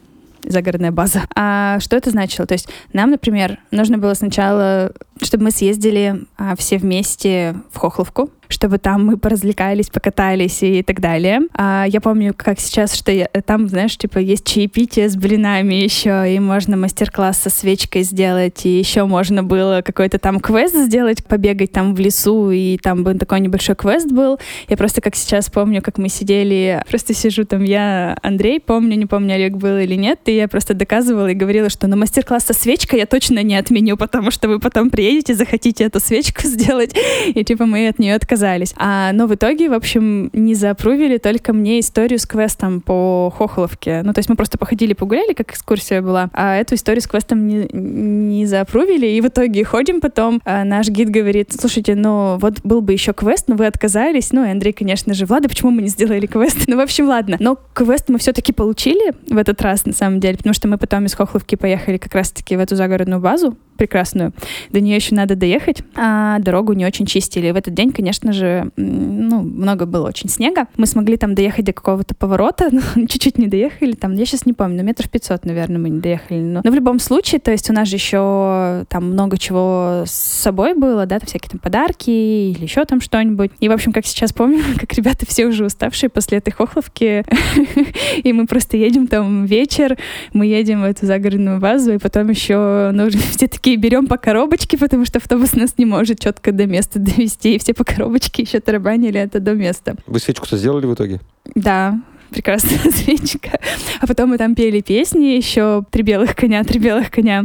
загородная 0.49 0.92
база. 0.92 1.22
А 1.34 1.78
что 1.80 1.97
это 1.97 2.11
значило? 2.11 2.47
То 2.47 2.55
есть 2.55 2.68
нам, 2.92 3.11
например, 3.11 3.59
нужно 3.70 3.99
было 3.99 4.14
сначала, 4.14 4.92
чтобы 5.22 5.44
мы 5.44 5.51
съездили 5.51 6.24
а, 6.36 6.57
все 6.57 6.78
вместе 6.78 7.55
в 7.72 7.78
Хохловку, 7.78 8.30
чтобы 8.49 8.78
там 8.78 9.07
мы 9.07 9.16
поразвлекались, 9.16 9.88
покатались 9.88 10.62
и 10.62 10.82
так 10.82 11.01
далее. 11.01 11.40
А 11.55 11.84
я 11.88 12.01
помню, 12.01 12.34
как 12.36 12.61
сейчас, 12.61 12.94
что 12.94 13.12
я, 13.12 13.26
там, 13.44 13.68
знаешь, 13.68 13.97
типа 13.97 14.18
есть 14.18 14.47
чаепитие 14.47 15.09
с 15.09 15.16
блинами 15.16 15.74
еще, 15.74 16.24
и 16.34 16.38
можно 16.38 16.76
мастер-класс 16.76 17.38
со 17.38 17.51
свечкой 17.51 18.03
сделать, 18.03 18.64
и 18.64 18.78
еще 18.78 19.05
можно 19.05 19.42
было 19.42 19.82
какой-то 19.84 20.18
там 20.18 20.40
квест 20.40 20.76
сделать, 20.76 21.24
побегать 21.24 21.72
там 21.72 21.94
в 21.94 22.01
лесу, 22.01 22.51
и 22.51 22.78
там 22.78 23.05
был 23.05 23.18
такой 23.18 23.40
небольшой 23.40 23.74
квест 23.74 24.11
был. 24.11 24.38
Я 24.68 24.76
просто 24.76 25.01
как 25.01 25.16
сейчас 25.16 25.51
помню, 25.51 25.82
как 25.82 25.99
мы 25.99 26.09
сидели, 26.09 26.82
просто 26.88 27.14
сижу 27.14 27.44
там, 27.44 27.64
я 27.64 28.16
Андрей, 28.22 28.61
помню, 28.61 28.97
не 28.97 29.07
помню, 29.07 29.34
Олег 29.34 29.55
был 29.55 29.76
или 29.76 29.94
нет, 29.94 30.20
и 30.26 30.36
я 30.36 30.49
просто 30.49 30.74
доказывала 30.74 31.28
и 31.28 31.34
говорила, 31.34 31.68
что 31.68 31.86
на 31.86 31.97
мастер-класс 31.97 32.44
со 32.44 32.55
свечкой 32.55 33.01
я 33.01 33.07
точно 33.07 33.42
не 33.42 33.57
отменю, 33.57 33.97
потому 33.97 34.30
что 34.30 34.49
вы 34.49 34.61
потом 34.61 34.90
приедете, 34.90 35.34
захотите 35.34 35.84
эту 35.84 36.01
свечку 36.01 36.42
сделать, 36.44 36.94
и 37.26 37.44
типа 37.44 37.66
мы 37.66 37.88
от 37.88 37.99
нее 37.99 38.14
отказались 38.14 38.36
отказались. 38.37 38.74
А, 38.76 39.12
но 39.12 39.26
в 39.26 39.34
итоге, 39.34 39.68
в 39.70 39.72
общем, 39.72 40.30
не 40.32 40.55
заапрувили 40.55 41.18
только 41.18 41.53
мне 41.53 41.80
историю 41.80 42.18
с 42.18 42.26
квестом 42.26 42.80
по 42.80 43.32
Хохоловке. 43.37 44.03
Ну, 44.05 44.12
то 44.12 44.18
есть 44.18 44.28
мы 44.28 44.37
просто 44.37 44.59
походили, 44.59 44.93
погуляли, 44.93 45.32
как 45.32 45.53
экскурсия 45.53 46.03
была, 46.03 46.28
а 46.32 46.57
эту 46.57 46.74
историю 46.74 47.01
с 47.01 47.07
квестом 47.07 47.47
не, 47.47 47.68
не 47.72 48.47
заапрувили, 48.47 49.07
и 49.07 49.20
в 49.20 49.26
итоге 49.28 49.64
ходим 49.64 50.01
потом, 50.01 50.41
а 50.45 50.64
наш 50.64 50.89
гид 50.89 51.11
говорит, 51.11 51.53
слушайте, 51.59 51.95
ну 51.95 52.37
вот 52.39 52.61
был 52.62 52.82
бы 52.82 52.93
еще 52.93 53.12
квест, 53.12 53.49
но 53.49 53.57
вы 53.57 53.66
отказались. 53.66 54.32
Ну, 54.32 54.45
и 54.45 54.51
Андрей, 54.51 54.72
конечно 54.72 55.14
же, 55.14 55.24
Влада, 55.24 55.49
почему 55.49 55.70
мы 55.70 55.82
не 55.82 55.89
сделали 55.89 56.26
квест? 56.26 56.57
Ну, 56.68 56.76
в 56.76 56.80
общем, 56.80 57.09
ладно. 57.09 57.37
Но 57.39 57.57
квест 57.74 58.09
мы 58.09 58.18
все-таки 58.18 58.53
получили 58.53 59.12
в 59.30 59.37
этот 59.37 59.62
раз, 59.62 59.87
на 59.87 59.93
самом 59.93 60.18
деле, 60.18 60.37
потому 60.37 60.53
что 60.53 60.66
мы 60.66 60.78
потом 60.78 61.05
из 61.07 61.14
Хохловки 61.14 61.55
поехали 61.55 61.97
как 61.97 62.12
раз-таки 62.12 62.57
в 62.57 62.61
эту 62.61 62.74
загородную 62.74 63.20
базу, 63.20 63.57
прекрасную. 63.76 64.32
До 64.70 64.80
нее 64.80 64.97
еще 64.97 65.14
надо 65.14 65.37
доехать, 65.37 65.82
а 65.95 66.39
дорогу 66.41 66.72
не 66.72 66.84
очень 66.84 67.07
чистили. 67.07 67.51
В 67.51 67.57
этот 67.57 67.74
день, 67.74 67.93
конечно 67.93 68.26
же, 68.33 68.70
ну, 68.77 69.43
много 69.43 69.87
было 69.87 70.09
очень 70.09 70.29
снега. 70.29 70.66
Мы 70.77 70.87
смогли 70.87 71.16
там 71.16 71.35
доехать 71.35 71.64
до 71.64 71.72
какого-то 71.72 72.14
поворота, 72.14 72.70
чуть-чуть 72.97 73.39
не 73.39 73.47
доехали. 73.47 73.93
Там, 73.93 74.14
я 74.14 74.27
сейчас 74.27 74.47
не 74.47 74.53
помню, 74.53 74.79
но 74.79 74.83
метров 74.83 75.11
500, 75.11 75.45
наверное, 75.45 75.79
мы 75.79 75.91
не 75.91 76.01
доехали. 76.01 76.41
Но, 76.41 76.61
но 76.64 76.70
в 76.70 76.74
любом 76.74 76.99
случае, 76.99 77.41
то 77.41 77.51
есть 77.51 77.70
у 77.70 77.72
нас 77.72 77.89
же 77.89 77.97
еще 77.97 78.85
там 78.89 79.12
много 79.12 79.39
чего 79.39 80.05
с 80.07 80.12
собой 80.12 80.74
было, 80.74 81.07
да, 81.07 81.18
там 81.18 81.27
всякие 81.27 81.51
там 81.51 81.61
подарки 81.61 82.11
или 82.11 82.62
еще 82.62 82.85
там 82.85 83.01
что-нибудь. 83.01 83.51
И, 83.61 83.68
в 83.68 83.72
общем, 83.72 83.93
как 83.93 84.07
сейчас 84.07 84.33
помню, 84.33 84.62
как 84.81 84.93
ребята 84.95 85.27
все 85.27 85.47
уже 85.47 85.64
уставшие 85.64 86.11
после 86.11 86.39
этой 86.39 86.51
хохловки, 86.51 87.24
и 88.22 88.33
мы 88.33 88.47
просто 88.47 88.77
едем 88.77 89.07
там 89.07 89.47
вечер, 89.47 89.97
мы 90.33 90.47
едем 90.47 90.83
в 90.83 90.85
эту 90.85 91.07
загородную 91.07 91.61
базу, 91.61 91.95
и 91.95 91.99
потом 91.99 92.29
еще 92.29 92.91
нужно 92.93 93.20
все 93.20 93.49
такие 93.49 93.77
берем 93.77 94.07
по 94.07 94.16
коробочке, 94.16 94.79
потому 94.79 95.05
что 95.05 95.18
автобус 95.18 95.55
нас 95.55 95.74
не 95.79 95.87
может 95.87 96.20
четко 96.20 96.53
до 96.53 96.66
места 96.66 96.99
довести, 96.99 97.55
и 97.55 97.59
все 97.59 97.74
по 97.74 97.85
коробочке 97.85 98.15
еще 98.18 98.60
тарабанили 98.60 99.20
это 99.20 99.40
до 99.40 99.54
места. 99.54 99.96
Вы 100.06 100.18
свечку-то 100.18 100.56
сделали 100.56 100.86
в 100.86 100.94
итоге? 100.94 101.20
Да, 101.54 102.00
прекрасного 102.30 102.84
разведчика. 102.84 103.58
А 104.00 104.06
потом 104.06 104.30
мы 104.30 104.38
там 104.38 104.54
пели 104.54 104.80
песни, 104.80 105.36
еще 105.36 105.84
«Три 105.90 106.02
белых 106.02 106.34
коня, 106.36 106.62
три 106.64 106.78
белых 106.78 107.10
коня». 107.10 107.44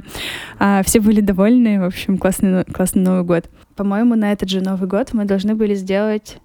А, 0.59 0.84
все 0.84 0.99
были 0.99 1.22
довольны. 1.22 1.80
В 1.80 1.86
общем, 1.86 2.17
классный, 2.17 2.65
классный 2.65 3.01
Новый 3.01 3.24
год. 3.24 3.49
По-моему, 3.76 4.15
на 4.15 4.32
этот 4.32 4.49
же 4.49 4.61
Новый 4.61 4.88
год 4.88 5.13
мы 5.13 5.26
должны 5.26 5.55
были 5.55 5.76
сделать 5.76 6.38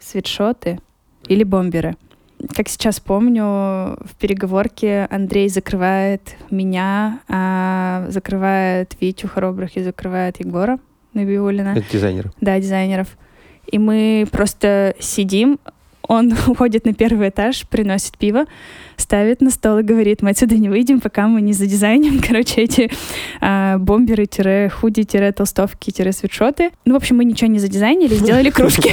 свитшоты 0.00 0.80
или 1.28 1.44
бомберы. 1.44 1.96
Как 2.54 2.68
сейчас 2.68 3.00
помню, 3.00 3.42
в 3.42 4.16
переговорке 4.18 5.06
Андрей 5.10 5.48
закрывает 5.48 6.36
меня, 6.50 7.20
а 7.28 8.06
закрывает 8.08 8.96
Витю 9.00 9.28
Хоробрых 9.28 9.76
и 9.76 9.82
закрывает 9.82 10.40
Егора 10.40 10.78
Набиулина. 11.14 11.74
Это 11.76 11.86
дизайнеры. 11.90 12.32
Да, 12.40 12.58
дизайнеров. 12.58 13.16
И 13.74 13.78
мы 13.78 14.24
просто 14.30 14.94
сидим, 15.00 15.58
он 16.02 16.32
уходит 16.46 16.84
на 16.84 16.94
первый 16.94 17.30
этаж, 17.30 17.66
приносит 17.66 18.16
пиво, 18.16 18.44
ставит 18.96 19.40
на 19.40 19.50
стол 19.50 19.78
и 19.78 19.82
говорит, 19.82 20.22
мы 20.22 20.30
отсюда 20.30 20.56
не 20.56 20.68
выйдем, 20.68 21.00
пока 21.00 21.28
мы 21.28 21.40
не 21.40 21.52
задизайним, 21.52 22.20
короче, 22.26 22.62
эти 22.62 22.90
а, 23.40 23.78
бомберы-худи-толстовки-свитшоты. 23.78 26.70
Ну, 26.84 26.94
в 26.94 26.96
общем, 26.96 27.16
мы 27.16 27.24
ничего 27.24 27.50
не 27.50 27.58
задизайнили, 27.58 28.14
сделали 28.14 28.50
кружки. 28.54 28.92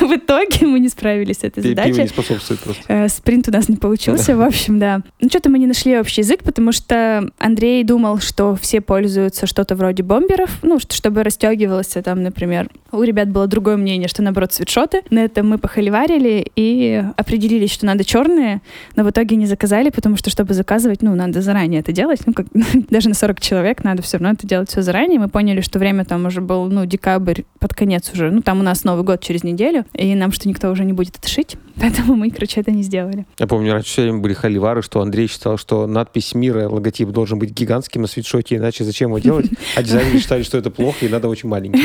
В 0.00 0.12
итоге 0.14 0.66
мы 0.66 0.80
не 0.80 0.88
справились 0.88 1.38
с 1.38 1.44
этой 1.44 1.62
задачей. 1.62 2.02
Не 2.02 2.08
способствует 2.08 2.60
просто. 2.60 2.82
Э, 2.88 3.08
спринт 3.08 3.48
у 3.48 3.52
нас 3.52 3.68
не 3.68 3.76
получился, 3.76 4.36
в 4.36 4.42
общем, 4.42 4.78
да. 4.78 5.02
Ну, 5.20 5.28
что-то 5.28 5.50
мы 5.50 5.58
не 5.58 5.66
нашли 5.66 5.98
общий 5.98 6.22
язык, 6.22 6.42
потому 6.42 6.72
что 6.72 7.30
Андрей 7.38 7.84
думал, 7.84 8.18
что 8.18 8.56
все 8.56 8.80
пользуются 8.80 9.46
что-то 9.46 9.74
вроде 9.74 10.02
бомберов, 10.02 10.58
ну, 10.62 10.78
чтобы 10.78 11.22
расстегивалось 11.22 11.96
там, 12.04 12.22
например. 12.22 12.68
У 12.90 13.02
ребят 13.02 13.28
было 13.28 13.46
другое 13.46 13.76
мнение, 13.76 14.08
что, 14.08 14.22
наоборот, 14.22 14.52
свитшоты. 14.52 15.02
На 15.10 15.24
этом 15.24 15.48
мы 15.48 15.58
похоливарили 15.58 16.46
и 16.56 17.02
определились, 17.16 17.70
что 17.70 17.86
надо 17.86 18.04
черные, 18.04 18.60
но 18.98 19.04
в 19.04 19.10
итоге 19.10 19.36
не 19.36 19.46
заказали, 19.46 19.90
потому 19.90 20.16
что, 20.16 20.28
чтобы 20.28 20.54
заказывать, 20.54 21.02
ну, 21.02 21.14
надо 21.14 21.40
заранее 21.40 21.82
это 21.82 21.92
делать. 21.92 22.18
Ну, 22.26 22.32
как, 22.32 22.46
даже 22.90 23.08
на 23.08 23.14
40 23.14 23.40
человек 23.40 23.84
надо 23.84 24.02
все 24.02 24.16
равно 24.16 24.32
это 24.32 24.44
делать 24.44 24.70
все 24.70 24.82
заранее. 24.82 25.20
Мы 25.20 25.28
поняли, 25.28 25.60
что 25.60 25.78
время 25.78 26.04
там 26.04 26.26
уже 26.26 26.40
был, 26.40 26.66
ну, 26.66 26.84
декабрь, 26.84 27.42
под 27.60 27.74
конец 27.74 28.10
уже. 28.12 28.32
Ну, 28.32 28.42
там 28.42 28.58
у 28.58 28.64
нас 28.64 28.82
Новый 28.82 29.04
год 29.04 29.20
через 29.20 29.44
неделю, 29.44 29.84
и 29.92 30.16
нам 30.16 30.32
что 30.32 30.48
никто 30.48 30.68
уже 30.68 30.84
не 30.84 30.92
будет 30.92 31.16
это 31.16 31.28
шить. 31.28 31.54
Поэтому 31.80 32.16
мы, 32.16 32.30
короче, 32.30 32.60
это 32.60 32.72
не 32.72 32.82
сделали. 32.82 33.24
Я 33.38 33.46
помню, 33.46 33.72
раньше 33.72 33.88
все 33.88 34.02
время 34.02 34.18
были 34.18 34.34
холивары, 34.34 34.82
что 34.82 35.00
Андрей 35.00 35.28
считал, 35.28 35.58
что 35.58 35.86
надпись 35.86 36.34
мира, 36.34 36.68
логотип 36.68 37.10
должен 37.10 37.38
быть 37.38 37.50
гигантским 37.52 38.02
на 38.02 38.08
свитшоте, 38.08 38.56
иначе 38.56 38.82
зачем 38.82 39.10
его 39.10 39.20
делать? 39.20 39.46
А 39.76 39.82
дизайнеры 39.84 40.18
считали, 40.18 40.42
что 40.42 40.58
это 40.58 40.70
плохо 40.72 41.06
и 41.06 41.08
надо 41.08 41.28
очень 41.28 41.48
маленький. 41.48 41.84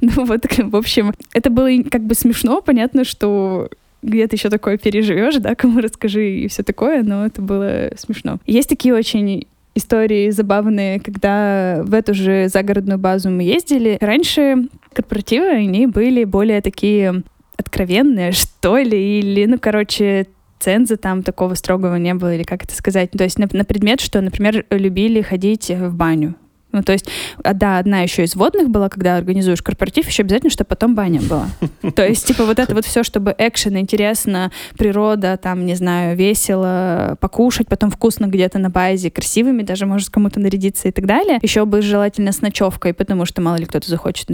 Ну 0.00 0.24
вот, 0.24 0.44
в 0.58 0.76
общем, 0.76 1.14
это 1.32 1.48
было 1.48 1.68
как 1.88 2.02
бы 2.04 2.16
смешно. 2.16 2.60
Понятно, 2.60 3.04
что 3.04 3.68
где 4.02 4.26
ты 4.26 4.36
еще 4.36 4.50
такое 4.50 4.78
переживешь, 4.78 5.36
да, 5.36 5.54
кому 5.54 5.80
расскажи 5.80 6.40
и 6.40 6.48
все 6.48 6.62
такое, 6.62 7.02
но 7.02 7.26
это 7.26 7.40
было 7.40 7.90
смешно. 7.96 8.38
Есть 8.46 8.68
такие 8.68 8.94
очень 8.94 9.46
истории 9.74 10.30
забавные, 10.30 11.00
когда 11.00 11.82
в 11.84 11.94
эту 11.94 12.14
же 12.14 12.48
загородную 12.48 12.98
базу 12.98 13.30
мы 13.30 13.42
ездили. 13.42 13.96
Раньше 14.00 14.68
корпоративы, 14.92 15.48
они 15.48 15.86
были 15.86 16.24
более 16.24 16.60
такие 16.60 17.22
откровенные, 17.56 18.32
что 18.32 18.76
ли, 18.76 19.20
или, 19.20 19.46
ну, 19.46 19.58
короче, 19.58 20.26
ценза 20.58 20.96
там 20.96 21.22
такого 21.22 21.54
строгого 21.54 21.96
не 21.96 22.14
было, 22.14 22.34
или 22.34 22.42
как 22.42 22.64
это 22.64 22.74
сказать. 22.74 23.10
То 23.12 23.24
есть 23.24 23.38
на, 23.38 23.48
на 23.52 23.64
предмет, 23.64 24.00
что, 24.00 24.20
например, 24.20 24.66
любили 24.70 25.22
ходить 25.22 25.70
в 25.70 25.94
баню. 25.94 26.34
Ну, 26.72 26.82
то 26.82 26.92
есть, 26.92 27.08
а, 27.42 27.54
да, 27.54 27.78
одна 27.78 28.00
еще 28.00 28.24
из 28.24 28.34
водных 28.34 28.70
была, 28.70 28.88
когда 28.88 29.16
организуешь 29.16 29.62
корпоратив, 29.62 30.08
еще 30.08 30.22
обязательно, 30.22 30.50
чтобы 30.50 30.68
потом 30.68 30.94
баня 30.94 31.20
была. 31.20 31.46
То 31.94 32.06
есть, 32.06 32.26
типа, 32.26 32.44
вот 32.44 32.58
это 32.58 32.74
вот 32.74 32.84
все, 32.84 33.02
чтобы 33.02 33.34
экшен, 33.36 33.76
интересно, 33.78 34.50
природа, 34.76 35.36
там, 35.36 35.66
не 35.66 35.74
знаю, 35.74 36.16
весело, 36.16 37.16
покушать, 37.20 37.68
потом 37.68 37.90
вкусно 37.90 38.26
где-то 38.26 38.58
на 38.58 38.70
базе, 38.70 39.10
красивыми, 39.10 39.62
даже 39.62 39.86
может 39.86 40.10
кому-то 40.10 40.40
нарядиться 40.40 40.88
и 40.88 40.92
так 40.92 41.06
далее. 41.06 41.38
Еще 41.42 41.64
бы 41.64 41.82
желательно 41.82 42.32
с 42.32 42.40
ночевкой, 42.40 42.94
потому 42.94 43.26
что 43.26 43.42
мало 43.42 43.56
ли 43.56 43.66
кто-то 43.66 43.88
захочет 43.88 44.28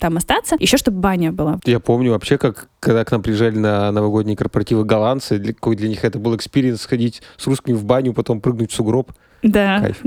там 0.00 0.16
остаться. 0.16 0.56
Еще 0.58 0.76
чтобы 0.76 1.00
баня 1.00 1.32
была. 1.32 1.58
Я 1.64 1.80
помню 1.80 2.12
вообще, 2.12 2.38
как 2.38 2.68
когда 2.80 3.04
к 3.04 3.10
нам 3.10 3.22
приезжали 3.22 3.58
на 3.58 3.90
новогодние 3.90 4.36
корпоративы 4.36 4.84
голландцы, 4.84 5.38
для, 5.38 5.52
какой 5.52 5.74
для 5.74 5.88
них 5.88 6.04
это 6.04 6.20
был 6.20 6.36
experience 6.36 6.82
сходить 6.82 7.20
с 7.36 7.46
русскими 7.46 7.74
в 7.74 7.84
баню, 7.84 8.12
потом 8.12 8.40
прыгнуть 8.40 8.70
в 8.70 8.74
сугроб. 8.74 9.10
Да. 9.42 9.80
Кайф 9.80 10.02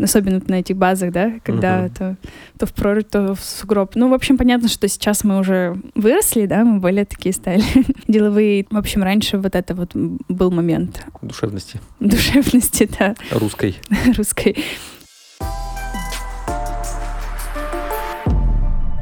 особенно 0.00 0.40
на 0.46 0.56
этих 0.56 0.76
базах, 0.76 1.12
да, 1.12 1.32
когда 1.44 1.86
uh-huh. 1.86 1.96
то, 1.96 2.16
то 2.58 2.66
в 2.66 2.72
прорубь, 2.72 3.08
то 3.08 3.34
в 3.34 3.40
сугроб. 3.40 3.94
Ну, 3.94 4.08
в 4.08 4.14
общем, 4.14 4.36
понятно, 4.36 4.68
что 4.68 4.88
сейчас 4.88 5.24
мы 5.24 5.38
уже 5.38 5.76
выросли, 5.94 6.46
да, 6.46 6.64
мы 6.64 6.80
более 6.80 7.04
такие 7.04 7.32
стали 7.32 7.62
деловые. 8.08 8.66
В 8.70 8.76
общем, 8.76 9.02
раньше 9.02 9.38
вот 9.38 9.54
это 9.54 9.74
вот 9.74 9.90
был 9.94 10.50
момент. 10.50 11.04
Душевности. 11.20 11.80
Душевности, 12.00 12.88
да. 12.98 13.14
Русской. 13.30 13.76
Русской. 14.16 14.56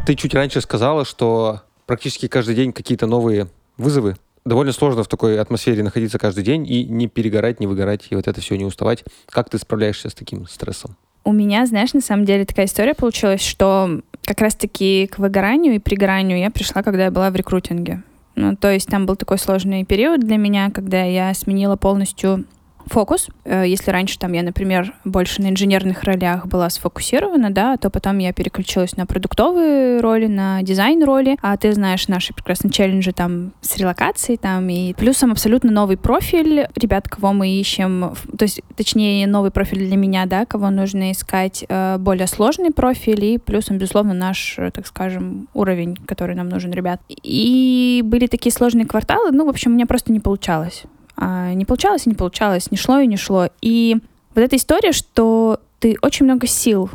Ты 0.07 0.15
чуть 0.15 0.35
раньше 0.35 0.61
сказала, 0.61 1.05
что 1.05 1.63
практически 1.87 2.27
каждый 2.27 2.55
день 2.55 2.73
какие-то 2.73 3.07
новые 3.07 3.49
вызовы 3.77 4.17
довольно 4.45 4.73
сложно 4.73 5.03
в 5.03 5.09
такой 5.09 5.39
атмосфере 5.39 5.83
находиться 5.83 6.19
каждый 6.19 6.45
день 6.45 6.67
и 6.67 6.85
не 6.85 7.07
перегорать, 7.09 7.61
не 7.61 7.67
выгорать, 7.67 8.07
и 8.11 8.15
вот 8.15 8.29
это 8.29 8.41
все 8.41 8.57
не 8.57 8.65
уставать. 8.65 9.05
Как 9.29 9.51
ты 9.51 9.59
справляешься 9.59 10.11
с 10.11 10.15
таким 10.15 10.47
стрессом? 10.47 10.97
У 11.25 11.33
меня, 11.33 11.67
знаешь, 11.67 11.93
на 11.93 12.01
самом 12.01 12.25
деле 12.25 12.45
такая 12.45 12.67
история 12.67 12.95
получилась, 12.95 13.43
что 13.43 14.01
как 14.25 14.41
раз-таки 14.41 15.07
к 15.07 15.19
выгоранию 15.19 15.75
и 15.75 15.79
пригоранию 15.79 16.39
я 16.39 16.51
пришла, 16.51 16.83
когда 16.83 17.05
я 17.05 17.11
была 17.11 17.31
в 17.31 17.37
рекрутинге. 17.37 18.03
Ну, 18.37 18.57
то 18.57 18.73
есть 18.73 18.89
там 18.89 19.07
был 19.07 19.17
такой 19.17 19.39
сложный 19.39 19.85
период 19.85 20.21
для 20.21 20.37
меня, 20.37 20.71
когда 20.71 21.03
я 21.03 21.35
сменила 21.35 21.77
полностью 21.77 22.45
фокус. 22.91 23.29
Э, 23.45 23.65
если 23.67 23.91
раньше 23.91 24.19
там 24.19 24.33
я, 24.33 24.43
например, 24.43 24.95
больше 25.05 25.43
на 25.43 25.49
инженерных 25.49 26.03
ролях 26.05 26.47
была 26.47 26.69
сфокусирована, 26.69 27.51
да, 27.51 27.77
то 27.77 27.91
потом 27.91 28.19
я 28.19 28.33
переключилась 28.33 28.97
на 28.97 29.07
продуктовые 29.07 30.01
роли, 30.01 30.27
на 30.27 30.63
дизайн 30.63 31.03
роли. 31.03 31.37
А 31.43 31.57
ты 31.57 31.73
знаешь 31.73 32.09
наши 32.09 32.35
прекрасные 32.35 32.71
челленджи 32.71 33.13
там 33.13 33.53
с 33.61 33.77
релокацией 33.77 34.37
там 34.37 34.69
и 34.69 34.93
плюсом 34.95 35.33
абсолютно 35.33 35.71
новый 35.71 35.97
профиль 35.97 36.67
ребят, 36.77 37.09
кого 37.09 37.33
мы 37.33 37.49
ищем, 37.49 38.15
то 38.37 38.45
есть 38.45 38.61
точнее 38.77 39.27
новый 39.27 39.51
профиль 39.51 39.87
для 39.87 39.97
меня, 39.97 40.27
да, 40.27 40.45
кого 40.45 40.71
нужно 40.71 41.13
искать, 41.13 41.65
э, 41.69 41.97
более 41.99 42.27
сложный 42.27 42.73
профиль 42.73 43.25
и 43.25 43.39
плюсом, 43.39 43.79
безусловно, 43.79 44.15
наш, 44.15 44.59
так 44.75 44.87
скажем, 44.87 45.49
уровень, 45.55 45.97
который 46.07 46.35
нам 46.35 46.49
нужен, 46.49 46.73
ребят. 46.73 47.01
И 47.09 48.03
были 48.05 48.27
такие 48.27 48.53
сложные 48.53 48.87
кварталы, 48.87 49.31
ну, 49.31 49.47
в 49.47 49.49
общем, 49.49 49.73
у 49.73 49.75
меня 49.75 49.87
просто 49.87 50.13
не 50.13 50.21
получалось. 50.21 50.85
А, 51.21 51.53
не 51.53 51.65
получалось 51.65 52.07
и 52.07 52.11
не 52.11 52.17
получалось, 52.17 52.71
не 52.71 52.77
шло 52.77 52.99
и 52.99 53.07
не 53.07 53.17
шло. 53.17 53.49
И 53.61 53.97
вот 54.35 54.43
эта 54.43 54.57
история, 54.57 54.93
что 54.93 55.61
ты 55.79 55.97
очень 56.03 56.25
много 56.25 56.47
сил 56.47 56.91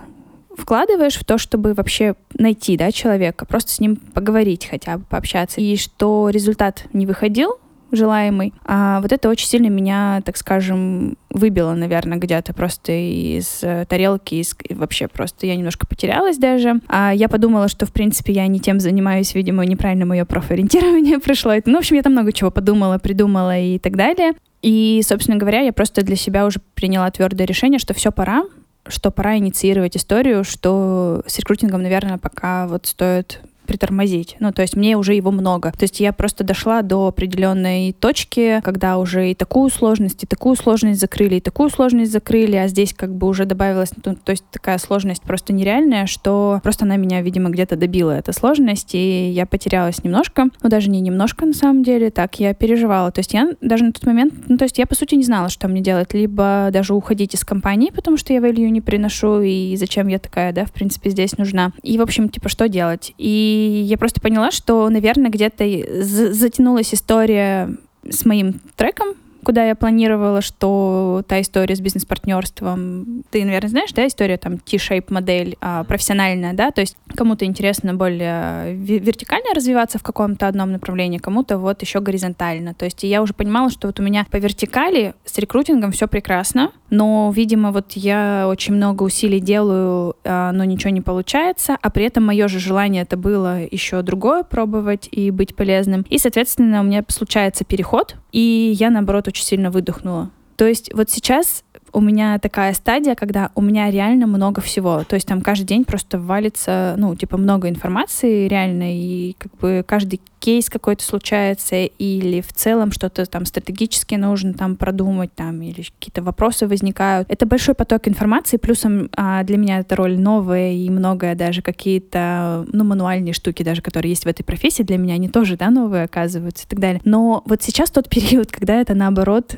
вкладываешь 0.58 1.16
в 1.16 1.24
то, 1.24 1.38
чтобы 1.38 1.74
вообще 1.74 2.16
найти 2.34 2.76
да, 2.78 2.92
человека, 2.92 3.46
просто 3.46 3.72
с 3.72 3.80
ним 3.80 3.98
поговорить 3.98 4.68
хотя 4.70 4.98
бы, 4.98 5.04
пообщаться, 5.06 5.62
и 5.62 5.76
что 5.78 6.30
результат 6.30 6.86
не 6.92 7.06
выходил, 7.06 7.60
желаемый. 7.96 8.54
А 8.64 9.02
вот 9.02 9.12
это 9.12 9.30
очень 9.30 9.48
сильно 9.48 9.68
меня, 9.68 10.22
так 10.26 10.38
скажем, 10.38 11.18
выбило, 11.30 11.74
наверное, 11.74 12.18
где-то 12.18 12.54
просто 12.54 12.92
из 12.92 13.60
э, 13.64 13.86
тарелки, 13.88 14.36
из... 14.36 14.56
вообще 14.70 15.08
просто 15.08 15.46
я 15.48 15.56
немножко 15.56 15.86
потерялась 15.88 16.38
даже. 16.38 16.80
А 16.88 17.12
я 17.14 17.28
подумала, 17.28 17.68
что, 17.68 17.86
в 17.86 17.92
принципе, 17.92 18.34
я 18.34 18.48
не 18.48 18.60
тем 18.60 18.80
занимаюсь, 18.80 19.36
видимо, 19.36 19.66
неправильно 19.66 20.06
мое 20.06 20.26
профориентирование 20.26 21.20
прошло. 21.24 21.54
Ну, 21.66 21.76
в 21.76 21.80
общем, 21.80 21.96
я 21.98 22.04
там 22.04 22.14
много 22.14 22.32
чего 22.32 22.52
подумала, 22.52 22.98
придумала 22.98 23.58
и 23.58 23.80
так 23.80 23.96
далее. 23.96 24.34
И, 24.62 25.02
собственно 25.06 25.38
говоря, 25.38 25.62
я 25.62 25.74
просто 25.74 26.04
для 26.04 26.16
себя 26.16 26.46
уже 26.46 26.60
приняла 26.74 27.12
твердое 27.12 27.46
решение, 27.46 27.80
что 27.80 27.94
все 27.94 28.12
пора, 28.12 28.46
что 28.88 29.12
пора 29.12 29.38
инициировать 29.38 29.98
историю, 29.98 30.44
что 30.44 31.22
с 31.28 31.38
рекрутингом, 31.38 31.84
наверное, 31.84 32.18
пока 32.18 32.68
вот 32.68 32.86
стоит 32.88 33.42
притормозить. 33.66 34.36
Ну, 34.40 34.52
то 34.52 34.62
есть 34.62 34.76
мне 34.76 34.98
уже 34.98 35.14
его 35.14 35.32
много. 35.32 35.72
То 35.72 35.84
есть 35.84 36.00
я 36.00 36.14
просто 36.14 36.44
дошла 36.44 36.82
до 36.82 37.08
определенной 37.08 37.94
точки, 37.94 38.62
когда 38.64 38.98
уже 38.98 39.32
и 39.32 39.36
такую 39.36 39.70
сложность, 39.70 40.24
и 40.24 40.28
такую 40.28 40.56
сложность 40.56 41.00
закрыли, 41.00 41.36
и 41.36 41.42
такую 41.42 41.70
сложность 41.70 42.12
закрыли, 42.12 42.56
а 42.56 42.68
здесь 42.68 42.94
как 42.94 43.16
бы 43.16 43.28
уже 43.28 43.46
добавилась, 43.46 43.92
ну, 44.04 44.16
то 44.16 44.32
есть 44.32 44.44
такая 44.52 44.78
сложность 44.78 45.22
просто 45.22 45.54
нереальная, 45.54 46.06
что 46.06 46.60
просто 46.64 46.86
она 46.86 46.98
меня, 46.98 47.22
видимо, 47.22 47.50
где-то 47.50 47.76
добила, 47.76 48.12
эта 48.12 48.34
сложность, 48.34 48.96
и 48.96 49.30
я 49.30 49.46
потерялась 49.46 50.04
немножко, 50.04 50.48
ну, 50.62 50.70
даже 50.70 50.90
не 50.90 51.02
немножко 51.02 51.46
на 51.46 51.54
самом 51.54 51.84
деле, 51.84 52.10
так, 52.10 52.40
я 52.40 52.54
переживала. 52.54 53.12
То 53.12 53.20
есть 53.20 53.34
я 53.34 53.50
даже 53.62 53.86
на 53.86 53.92
тот 53.92 54.06
момент, 54.06 54.34
ну, 54.48 54.58
то 54.58 54.64
есть 54.64 54.78
я, 54.78 54.86
по 54.86 54.96
сути, 54.96 55.16
не 55.16 55.24
знала, 55.24 55.50
что 55.50 55.68
мне 55.68 55.82
делать, 55.82 56.14
либо 56.14 56.70
даже 56.72 56.94
уходить 56.94 57.34
из 57.36 57.44
компании, 57.44 57.92
потому 57.94 58.18
что 58.18 58.34
я 58.34 58.40
value 58.40 58.70
не 58.70 58.82
приношу, 58.82 59.42
и 59.42 59.76
зачем 59.78 60.08
я 60.08 60.20
такая, 60.20 60.52
да, 60.54 60.66
в 60.66 60.72
принципе, 60.72 61.10
здесь 61.10 61.38
нужна. 61.38 61.72
И, 61.84 61.98
в 61.98 62.02
общем, 62.02 62.30
типа, 62.30 62.50
что 62.50 62.68
делать? 62.68 63.14
И 63.18 63.55
я 63.56 63.98
просто 63.98 64.22
поняла, 64.22 64.52
что, 64.52 64.90
наверное, 64.90 65.30
где-то 65.32 65.66
затянулась 66.04 66.94
история 66.94 67.76
с 68.08 68.26
моим 68.26 68.60
треком, 68.76 69.16
куда 69.46 69.64
я 69.64 69.76
планировала, 69.76 70.42
что 70.42 71.24
та 71.28 71.40
история 71.40 71.76
с 71.76 71.80
бизнес-партнерством, 71.80 73.24
ты, 73.30 73.46
наверное, 73.46 73.70
знаешь, 73.70 73.94
да, 73.94 74.08
история 74.08 74.38
там 74.38 74.58
T-shape 74.58 75.06
модель 75.10 75.56
а, 75.62 75.84
профессиональная, 75.84 76.54
да, 76.54 76.72
то 76.72 76.82
есть 76.82 76.98
кому-то 77.16 77.46
интересно 77.46 77.94
более 77.94 78.74
вертикально 78.74 79.54
развиваться 79.56 80.00
в 80.00 80.04
каком-то 80.04 80.48
одном 80.48 80.72
направлении, 80.72 81.20
кому-то 81.20 81.58
вот 81.58 81.82
еще 81.82 82.02
горизонтально. 82.02 82.74
То 82.74 82.86
есть 82.86 83.04
я 83.04 83.22
уже 83.22 83.34
понимала, 83.34 83.70
что 83.70 83.88
вот 83.88 84.00
у 84.00 84.04
меня 84.04 84.26
по 84.32 84.38
вертикали 84.38 85.14
с 85.26 85.38
рекрутингом 85.38 85.92
все 85.92 86.08
прекрасно, 86.08 86.72
но, 86.90 87.32
видимо, 87.36 87.72
вот 87.72 87.94
я 87.94 88.46
очень 88.48 88.74
много 88.74 89.04
усилий 89.04 89.40
делаю, 89.40 90.16
а, 90.24 90.52
но 90.52 90.64
ничего 90.64 90.90
не 90.90 91.02
получается, 91.02 91.78
а 91.80 91.90
при 91.92 92.06
этом 92.06 92.26
мое 92.26 92.48
же 92.48 92.60
желание 92.60 93.04
это 93.04 93.16
было 93.16 93.64
еще 93.64 94.02
другое 94.02 94.44
пробовать 94.44 95.08
и 95.12 95.30
быть 95.30 95.56
полезным. 95.56 96.04
И, 96.10 96.18
соответственно, 96.18 96.82
у 96.82 96.84
меня 96.84 97.04
случается 97.08 97.64
переход, 97.64 98.16
и 98.32 98.74
я, 98.78 98.90
наоборот, 98.90 99.28
очень 99.36 99.44
сильно 99.44 99.70
выдохнула. 99.70 100.32
То 100.56 100.66
есть 100.66 100.94
вот 100.94 101.10
сейчас 101.10 101.65
у 101.96 102.02
меня 102.02 102.38
такая 102.40 102.74
стадия, 102.74 103.16
когда 103.16 103.52
у 103.56 103.62
меня 103.62 103.90
реально 103.90 104.28
много 104.28 104.60
всего. 104.60 105.04
То 105.08 105.16
есть 105.16 105.28
там 105.28 105.42
каждый 105.42 105.66
день 105.66 105.86
просто 105.86 106.20
валится, 106.20 106.96
ну, 106.98 107.16
типа, 107.16 107.38
много 107.38 107.70
информации 107.70 108.50
реально, 108.50 108.94
и 108.94 109.34
как 109.40 109.58
бы 109.58 109.84
каждый 109.88 110.20
кейс 110.40 110.70
какой-то 110.70 111.04
случается, 111.04 111.76
или 111.86 112.42
в 112.42 112.54
целом 112.54 112.92
что-то 112.92 113.26
там 113.26 113.46
стратегически 113.46 114.16
нужно 114.16 114.54
там 114.54 114.76
продумать, 114.76 115.34
там, 115.34 115.62
или 115.62 115.84
какие-то 115.98 116.22
вопросы 116.22 116.68
возникают. 116.68 117.32
Это 117.32 117.46
большой 117.46 117.74
поток 117.74 118.08
информации, 118.08 118.58
плюсом 118.58 119.10
а, 119.16 119.44
для 119.44 119.58
меня 119.58 119.80
эта 119.80 119.96
роль 119.96 120.20
новая, 120.20 120.74
и 120.74 120.90
многое 120.90 121.34
даже 121.34 121.62
какие-то, 121.62 122.66
ну, 122.74 122.84
мануальные 122.84 123.34
штуки 123.34 123.64
даже, 123.64 123.82
которые 123.82 124.12
есть 124.12 124.26
в 124.26 124.28
этой 124.28 124.44
профессии, 124.44 124.84
для 124.84 124.98
меня 124.98 125.16
они 125.16 125.30
тоже, 125.30 125.56
да, 125.56 125.70
новые 125.70 126.04
оказываются 126.04 126.66
и 126.66 126.68
так 126.68 126.80
далее. 126.80 127.02
Но 127.06 127.42
вот 127.46 127.64
сейчас 127.64 127.90
тот 127.90 128.10
период, 128.10 128.52
когда 128.52 128.82
это, 128.82 128.94
наоборот, 128.94 129.56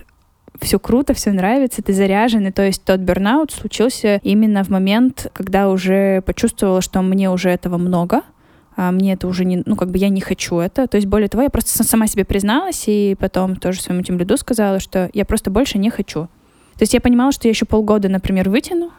все 0.62 0.80
круто, 0.80 1.14
все 1.14 1.32
нравится, 1.32 1.82
ты 1.82 1.94
заряжен. 1.94 2.48
И 2.48 2.52
то 2.52 2.64
есть 2.64 2.84
тот 2.84 3.00
бернаут 3.00 3.52
случился 3.52 4.20
именно 4.24 4.64
в 4.64 4.70
момент, 4.70 5.32
когда 5.34 5.70
уже 5.70 6.22
почувствовала, 6.22 6.82
что 6.82 7.02
мне 7.02 7.30
уже 7.30 7.50
этого 7.50 7.78
много, 7.78 8.22
а 8.76 8.92
мне 8.92 9.14
это 9.14 9.28
уже 9.28 9.44
не, 9.44 9.64
ну, 9.66 9.76
как 9.76 9.90
бы 9.90 9.98
я 9.98 10.10
не 10.10 10.22
хочу 10.22 10.60
это. 10.60 10.88
То 10.88 10.98
есть, 10.98 11.08
более 11.08 11.30
того, 11.30 11.44
я 11.44 11.50
просто 11.50 11.84
сама 11.84 12.06
себе 12.06 12.26
призналась, 12.26 12.84
и 12.88 13.16
потом 13.20 13.56
тоже 13.56 13.82
своему 13.82 14.04
тем 14.04 14.20
лиду 14.20 14.38
сказала, 14.38 14.80
что 14.80 15.10
я 15.14 15.26
просто 15.26 15.50
больше 15.50 15.80
не 15.80 15.90
хочу. 15.90 16.28
То 16.76 16.84
есть 16.84 16.94
я 16.94 17.02
понимала, 17.02 17.32
что 17.32 17.48
я 17.48 17.50
еще 17.50 17.66
полгода, 17.66 18.08
например, 18.08 18.50
вытяну, 18.50 18.92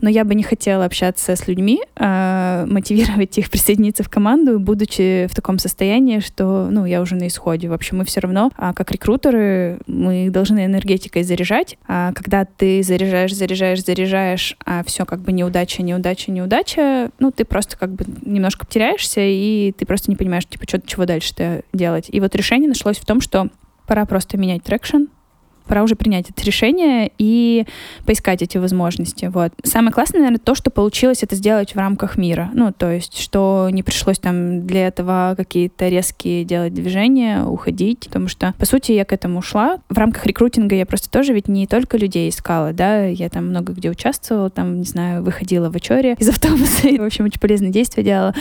но 0.00 0.08
я 0.08 0.24
бы 0.24 0.34
не 0.34 0.42
хотела 0.42 0.84
общаться 0.84 1.36
с 1.36 1.46
людьми, 1.48 1.82
а 1.96 2.66
мотивировать 2.66 3.36
их 3.38 3.50
присоединиться 3.50 4.02
в 4.02 4.08
команду, 4.08 4.58
будучи 4.58 5.26
в 5.30 5.34
таком 5.34 5.58
состоянии, 5.58 6.20
что, 6.20 6.68
ну, 6.70 6.84
я 6.84 7.00
уже 7.00 7.16
на 7.16 7.26
исходе. 7.26 7.68
В 7.68 7.72
общем, 7.72 7.98
мы 7.98 8.04
все 8.04 8.20
равно, 8.20 8.50
а 8.56 8.72
как 8.72 8.90
рекрутеры, 8.92 9.78
мы 9.86 10.30
должны 10.30 10.64
энергетикой 10.64 11.22
заряжать, 11.22 11.78
а 11.86 12.12
когда 12.12 12.44
ты 12.44 12.82
заряжаешь, 12.82 13.34
заряжаешь, 13.34 13.84
заряжаешь, 13.84 14.56
а 14.64 14.82
все 14.84 15.04
как 15.04 15.20
бы 15.20 15.32
неудача, 15.32 15.82
неудача, 15.82 16.30
неудача, 16.30 17.10
ну, 17.18 17.30
ты 17.30 17.44
просто 17.44 17.76
как 17.76 17.92
бы 17.92 18.04
немножко 18.22 18.66
потеряешься, 18.66 19.20
и 19.22 19.72
ты 19.72 19.86
просто 19.86 20.10
не 20.10 20.16
понимаешь, 20.16 20.46
типа, 20.46 20.64
что, 20.66 20.80
чего 20.80 21.06
дальше-то 21.06 21.62
делать. 21.72 22.06
И 22.08 22.20
вот 22.20 22.34
решение 22.34 22.68
нашлось 22.68 22.98
в 22.98 23.04
том, 23.04 23.20
что 23.20 23.48
пора 23.86 24.06
просто 24.06 24.38
менять 24.38 24.62
трекшн, 24.62 25.04
пора 25.70 25.84
уже 25.84 25.94
принять 25.94 26.28
это 26.28 26.44
решение 26.44 27.12
и 27.16 27.64
поискать 28.04 28.42
эти 28.42 28.58
возможности. 28.58 29.26
Вот. 29.26 29.52
Самое 29.62 29.92
классное, 29.92 30.18
наверное, 30.18 30.40
то, 30.40 30.56
что 30.56 30.68
получилось 30.68 31.22
это 31.22 31.36
сделать 31.36 31.76
в 31.76 31.78
рамках 31.78 32.18
мира. 32.18 32.50
Ну, 32.54 32.72
то 32.76 32.90
есть, 32.90 33.16
что 33.16 33.68
не 33.70 33.84
пришлось 33.84 34.18
там 34.18 34.66
для 34.66 34.88
этого 34.88 35.34
какие-то 35.36 35.88
резкие 35.88 36.44
делать 36.44 36.74
движения, 36.74 37.44
уходить, 37.44 38.06
потому 38.06 38.26
что, 38.26 38.52
по 38.58 38.66
сути, 38.66 38.90
я 38.90 39.04
к 39.04 39.12
этому 39.12 39.38
ушла. 39.38 39.78
В 39.88 39.96
рамках 39.96 40.26
рекрутинга 40.26 40.74
я 40.74 40.86
просто 40.86 41.08
тоже 41.08 41.32
ведь 41.32 41.46
не 41.46 41.68
только 41.68 41.96
людей 41.96 42.30
искала, 42.30 42.72
да, 42.72 43.04
я 43.04 43.28
там 43.28 43.46
много 43.46 43.72
где 43.72 43.90
участвовала, 43.90 44.50
там, 44.50 44.78
не 44.78 44.86
знаю, 44.86 45.22
выходила 45.22 45.70
в 45.70 45.76
очере 45.76 46.16
из 46.18 46.28
автобуса, 46.30 46.88
и, 46.88 46.98
в 46.98 47.04
общем, 47.04 47.26
очень 47.26 47.38
полезные 47.38 47.70
действия 47.70 48.02
делала. 48.02 48.34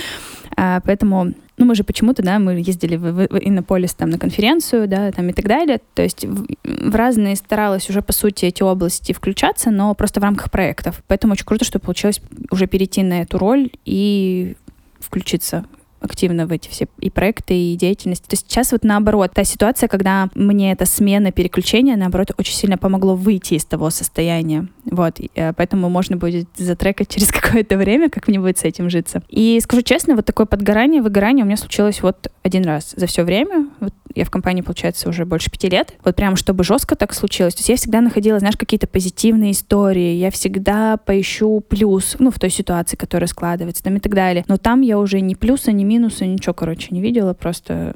А, 0.57 0.82
поэтому 0.84 1.34
ну, 1.60 1.66
мы 1.66 1.76
же 1.76 1.84
почему-то, 1.84 2.24
да, 2.24 2.39
мы 2.39 2.53
ездили 2.53 2.95
в, 2.95 3.12
в, 3.12 3.28
в 3.28 3.38
Иннополис 3.38 3.93
там 3.93 4.10
на 4.10 4.18
конференцию, 4.18 4.88
да, 4.88 5.12
там 5.12 5.28
и 5.28 5.34
так 5.34 5.45
далее. 5.45 5.82
То 5.93 6.01
есть 6.01 6.24
в, 6.24 6.47
в 6.64 6.95
разные 6.95 7.36
старалась 7.36 7.89
уже, 7.89 8.01
по 8.01 8.14
сути, 8.14 8.45
эти 8.45 8.64
области 8.64 9.12
включаться, 9.12 9.70
но 9.70 9.93
просто 9.93 10.22
в 10.22 10.24
рамках 10.24 10.51
проектов. 10.51 11.03
Поэтому 11.07 11.34
очень 11.34 11.45
круто, 11.45 11.66
что 11.66 11.80
получилось 11.80 12.22
уже 12.49 12.66
перейти 12.66 13.03
на 13.03 13.22
эту 13.22 13.38
роль 13.38 13.72
и 13.84 14.55
включиться 15.01 15.66
активно 16.00 16.47
в 16.47 16.52
эти 16.52 16.70
все 16.70 16.88
и 17.00 17.10
проекты, 17.10 17.54
и 17.54 17.76
деятельности. 17.76 18.28
То 18.28 18.34
есть 18.34 18.45
сейчас 18.47 18.72
вот 18.72 18.84
наоборот, 18.84 19.32
та 19.34 19.43
ситуация, 19.43 19.88
когда 19.88 20.30
мне 20.36 20.72
эта 20.72 20.86
смена, 20.86 21.32
переключение, 21.32 21.95
наоборот, 21.95 22.32
очень 22.38 22.56
сильно 22.56 22.78
помогло 22.78 23.16
выйти 23.16 23.56
из 23.56 23.66
того 23.66 23.89
состояния. 23.89 24.68
Вот, 24.86 25.20
э, 25.20 25.54
поэтому 25.54 25.89
можно 25.89 26.18
будет 26.18 26.47
затрекать 26.58 27.08
через 27.14 27.32
какое-то 27.32 27.78
время, 27.78 28.10
как 28.10 28.28
мне 28.28 28.39
будет 28.39 28.58
с 28.58 28.64
этим 28.64 28.89
житься. 28.89 29.22
И 29.30 29.60
скажу 29.62 29.82
честно, 29.82 30.16
вот 30.16 30.26
такое 30.26 30.45
подгорание, 30.45 31.02
выгорание 31.02 31.43
у 31.43 31.47
меня 31.47 31.58
случилось 31.58 32.02
вот 32.02 32.32
один 32.43 32.64
раз 32.66 32.93
за 32.95 33.06
все 33.06 33.24
время. 33.24 33.70
Вот 33.80 33.93
я 34.16 34.26
в 34.26 34.30
компании, 34.30 34.62
получается, 34.62 35.10
уже 35.10 35.26
больше 35.26 35.51
пяти 35.51 35.70
лет. 35.70 35.93
Вот 36.03 36.16
прям, 36.16 36.36
чтобы 36.36 36.64
жестко 36.64 36.95
так 36.95 37.14
случилось. 37.14 37.55
То 37.55 37.60
есть 37.60 37.70
я 37.70 37.76
всегда 37.76 38.01
находила, 38.01 38.39
знаешь, 38.39 38.57
какие-то 38.57 38.88
позитивные 38.88 39.51
истории. 39.51 40.16
Я 40.16 40.32
всегда 40.32 40.97
поищу 40.97 41.62
плюс, 41.62 42.16
ну, 42.20 42.32
в 42.32 42.39
той 42.39 42.49
ситуации, 42.49 42.95
которая 42.95 43.28
складывается, 43.28 43.84
там 43.84 43.95
и 43.97 43.99
так 43.99 44.14
далее. 44.14 44.43
Но 44.47 44.57
там 44.57 44.82
я 44.82 44.99
уже 44.99 45.22
ни 45.22 45.34
плюса, 45.36 45.72
ни 45.72 45.84
минуса, 45.84 46.26
ничего, 46.26 46.53
короче, 46.53 46.88
не 46.91 47.01
видела. 47.01 47.34
Просто 47.34 47.95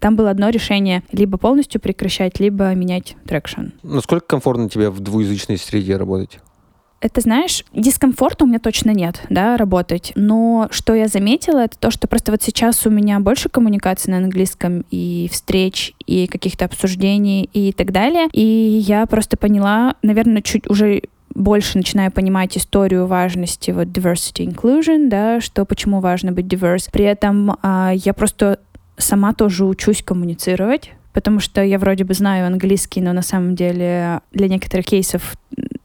там 0.00 0.16
было 0.16 0.30
одно 0.30 0.48
решение 0.48 1.02
либо 1.12 1.38
полностью 1.38 1.80
прекращать, 1.80 2.40
либо 2.40 2.72
менять 2.74 3.16
traction. 3.26 3.68
Насколько 3.82 4.26
комфортно 4.26 4.68
тебе 4.68 4.90
в 4.90 5.00
двуязычной 5.00 5.58
среде 5.58 5.96
работать? 5.96 6.40
Это, 7.00 7.20
знаешь, 7.20 7.64
дискомфорта 7.72 8.44
у 8.44 8.46
меня 8.48 8.58
точно 8.58 8.90
нет, 8.90 9.22
да, 9.30 9.56
работать. 9.56 10.12
Но 10.16 10.68
что 10.70 10.94
я 10.94 11.06
заметила, 11.08 11.60
это 11.60 11.78
то, 11.78 11.90
что 11.90 12.08
просто 12.08 12.32
вот 12.32 12.42
сейчас 12.42 12.86
у 12.86 12.90
меня 12.90 13.20
больше 13.20 13.48
коммуникации 13.48 14.10
на 14.10 14.18
английском 14.18 14.84
и 14.90 15.28
встреч, 15.30 15.94
и 16.06 16.26
каких-то 16.26 16.64
обсуждений 16.64 17.48
и 17.52 17.72
так 17.72 17.92
далее. 17.92 18.28
И 18.32 18.42
я 18.42 19.06
просто 19.06 19.36
поняла, 19.36 19.94
наверное, 20.02 20.42
чуть 20.42 20.68
уже 20.68 21.02
больше 21.34 21.78
начинаю 21.78 22.10
понимать 22.10 22.56
историю 22.58 23.06
важности 23.06 23.70
вот 23.70 23.88
diversity 23.88 24.44
inclusion, 24.44 25.08
да, 25.08 25.40
что 25.40 25.64
почему 25.64 26.00
важно 26.00 26.32
быть 26.32 26.46
diverse. 26.46 26.88
При 26.90 27.04
этом 27.04 27.56
а, 27.62 27.92
я 27.94 28.12
просто 28.12 28.58
сама 28.96 29.32
тоже 29.34 29.64
учусь 29.64 30.02
коммуницировать, 30.02 30.90
потому 31.12 31.38
что 31.38 31.62
я 31.62 31.78
вроде 31.78 32.02
бы 32.02 32.14
знаю 32.14 32.46
английский, 32.46 33.00
но 33.00 33.12
на 33.12 33.22
самом 33.22 33.54
деле 33.54 34.20
для 34.32 34.48
некоторых 34.48 34.86
кейсов 34.86 35.34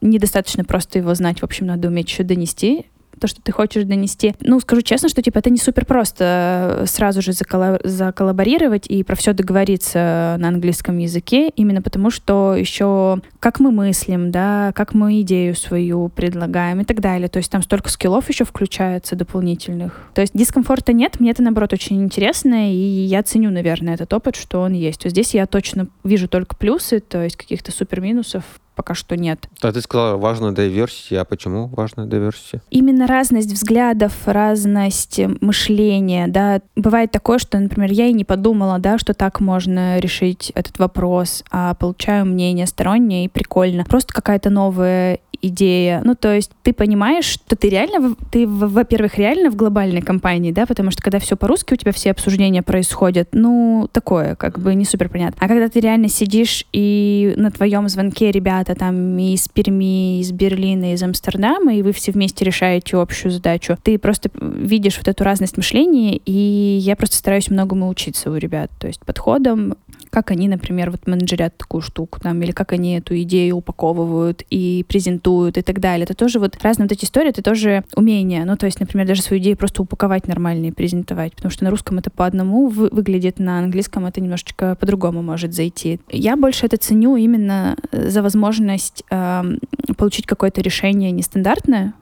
недостаточно 0.04 0.64
просто 0.64 0.98
его 0.98 1.14
знать, 1.14 1.40
в 1.40 1.44
общем, 1.44 1.66
надо 1.66 1.88
уметь 1.88 2.08
еще 2.08 2.22
донести 2.22 2.86
то, 3.20 3.26
что 3.26 3.40
ты 3.40 3.52
хочешь 3.52 3.84
донести. 3.84 4.34
Ну, 4.40 4.60
скажу 4.60 4.82
честно, 4.82 5.08
что 5.08 5.22
типа 5.22 5.38
это 5.38 5.50
не 5.50 5.58
супер 5.58 5.84
просто 5.84 6.78
э, 6.80 6.86
сразу 6.86 7.22
же 7.22 7.32
заколлаб 7.32 7.80
заколлаборировать 7.84 8.86
и 8.86 9.02
про 9.02 9.16
все 9.16 9.32
договориться 9.32 10.36
на 10.38 10.48
английском 10.48 10.98
языке, 10.98 11.48
именно 11.48 11.82
потому 11.82 12.10
что 12.10 12.54
еще 12.54 13.20
как 13.40 13.60
мы 13.60 13.70
мыслим, 13.70 14.30
да, 14.30 14.72
как 14.74 14.94
мы 14.94 15.20
идею 15.22 15.54
свою 15.54 16.08
предлагаем 16.08 16.80
и 16.80 16.84
так 16.84 17.00
далее. 17.00 17.28
То 17.28 17.38
есть 17.38 17.50
там 17.50 17.62
столько 17.62 17.88
скиллов 17.88 18.28
еще 18.28 18.44
включается 18.44 19.16
дополнительных. 19.16 20.00
То 20.14 20.20
есть 20.20 20.36
дискомфорта 20.36 20.92
нет, 20.92 21.20
мне 21.20 21.30
это, 21.30 21.42
наоборот, 21.42 21.72
очень 21.72 22.02
интересно, 22.02 22.72
и 22.72 22.76
я 22.76 23.22
ценю, 23.22 23.50
наверное, 23.50 23.94
этот 23.94 24.12
опыт, 24.12 24.36
что 24.36 24.60
он 24.60 24.72
есть. 24.72 25.00
То 25.00 25.08
здесь 25.08 25.34
я 25.34 25.46
точно 25.46 25.88
вижу 26.02 26.28
только 26.28 26.56
плюсы, 26.56 27.00
то 27.00 27.22
есть 27.22 27.36
каких-то 27.36 27.72
супер 27.72 28.00
минусов 28.00 28.44
пока 28.74 28.94
что 28.94 29.16
нет. 29.16 29.48
А 29.62 29.72
ты 29.72 29.80
сказала, 29.80 30.16
важно 30.16 30.48
diversity, 30.48 31.16
а 31.16 31.24
почему 31.24 31.66
важно 31.68 32.02
diversity? 32.02 32.60
Именно 32.70 33.06
разность 33.06 33.52
взглядов, 33.52 34.12
разность 34.26 35.20
мышления, 35.40 36.26
да. 36.28 36.60
Бывает 36.76 37.10
такое, 37.10 37.38
что, 37.38 37.58
например, 37.58 37.90
я 37.92 38.06
и 38.06 38.12
не 38.12 38.24
подумала, 38.24 38.78
да, 38.78 38.98
что 38.98 39.14
так 39.14 39.40
можно 39.40 39.98
решить 39.98 40.52
этот 40.54 40.78
вопрос, 40.78 41.44
а 41.50 41.74
получаю 41.74 42.26
мнение 42.26 42.66
стороннее 42.66 43.26
и 43.26 43.28
прикольно. 43.28 43.84
Просто 43.84 44.12
какая-то 44.12 44.50
новая 44.50 45.18
идея. 45.48 46.02
Ну, 46.04 46.14
то 46.14 46.34
есть 46.34 46.50
ты 46.62 46.72
понимаешь, 46.72 47.24
что 47.24 47.56
ты 47.56 47.68
реально, 47.68 48.16
ты, 48.30 48.46
во-первых, 48.46 49.18
реально 49.18 49.50
в 49.50 49.56
глобальной 49.56 50.02
компании, 50.02 50.52
да, 50.52 50.66
потому 50.66 50.90
что 50.90 51.02
когда 51.02 51.18
все 51.18 51.36
по-русски, 51.36 51.74
у 51.74 51.76
тебя 51.76 51.92
все 51.92 52.10
обсуждения 52.10 52.62
происходят, 52.62 53.28
ну, 53.32 53.88
такое, 53.92 54.34
как 54.34 54.58
бы 54.58 54.74
не 54.74 54.84
супер 54.84 55.08
понятно. 55.08 55.36
А 55.40 55.48
когда 55.48 55.68
ты 55.68 55.80
реально 55.80 56.08
сидишь 56.08 56.66
и 56.72 57.34
на 57.36 57.50
твоем 57.50 57.88
звонке 57.88 58.30
ребята 58.30 58.74
там 58.74 59.18
из 59.18 59.48
Перми, 59.48 60.20
из 60.20 60.32
Берлина, 60.32 60.94
из 60.94 61.02
Амстердама, 61.02 61.74
и 61.74 61.82
вы 61.82 61.92
все 61.92 62.12
вместе 62.12 62.44
решаете 62.44 62.96
общую 62.96 63.32
задачу, 63.32 63.76
ты 63.82 63.98
просто 63.98 64.30
видишь 64.40 64.98
вот 64.98 65.08
эту 65.08 65.24
разность 65.24 65.56
мышления, 65.56 66.16
и 66.16 66.78
я 66.80 66.96
просто 66.96 67.16
стараюсь 67.16 67.50
многому 67.50 67.88
учиться 67.88 68.30
у 68.30 68.36
ребят, 68.36 68.70
то 68.78 68.86
есть 68.86 69.00
подходом, 69.04 69.74
как 70.14 70.30
они, 70.30 70.46
например, 70.46 70.92
вот 70.92 71.08
менеджерят 71.08 71.56
такую 71.56 71.80
штуку, 71.80 72.20
там, 72.20 72.40
или 72.40 72.52
как 72.52 72.72
они 72.72 72.98
эту 72.98 73.20
идею 73.22 73.56
упаковывают 73.56 74.44
и 74.48 74.84
презентуют 74.86 75.33
рисуют 75.34 75.58
и 75.58 75.62
так 75.62 75.80
далее. 75.80 76.04
Это 76.04 76.14
тоже 76.14 76.38
вот 76.38 76.56
разные 76.62 76.86
вот 76.86 76.92
эти 76.92 77.04
истории, 77.04 77.30
это 77.30 77.42
тоже 77.42 77.84
умение. 77.96 78.44
Ну, 78.44 78.56
то 78.56 78.66
есть, 78.66 78.80
например, 78.80 79.06
даже 79.06 79.22
свою 79.22 79.42
идею 79.42 79.56
просто 79.56 79.82
упаковать 79.82 80.28
нормально 80.28 80.66
и 80.66 80.70
презентовать. 80.70 81.34
Потому 81.34 81.50
что 81.50 81.64
на 81.64 81.70
русском 81.70 81.98
это 81.98 82.10
по 82.10 82.26
одному 82.26 82.68
выглядит, 82.68 83.38
на 83.38 83.58
английском 83.58 84.06
это 84.06 84.20
немножечко 84.20 84.76
по-другому 84.76 85.22
может 85.22 85.54
зайти. 85.54 86.00
Я 86.10 86.36
больше 86.36 86.66
это 86.66 86.76
ценю 86.76 87.16
именно 87.16 87.76
за 87.92 88.22
возможность 88.22 89.04
э, 89.10 89.42
получить 89.96 90.26
какое-то 90.26 90.60
решение 90.60 91.10
нестандартное, 91.10 91.94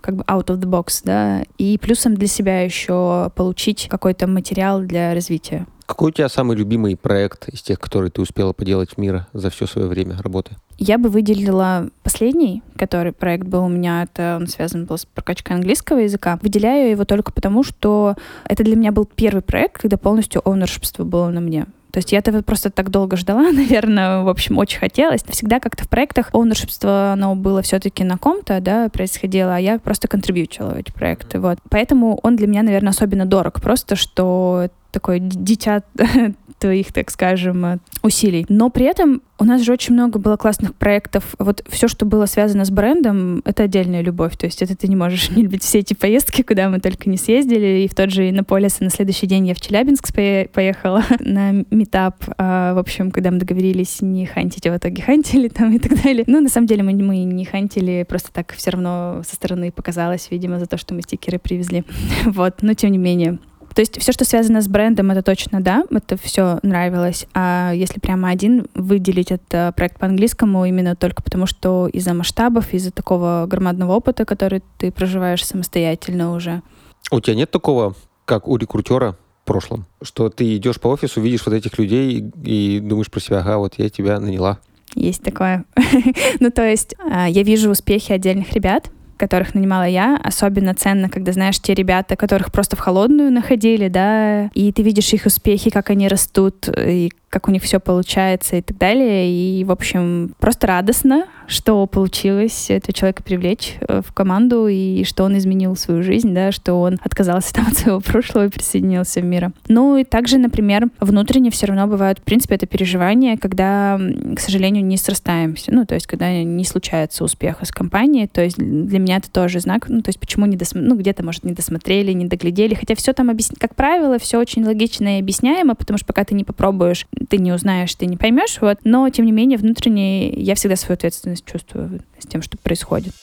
как 0.00 0.16
бы 0.16 0.24
out 0.24 0.46
of 0.46 0.58
the 0.58 0.68
box, 0.68 1.02
да, 1.04 1.44
и 1.58 1.78
плюсом 1.78 2.14
для 2.14 2.26
себя 2.26 2.62
еще 2.62 3.30
получить 3.36 3.88
какой-то 3.88 4.26
материал 4.26 4.80
для 4.80 5.14
развития. 5.14 5.66
Какой 5.86 6.08
у 6.08 6.12
тебя 6.12 6.28
самый 6.28 6.56
любимый 6.56 6.96
проект 6.96 7.48
из 7.48 7.60
тех, 7.62 7.78
которые 7.78 8.10
ты 8.10 8.22
успела 8.22 8.52
поделать 8.52 8.90
в 8.94 8.98
мира 8.98 9.28
за 9.32 9.50
все 9.50 9.66
свое 9.66 9.88
время 9.88 10.16
работы? 10.22 10.56
Я 10.84 10.98
бы 10.98 11.10
выделила 11.10 11.90
последний, 12.02 12.60
который 12.76 13.12
проект 13.12 13.46
был 13.46 13.66
у 13.66 13.68
меня, 13.68 14.02
это 14.02 14.38
он 14.40 14.48
связан 14.48 14.84
был 14.84 14.98
с 14.98 15.04
прокачкой 15.04 15.54
английского 15.54 15.98
языка. 15.98 16.40
Выделяю 16.42 16.90
его 16.90 17.04
только 17.04 17.32
потому, 17.32 17.62
что 17.62 18.16
это 18.46 18.64
для 18.64 18.74
меня 18.74 18.90
был 18.90 19.04
первый 19.04 19.42
проект, 19.42 19.80
когда 19.80 19.96
полностью 19.96 20.42
ownership 20.42 21.04
было 21.04 21.28
на 21.28 21.40
мне. 21.40 21.66
То 21.92 21.98
есть 21.98 22.10
я 22.10 22.18
этого 22.18 22.42
просто 22.42 22.70
так 22.70 22.90
долго 22.90 23.16
ждала, 23.16 23.42
наверное, 23.52 24.22
в 24.22 24.28
общем, 24.28 24.58
очень 24.58 24.80
хотелось. 24.80 25.22
Всегда 25.22 25.60
как-то 25.60 25.84
в 25.84 25.88
проектах 25.88 26.30
оунершипство, 26.32 27.12
оно 27.12 27.36
было 27.36 27.62
все-таки 27.62 28.02
на 28.02 28.18
ком-то, 28.18 28.60
да, 28.60 28.88
происходило, 28.88 29.54
а 29.54 29.60
я 29.60 29.78
просто 29.78 30.08
контрибьючила 30.08 30.70
в 30.70 30.78
эти 30.78 30.90
проекты, 30.90 31.38
вот. 31.38 31.60
Поэтому 31.70 32.18
он 32.24 32.34
для 32.34 32.48
меня, 32.48 32.64
наверное, 32.64 32.90
особенно 32.90 33.24
дорог, 33.24 33.60
просто 33.60 33.94
что 33.94 34.68
такое 34.92 35.18
дитя 35.18 35.82
твоих, 36.58 36.92
так 36.92 37.10
скажем, 37.10 37.80
усилий. 38.02 38.46
Но 38.48 38.70
при 38.70 38.86
этом 38.86 39.22
у 39.38 39.44
нас 39.44 39.62
же 39.62 39.72
очень 39.72 39.94
много 39.94 40.20
было 40.20 40.36
классных 40.36 40.74
проектов. 40.76 41.34
Вот 41.40 41.64
все, 41.68 41.88
что 41.88 42.06
было 42.06 42.26
связано 42.26 42.64
с 42.64 42.70
брендом, 42.70 43.42
это 43.44 43.64
отдельная 43.64 44.02
любовь. 44.02 44.36
То 44.36 44.46
есть 44.46 44.62
это 44.62 44.76
ты 44.76 44.86
не 44.86 44.94
можешь 44.94 45.30
не 45.30 45.42
любить 45.42 45.64
все 45.64 45.80
эти 45.80 45.94
поездки, 45.94 46.42
куда 46.42 46.68
мы 46.68 46.78
только 46.78 47.10
не 47.10 47.16
съездили. 47.16 47.82
И 47.82 47.88
в 47.88 47.94
тот 47.96 48.10
же 48.10 48.30
Иннополис, 48.30 48.80
и 48.80 48.84
на 48.84 48.90
следующий 48.90 49.26
день 49.26 49.48
я 49.48 49.54
в 49.54 49.60
Челябинск 49.60 50.14
поехала 50.14 51.02
на 51.18 51.64
метап. 51.72 52.22
А, 52.38 52.74
в 52.74 52.78
общем, 52.78 53.10
когда 53.10 53.32
мы 53.32 53.38
договорились 53.38 54.00
не 54.00 54.26
хантить, 54.26 54.66
а 54.68 54.72
в 54.72 54.76
итоге 54.76 55.02
хантили 55.02 55.48
там 55.48 55.74
и 55.74 55.80
так 55.80 56.00
далее. 56.00 56.22
Ну, 56.28 56.40
на 56.40 56.48
самом 56.48 56.68
деле 56.68 56.84
мы, 56.84 56.92
мы 56.92 57.24
не 57.24 57.44
хантили, 57.44 58.06
просто 58.08 58.32
так 58.32 58.52
все 58.52 58.70
равно 58.70 59.22
со 59.26 59.34
стороны 59.34 59.72
показалось, 59.72 60.28
видимо, 60.30 60.60
за 60.60 60.66
то, 60.66 60.76
что 60.76 60.94
мы 60.94 61.02
стикеры 61.02 61.40
привезли. 61.40 61.82
вот, 62.26 62.62
но 62.62 62.74
тем 62.74 62.92
не 62.92 62.98
менее. 62.98 63.38
То 63.74 63.80
есть 63.80 64.00
все, 64.00 64.12
что 64.12 64.24
связано 64.24 64.60
с 64.60 64.68
брендом, 64.68 65.10
это 65.10 65.22
точно 65.22 65.62
да, 65.62 65.84
это 65.90 66.16
все 66.16 66.58
нравилось. 66.62 67.26
А 67.34 67.72
если 67.74 68.00
прямо 68.00 68.28
один 68.28 68.66
выделить 68.74 69.30
это 69.30 69.72
проект 69.76 69.98
по-английскому 69.98 70.64
именно 70.64 70.96
только 70.96 71.22
потому, 71.22 71.46
что 71.46 71.88
из-за 71.88 72.14
масштабов, 72.14 72.72
из-за 72.74 72.90
такого 72.90 73.46
громадного 73.48 73.92
опыта, 73.92 74.24
который 74.24 74.62
ты 74.78 74.92
проживаешь 74.92 75.44
самостоятельно 75.44 76.34
уже. 76.34 76.62
У 77.10 77.20
тебя 77.20 77.36
нет 77.36 77.50
такого, 77.50 77.94
как 78.24 78.48
у 78.48 78.56
рекрутера 78.56 79.16
в 79.42 79.46
прошлом, 79.46 79.86
что 80.02 80.28
ты 80.28 80.56
идешь 80.56 80.80
по 80.80 80.88
офису, 80.88 81.20
видишь 81.20 81.44
вот 81.46 81.54
этих 81.54 81.78
людей 81.78 82.30
и 82.44 82.80
думаешь 82.80 83.10
про 83.10 83.20
себя, 83.20 83.38
ага, 83.40 83.58
вот 83.58 83.74
я 83.78 83.88
тебя 83.88 84.20
наняла. 84.20 84.58
Есть 84.94 85.22
такое. 85.22 85.64
ну, 86.40 86.50
то 86.50 86.62
есть 86.62 86.94
а, 86.98 87.28
я 87.28 87.42
вижу 87.42 87.70
успехи 87.70 88.12
отдельных 88.12 88.52
ребят, 88.52 88.90
которых 89.22 89.54
нанимала 89.54 89.86
я, 89.86 90.18
особенно 90.20 90.74
ценно, 90.74 91.08
когда 91.08 91.30
знаешь 91.30 91.60
те 91.60 91.74
ребята, 91.74 92.16
которых 92.16 92.50
просто 92.50 92.74
в 92.74 92.80
холодную 92.80 93.30
находили, 93.30 93.86
да, 93.86 94.46
и 94.52 94.72
ты 94.72 94.82
видишь 94.82 95.12
их 95.12 95.26
успехи, 95.26 95.70
как 95.70 95.90
они 95.90 96.08
растут, 96.08 96.68
и 96.76 97.12
как 97.32 97.48
у 97.48 97.50
них 97.50 97.62
все 97.62 97.80
получается 97.80 98.56
и 98.56 98.60
так 98.60 98.76
далее. 98.76 99.26
И, 99.32 99.64
в 99.64 99.72
общем, 99.72 100.34
просто 100.38 100.66
радостно, 100.66 101.24
что 101.46 101.86
получилось 101.86 102.68
этого 102.68 102.92
человека 102.92 103.22
привлечь 103.22 103.76
э, 103.80 104.02
в 104.06 104.12
команду, 104.12 104.68
и 104.68 105.02
что 105.04 105.24
он 105.24 105.38
изменил 105.38 105.74
свою 105.74 106.02
жизнь, 106.02 106.34
да, 106.34 106.52
что 106.52 106.74
он 106.74 106.98
отказался 107.02 107.54
там 107.54 107.68
от 107.68 107.74
своего 107.74 108.00
прошлого 108.00 108.46
и 108.46 108.48
присоединился 108.50 109.20
в 109.20 109.24
мир. 109.24 109.52
Ну 109.68 109.96
и 109.96 110.04
также, 110.04 110.36
например, 110.36 110.88
внутренне 111.00 111.50
все 111.50 111.66
равно 111.66 111.86
бывают, 111.86 112.18
в 112.18 112.22
принципе, 112.22 112.56
это 112.56 112.66
переживание, 112.66 113.38
когда, 113.38 113.98
к 114.36 114.38
сожалению, 114.38 114.84
не 114.84 114.98
срастаемся, 114.98 115.72
ну, 115.72 115.86
то 115.86 115.94
есть, 115.94 116.06
когда 116.06 116.30
не 116.42 116.64
случается 116.66 117.24
успеха 117.24 117.64
с 117.64 117.70
компанией, 117.70 118.26
то 118.26 118.42
есть 118.42 118.58
для 118.58 118.98
меня 118.98 119.16
это 119.16 119.30
тоже 119.30 119.58
знак, 119.60 119.88
ну, 119.88 120.02
то 120.02 120.10
есть, 120.10 120.20
почему 120.20 120.44
не 120.44 120.58
досмотрели, 120.58 120.90
ну, 120.90 120.98
где-то, 121.00 121.24
может, 121.24 121.44
не 121.44 121.54
досмотрели, 121.54 122.12
не 122.12 122.26
доглядели, 122.26 122.74
хотя 122.74 122.94
все 122.94 123.14
там, 123.14 123.30
объяс... 123.30 123.50
как 123.58 123.74
правило, 123.74 124.18
все 124.18 124.38
очень 124.38 124.66
логично 124.66 125.16
и 125.16 125.20
объясняемо, 125.20 125.74
потому 125.74 125.96
что 125.96 126.06
пока 126.06 126.24
ты 126.24 126.34
не 126.34 126.44
попробуешь, 126.44 127.06
ты 127.28 127.38
не 127.38 127.52
узнаешь, 127.52 127.94
ты 127.94 128.06
не 128.06 128.16
поймешь, 128.16 128.58
вот. 128.60 128.78
Но, 128.84 129.08
тем 129.10 129.26
не 129.26 129.32
менее, 129.32 129.58
внутренне 129.58 130.30
я 130.30 130.54
всегда 130.54 130.76
свою 130.76 130.94
ответственность 130.94 131.44
чувствую 131.44 132.02
с 132.18 132.26
тем, 132.26 132.42
что 132.42 132.58
происходит. 132.58 133.14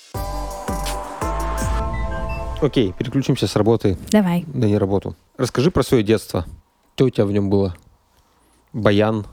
Окей, 2.62 2.94
переключимся 2.98 3.48
с 3.48 3.56
работы 3.56 3.98
Давай. 4.12 4.44
на 4.54 4.66
не 4.66 4.78
работу. 4.78 5.16
Расскажи 5.38 5.72
про 5.72 5.82
свое 5.84 6.04
детство. 6.04 6.46
Что 6.96 7.06
у 7.06 7.10
тебя 7.10 7.26
в 7.26 7.32
нем 7.32 7.50
было? 7.50 7.76
Баян, 8.74 9.26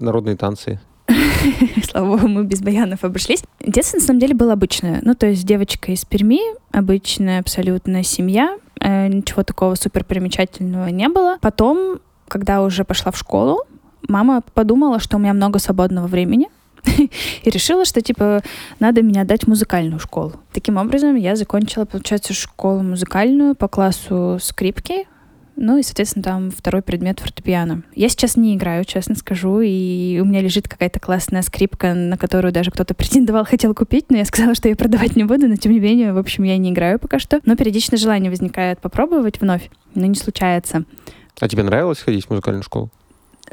народные 0.00 0.36
танцы? 0.36 0.80
Слава 1.84 2.16
богу, 2.16 2.26
мы 2.26 2.44
без 2.44 2.60
баянов 2.60 3.04
обошлись. 3.04 3.44
Детство, 3.60 3.98
на 3.98 4.02
самом 4.02 4.18
деле, 4.18 4.34
было 4.34 4.54
обычное. 4.54 5.00
Ну, 5.02 5.14
то 5.14 5.26
есть 5.26 5.46
девочка 5.46 5.92
из 5.92 6.04
Перми, 6.04 6.40
обычная 6.72 7.38
абсолютно 7.38 8.02
семья. 8.02 8.58
Э, 8.80 9.06
ничего 9.06 9.44
такого 9.44 9.76
супер 9.76 10.04
примечательного 10.04 10.88
не 10.88 11.08
было. 11.08 11.38
Потом, 11.40 12.00
когда 12.26 12.62
уже 12.62 12.84
пошла 12.84 13.12
в 13.12 13.16
школу, 13.16 13.64
мама 14.08 14.42
подумала, 14.54 14.98
что 14.98 15.16
у 15.16 15.20
меня 15.20 15.32
много 15.32 15.58
свободного 15.58 16.06
времени, 16.06 16.48
и 16.98 17.50
решила, 17.50 17.84
что, 17.84 18.00
типа, 18.00 18.42
надо 18.80 19.02
меня 19.02 19.22
отдать 19.22 19.44
в 19.44 19.48
музыкальную 19.48 20.00
школу. 20.00 20.34
Таким 20.52 20.76
образом, 20.76 21.14
я 21.14 21.36
закончила, 21.36 21.84
получается, 21.84 22.34
школу 22.34 22.82
музыкальную 22.82 23.54
по 23.54 23.68
классу 23.68 24.38
скрипки, 24.40 25.06
ну 25.54 25.76
и, 25.76 25.82
соответственно, 25.82 26.22
там 26.22 26.50
второй 26.50 26.82
предмет 26.82 27.20
фортепиано. 27.20 27.82
Я 27.94 28.08
сейчас 28.08 28.36
не 28.36 28.56
играю, 28.56 28.84
честно 28.84 29.14
скажу, 29.14 29.60
и 29.60 30.18
у 30.20 30.24
меня 30.24 30.40
лежит 30.40 30.66
какая-то 30.66 30.98
классная 30.98 31.42
скрипка, 31.42 31.94
на 31.94 32.16
которую 32.16 32.52
даже 32.52 32.70
кто-то 32.70 32.94
претендовал, 32.96 33.44
хотел 33.44 33.74
купить, 33.74 34.06
но 34.10 34.16
я 34.16 34.24
сказала, 34.24 34.54
что 34.54 34.68
я 34.68 34.76
продавать 34.76 35.14
не 35.14 35.24
буду, 35.24 35.48
но 35.48 35.56
тем 35.56 35.72
не 35.72 35.80
менее, 35.80 36.12
в 36.12 36.18
общем, 36.18 36.44
я 36.44 36.56
не 36.56 36.70
играю 36.70 36.98
пока 36.98 37.18
что. 37.18 37.40
Но 37.44 37.54
периодично 37.54 37.96
желание 37.96 38.30
возникает 38.30 38.80
попробовать 38.80 39.40
вновь, 39.40 39.70
но 39.94 40.06
не 40.06 40.14
случается. 40.14 40.84
А 41.40 41.48
тебе 41.48 41.62
нравилось 41.62 42.00
ходить 42.00 42.26
в 42.26 42.30
музыкальную 42.30 42.62
школу? 42.62 42.90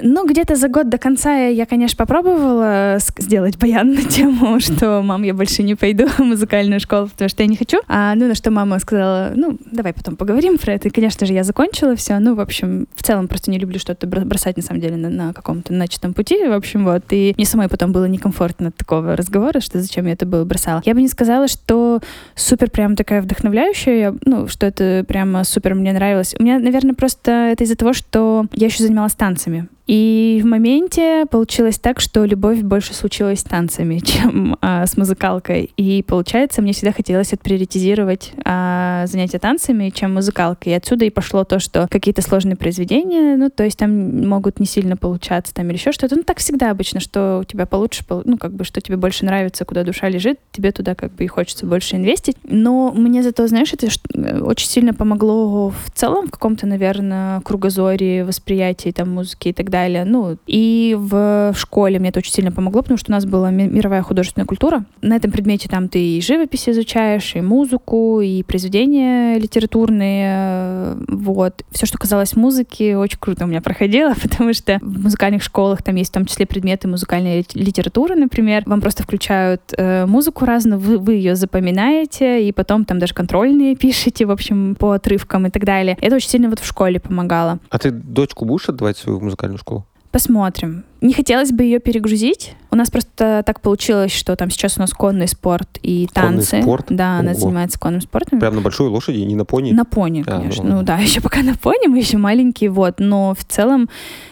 Ну, 0.01 0.27
где-то 0.27 0.55
за 0.55 0.67
год 0.67 0.89
до 0.89 0.97
конца 0.97 1.35
я, 1.47 1.65
конечно, 1.65 1.97
попробовала 1.97 2.97
сделать 3.17 3.57
баян 3.57 3.93
на 3.93 4.03
тему, 4.03 4.59
что, 4.59 5.01
мам, 5.01 5.23
я 5.23 5.33
больше 5.33 5.63
не 5.63 5.75
пойду 5.75 6.07
в 6.07 6.19
музыкальную 6.19 6.79
школу, 6.79 7.07
потому 7.07 7.29
что 7.29 7.43
я 7.43 7.49
не 7.49 7.55
хочу. 7.55 7.79
А, 7.87 8.15
ну, 8.15 8.27
на 8.27 8.35
что 8.35 8.51
мама 8.51 8.79
сказала, 8.79 9.33
ну, 9.35 9.57
давай 9.71 9.93
потом 9.93 10.15
поговорим 10.15 10.57
про 10.57 10.73
это. 10.73 10.87
И, 10.87 10.91
конечно 10.91 11.25
же, 11.25 11.33
я 11.33 11.43
закончила 11.43 11.95
все. 11.95 12.19
Ну, 12.19 12.35
в 12.35 12.39
общем, 12.39 12.87
в 12.95 13.03
целом 13.03 13.27
просто 13.27 13.51
не 13.51 13.59
люблю 13.59 13.79
что-то 13.79 14.07
бросать, 14.07 14.57
на 14.57 14.63
самом 14.63 14.81
деле, 14.81 14.95
на, 14.95 15.09
на 15.09 15.33
каком-то 15.33 15.73
начатом 15.73 16.13
пути. 16.13 16.47
В 16.47 16.53
общем, 16.53 16.85
вот. 16.85 17.03
И 17.11 17.33
мне 17.37 17.45
самой 17.45 17.69
потом 17.69 17.91
было 17.91 18.05
некомфортно 18.05 18.69
от 18.69 18.75
такого 18.75 19.15
разговора, 19.15 19.59
что 19.59 19.79
зачем 19.81 20.05
я 20.05 20.13
это 20.13 20.25
было 20.25 20.45
бросала. 20.45 20.81
Я 20.85 20.93
бы 20.93 21.01
не 21.01 21.07
сказала, 21.07 21.47
что 21.47 22.01
супер 22.35 22.69
прям 22.69 22.95
такая 22.95 23.21
вдохновляющая, 23.21 24.15
ну, 24.25 24.47
что 24.47 24.65
это 24.65 25.05
прямо 25.07 25.43
супер 25.43 25.75
мне 25.75 25.93
нравилось. 25.93 26.35
У 26.37 26.43
меня, 26.43 26.59
наверное, 26.59 26.93
просто 26.93 27.31
это 27.51 27.63
из-за 27.63 27.75
того, 27.75 27.93
что 27.93 28.45
я 28.53 28.67
еще 28.67 28.83
занималась 28.83 29.13
танцами. 29.13 29.67
И 29.89 30.39
в 30.43 30.45
моменте 30.45 31.25
получилось 31.31 31.79
так, 31.79 31.99
что 31.99 32.23
любовь 32.23 32.61
больше 32.61 32.93
случилась 32.93 33.39
с 33.39 33.43
танцами, 33.43 33.97
чем 34.05 34.55
а, 34.61 34.85
с 34.85 34.95
музыкалкой. 34.97 35.73
И 35.77 36.03
получается, 36.03 36.61
мне 36.61 36.73
всегда 36.73 36.91
хотелось 36.91 37.33
отприоритизировать 37.33 38.33
а, 38.45 39.07
занятия 39.07 39.39
танцами, 39.39 39.89
чем 39.89 40.13
музыкалкой. 40.13 40.73
И 40.73 40.75
отсюда 40.75 41.05
и 41.05 41.09
пошло 41.09 41.43
то, 41.43 41.57
что 41.57 41.87
какие-то 41.89 42.21
сложные 42.21 42.55
произведения, 42.55 43.35
ну, 43.35 43.49
то 43.49 43.63
есть 43.63 43.79
там 43.79 44.27
могут 44.27 44.59
не 44.59 44.67
сильно 44.67 44.95
получаться 44.95 45.55
там 45.55 45.67
или 45.69 45.77
еще 45.77 45.91
что-то. 45.91 46.17
Ну, 46.17 46.21
так 46.21 46.37
всегда 46.37 46.69
обычно, 46.69 46.99
что 46.99 47.39
у 47.41 47.43
тебя 47.43 47.65
получше, 47.65 48.03
ну, 48.25 48.37
как 48.37 48.53
бы, 48.53 48.65
что 48.65 48.81
тебе 48.81 48.95
больше 48.95 49.25
нравится, 49.25 49.65
куда 49.65 49.83
душа 49.83 50.07
лежит, 50.07 50.37
тебе 50.51 50.71
туда 50.71 50.93
как 50.93 51.13
бы 51.15 51.23
и 51.23 51.27
хочется 51.27 51.65
больше 51.65 51.95
инвестить. 51.95 52.37
Но 52.43 52.91
мне 52.91 53.23
зато, 53.23 53.47
знаешь, 53.47 53.73
это 53.73 53.87
э, 53.87 54.39
очень 54.39 54.67
сильно 54.67 54.93
помогло 54.93 55.69
в 55.71 55.91
целом 55.95 56.27
в 56.27 56.31
каком-то, 56.31 56.67
наверное, 56.67 57.41
кругозоре, 57.41 58.23
восприятии 58.23 58.91
там 58.91 59.09
музыки 59.09 59.47
и 59.47 59.53
так 59.53 59.71
далее 59.71 59.78
далее. 59.79 60.05
Ну, 60.05 60.37
и 60.47 60.95
в 60.97 61.53
школе 61.55 61.99
мне 61.99 62.09
это 62.09 62.19
очень 62.19 62.33
сильно 62.33 62.51
помогло, 62.51 62.81
потому 62.81 62.97
что 62.97 63.11
у 63.11 63.15
нас 63.15 63.25
была 63.25 63.51
мировая 63.51 64.01
художественная 64.01 64.45
культура. 64.45 64.83
На 65.01 65.15
этом 65.15 65.31
предмете 65.31 65.69
там 65.69 65.89
ты 65.89 65.99
и 65.99 66.21
живопись 66.21 66.69
изучаешь, 66.69 67.35
и 67.35 67.41
музыку, 67.41 68.21
и 68.21 68.43
произведения 68.43 69.37
литературные. 69.39 70.97
Вот. 71.07 71.63
Все, 71.71 71.85
что 71.85 71.97
казалось 71.97 72.35
музыки, 72.35 72.93
очень 72.93 73.19
круто 73.19 73.45
у 73.45 73.47
меня 73.47 73.61
проходило, 73.61 74.13
потому 74.21 74.53
что 74.53 74.79
в 74.81 75.03
музыкальных 75.03 75.43
школах 75.43 75.81
там 75.83 75.95
есть 75.95 76.11
в 76.11 76.13
том 76.13 76.25
числе 76.25 76.45
предметы 76.45 76.87
музыкальной 76.87 77.45
литературы, 77.53 78.15
например. 78.15 78.63
Вам 78.65 78.81
просто 78.81 79.03
включают 79.03 79.61
э, 79.77 80.05
музыку 80.05 80.45
разную, 80.45 80.79
вы, 80.79 80.97
вы 80.97 81.13
ее 81.13 81.35
запоминаете, 81.35 82.47
и 82.47 82.51
потом 82.51 82.85
там 82.85 82.99
даже 82.99 83.13
контрольные 83.13 83.75
пишете, 83.83 84.25
в 84.25 84.31
общем, 84.31 84.75
по 84.75 84.91
отрывкам 84.91 85.47
и 85.47 85.49
так 85.49 85.63
далее. 85.63 85.97
Это 86.01 86.15
очень 86.15 86.29
сильно 86.29 86.49
вот 86.49 86.59
в 86.59 86.65
школе 86.65 86.99
помогало. 86.99 87.59
А 87.69 87.77
ты 87.77 87.91
дочку 87.91 88.45
будешь 88.45 88.69
отдавать 88.69 88.97
свою 88.97 89.19
музыкальную 89.19 89.58
школу? 89.59 89.85
Посмотрим. 90.11 90.85
Не 91.01 91.13
хотелось 91.13 91.51
бы 91.51 91.63
ее 91.63 91.79
перегрузить. 91.79 92.55
У 92.71 92.75
нас 92.75 92.91
просто 92.91 93.41
так 93.45 93.61
получилось, 93.61 94.11
что 94.11 94.35
там 94.35 94.49
сейчас 94.51 94.77
у 94.77 94.81
нас 94.81 94.91
конный 94.93 95.27
спорт 95.27 95.79
и 95.81 96.07
Конный 96.13 96.37
танцы. 96.37 96.61
спорт? 96.61 96.85
Да, 96.89 97.17
она 97.19 97.31
Ого. 97.31 97.39
занимается 97.39 97.79
конным 97.79 98.01
спортом. 98.01 98.39
Прям 98.39 98.55
на 98.55 98.61
большой 98.61 98.89
лошади, 98.89 99.17
не 99.19 99.35
на 99.35 99.43
пони? 99.45 99.71
На 99.71 99.85
пони, 99.85 100.23
А, 100.27 100.37
конечно. 100.39 100.63
ну. 100.63 100.75
Ну 100.77 100.83
да, 100.83 100.97
еще 100.99 101.21
пока 101.21 101.41
на 101.41 101.55
пони, 101.55 101.87
мы 101.87 101.97
еще 101.97 102.17
маленькие, 102.17 102.69
вот. 102.69 102.95
Но 102.99 103.33
в 103.33 103.43
целом, 103.45 103.89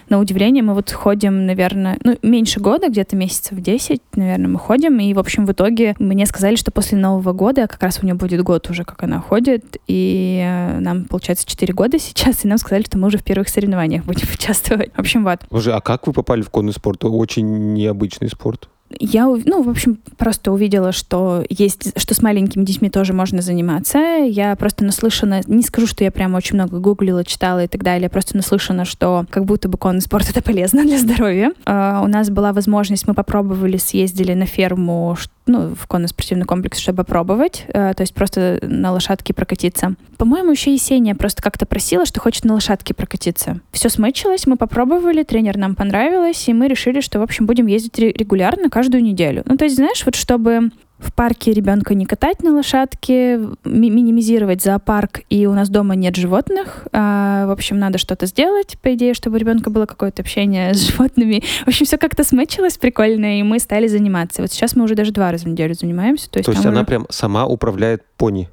на 0.10 0.20
удивление, 0.20 0.62
мы 0.62 0.74
вот 0.76 0.92
ходим, 0.92 1.46
наверное, 1.48 1.98
ну, 2.04 2.18
меньше 2.22 2.60
года, 2.60 2.90
где-то 2.90 3.16
месяцев 3.16 3.60
10, 3.60 4.02
наверное, 4.16 4.48
мы 4.50 4.60
ходим. 4.60 5.00
И, 5.00 5.14
в 5.14 5.20
общем, 5.20 5.46
в 5.48 5.52
итоге 5.52 5.96
мне 5.98 6.26
сказали, 6.28 6.56
что 6.58 6.70
после 6.72 6.98
Нового 6.98 7.34
года, 7.34 7.68
как 7.68 7.82
раз 7.82 8.00
у 8.02 8.06
нее 8.06 8.16
будет 8.16 8.44
год 8.44 8.70
уже, 8.70 8.84
как 8.84 9.02
она 9.04 9.20
ходит, 9.20 9.78
и 9.88 10.42
э, 10.46 10.80
нам, 10.80 11.06
получается, 11.06 11.48
4 11.48 11.74
года 11.74 11.98
сейчас, 12.00 12.46
и 12.46 12.48
нам 12.48 12.60
сказали, 12.60 12.84
что 12.84 13.00
мы 13.00 13.08
уже 13.08 13.18
в 13.18 13.24
первых 13.24 13.50
соревнованиях 13.50 14.04
будем 14.06 14.28
участвовать. 14.34 14.92
В 14.94 15.00
общем, 15.00 15.24
вот. 15.24 15.40
Слушай, 15.50 15.74
а 15.74 15.82
как 15.82 16.06
вы 16.06 16.14
попали 16.14 16.42
в 16.44 16.50
конный 16.58 16.74
спорт? 16.74 17.06
Очень 17.06 17.74
необычный 17.76 18.30
спорт. 18.30 18.68
Я, 19.00 19.26
ну, 19.26 19.64
в 19.64 19.70
общем, 19.70 20.00
просто 20.18 20.52
увидела, 20.52 20.92
что 20.92 21.44
есть, 21.50 22.00
что 22.00 22.14
с 22.14 22.22
маленькими 22.22 22.64
детьми 22.64 22.90
тоже 22.90 23.14
можно 23.14 23.42
заниматься. 23.42 24.00
Я 24.00 24.56
просто 24.56 24.86
наслышана, 24.86 25.42
не 25.48 25.64
скажу, 25.64 25.88
что 25.88 26.04
я 26.04 26.12
прямо 26.12 26.38
очень 26.38 26.56
много 26.56 26.80
гуглила, 26.80 27.24
читала 27.26 27.64
и 27.64 27.68
так 27.68 27.84
далее, 27.84 28.10
просто 28.10 28.38
наслышана, 28.38 28.86
что 28.86 29.26
как 29.30 29.46
будто 29.46 29.68
бы 29.68 29.78
конный 29.78 30.02
спорт 30.02 30.30
это 30.30 30.42
полезно 30.42 30.84
для 30.84 30.98
здоровья. 30.98 31.52
А, 31.66 32.02
у 32.04 32.08
нас 32.08 32.30
была 32.30 32.54
возможность, 32.54 33.08
мы 33.08 33.14
попробовали, 33.14 33.78
съездили 33.78 34.34
на 34.34 34.46
ферму, 34.46 35.18
ну, 35.46 35.76
в 35.76 35.88
конно-спортивный 35.88 36.46
комплекс, 36.46 36.78
чтобы 36.78 36.98
попробовать, 36.98 37.66
а, 37.74 37.94
то 37.94 38.02
есть 38.02 38.14
просто 38.14 38.60
на 38.62 38.92
лошадке 38.92 39.34
прокатиться. 39.34 39.96
По-моему, 40.18 40.52
еще 40.52 40.72
Есения 40.72 41.16
просто 41.16 41.42
как-то 41.42 41.66
просила, 41.66 42.06
что 42.06 42.20
хочет 42.20 42.46
на 42.46 42.54
лошадке 42.54 42.94
прокатиться. 42.94 43.60
Все 43.72 43.90
смычилось, 43.90 44.48
мы 44.48 44.58
попробовали, 44.58 45.24
тренер 45.24 45.58
нам 45.58 45.76
понравилось, 45.76 46.48
и 46.48 46.54
мы 46.54 46.68
решили, 46.68 47.02
что, 47.02 47.20
в 47.20 47.24
общем, 47.24 47.46
будем 47.46 47.68
ездить 47.68 47.98
ре- 48.00 48.12
регулярно 48.12 48.70
каждую 48.78 49.04
неделю. 49.04 49.42
Ну, 49.46 49.58
то 49.58 49.66
есть, 49.66 49.76
знаешь, 49.78 50.04
вот 50.06 50.16
чтобы 50.16 50.70
в 51.00 51.14
парке 51.14 51.52
ребенка 51.54 51.94
не 51.96 52.06
катать 52.06 52.44
на 52.44 52.52
лошадке, 52.52 53.40
ми- 53.66 53.90
минимизировать 53.90 54.62
зоопарк, 54.64 55.22
и 55.30 55.46
у 55.48 55.54
нас 55.54 55.70
дома 55.70 55.96
нет 55.96 56.16
животных. 56.16 56.88
а, 56.92 57.46
в 57.48 57.52
общем, 57.52 57.80
надо 57.80 57.98
что-то 57.98 58.26
сделать, 58.28 58.78
по 58.82 58.94
идее, 58.94 59.14
чтобы 59.16 59.38
у 59.38 59.40
ребенка 59.40 59.70
было 59.72 59.86
какое-то 59.88 60.22
общение 60.22 60.74
с 60.74 60.88
животными. 60.90 61.44
В 61.66 61.68
общем, 61.70 61.86
все 61.86 61.98
как-то 61.98 62.24
смычилось 62.24 62.78
прикольно, 62.78 63.40
и 63.40 63.44
мы 63.44 63.60
стали 63.60 63.88
заниматься. 63.88 64.42
Вот 64.44 64.52
сейчас 64.52 64.76
мы 64.76 64.84
уже 64.84 64.96
даже 64.96 65.12
два 65.12 65.32
раза 65.32 65.46
в 65.46 65.48
неделю 65.48 65.74
занимаемся. 65.76 66.30
То 66.30 66.38
есть, 66.40 66.46
То 66.46 66.52
есть 66.52 66.66
она 66.66 66.78
уже- 66.82 66.86
прям 66.86 67.06
сама 67.10 67.46
управляет 67.48 68.02
пони. 68.18 68.50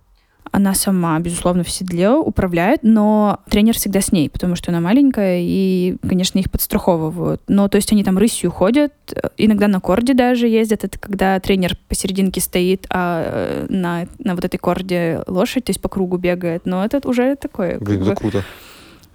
Она 0.55 0.73
сама, 0.75 1.19
безусловно, 1.19 1.65
в 1.65 1.71
седле 1.71 2.11
управляет, 2.11 2.85
но 2.85 3.41
тренер 3.51 3.75
всегда 3.75 4.01
с 4.01 4.13
ней, 4.13 4.31
потому 4.31 4.55
что 4.55 4.71
она 4.71 4.81
маленькая, 4.81 5.41
и, 5.41 5.97
конечно, 6.09 6.39
их 6.39 6.49
подстраховывают. 6.49 7.43
Но, 7.49 7.67
то 7.67 7.75
есть, 7.75 7.91
они 7.91 8.05
там 8.05 8.19
рысью 8.19 8.53
ходят, 8.53 8.93
иногда 9.37 9.67
на 9.67 9.81
корде 9.81 10.15
даже 10.15 10.47
ездят. 10.47 10.85
Это 10.85 10.97
когда 10.97 11.41
тренер 11.41 11.77
посерединке 11.89 12.41
стоит, 12.41 12.87
а 12.89 13.25
э, 13.25 13.67
на, 13.69 14.07
на 14.21 14.37
вот 14.37 14.45
этой 14.45 14.59
корде 14.59 15.25
лошадь, 15.27 15.65
то 15.65 15.71
есть 15.71 15.81
по 15.81 15.89
кругу 15.89 16.19
бегает. 16.19 16.67
Но 16.67 16.85
это 16.85 17.01
уже 17.09 17.35
такое. 17.35 17.79
Блин, 17.81 18.03
это 18.03 18.11
бы, 18.11 18.17
круто. 18.17 18.45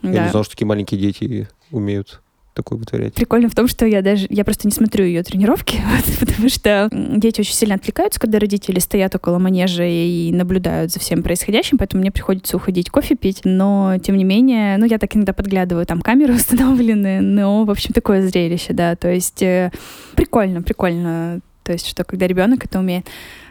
Я 0.01 0.11
да. 0.11 0.23
не 0.25 0.29
знал, 0.31 0.43
что 0.43 0.51
такие 0.51 0.67
маленькие 0.67 0.99
дети 0.99 1.47
умеют 1.71 2.19
такое 2.59 2.77
вытворять. 2.77 3.13
Прикольно 3.13 3.49
в 3.49 3.55
том, 3.55 3.67
что 3.67 3.85
я 3.85 4.01
даже, 4.01 4.27
я 4.29 4.43
просто 4.43 4.67
не 4.67 4.71
смотрю 4.71 5.05
ее 5.05 5.23
тренировки, 5.23 5.81
вот, 5.95 6.19
потому 6.19 6.49
что 6.49 6.89
дети 6.91 7.41
очень 7.41 7.53
сильно 7.53 7.75
отвлекаются, 7.75 8.19
когда 8.19 8.39
родители 8.39 8.79
стоят 8.79 9.15
около 9.15 9.39
манежа 9.39 9.85
и 9.85 10.31
наблюдают 10.31 10.91
за 10.91 10.99
всем 10.99 11.23
происходящим, 11.23 11.77
поэтому 11.77 12.01
мне 12.01 12.11
приходится 12.11 12.57
уходить 12.57 12.89
кофе 12.89 13.15
пить, 13.15 13.41
но 13.43 13.95
тем 14.03 14.17
не 14.17 14.23
менее, 14.23 14.77
ну 14.77 14.85
я 14.85 14.97
так 14.97 15.15
иногда 15.15 15.33
подглядываю, 15.33 15.85
там 15.85 16.01
камеры 16.01 16.33
установлены, 16.35 17.21
но 17.21 17.63
в 17.63 17.71
общем 17.71 17.93
такое 17.93 18.21
зрелище, 18.27 18.73
да, 18.73 18.95
то 18.95 19.09
есть 19.09 19.41
э, 19.41 19.71
прикольно, 20.15 20.61
прикольно, 20.61 21.39
то 21.63 21.73
есть 21.73 21.87
что 21.87 22.03
когда 22.03 22.27
ребенок 22.27 22.65
это 22.65 22.79
умеет. 22.79 23.07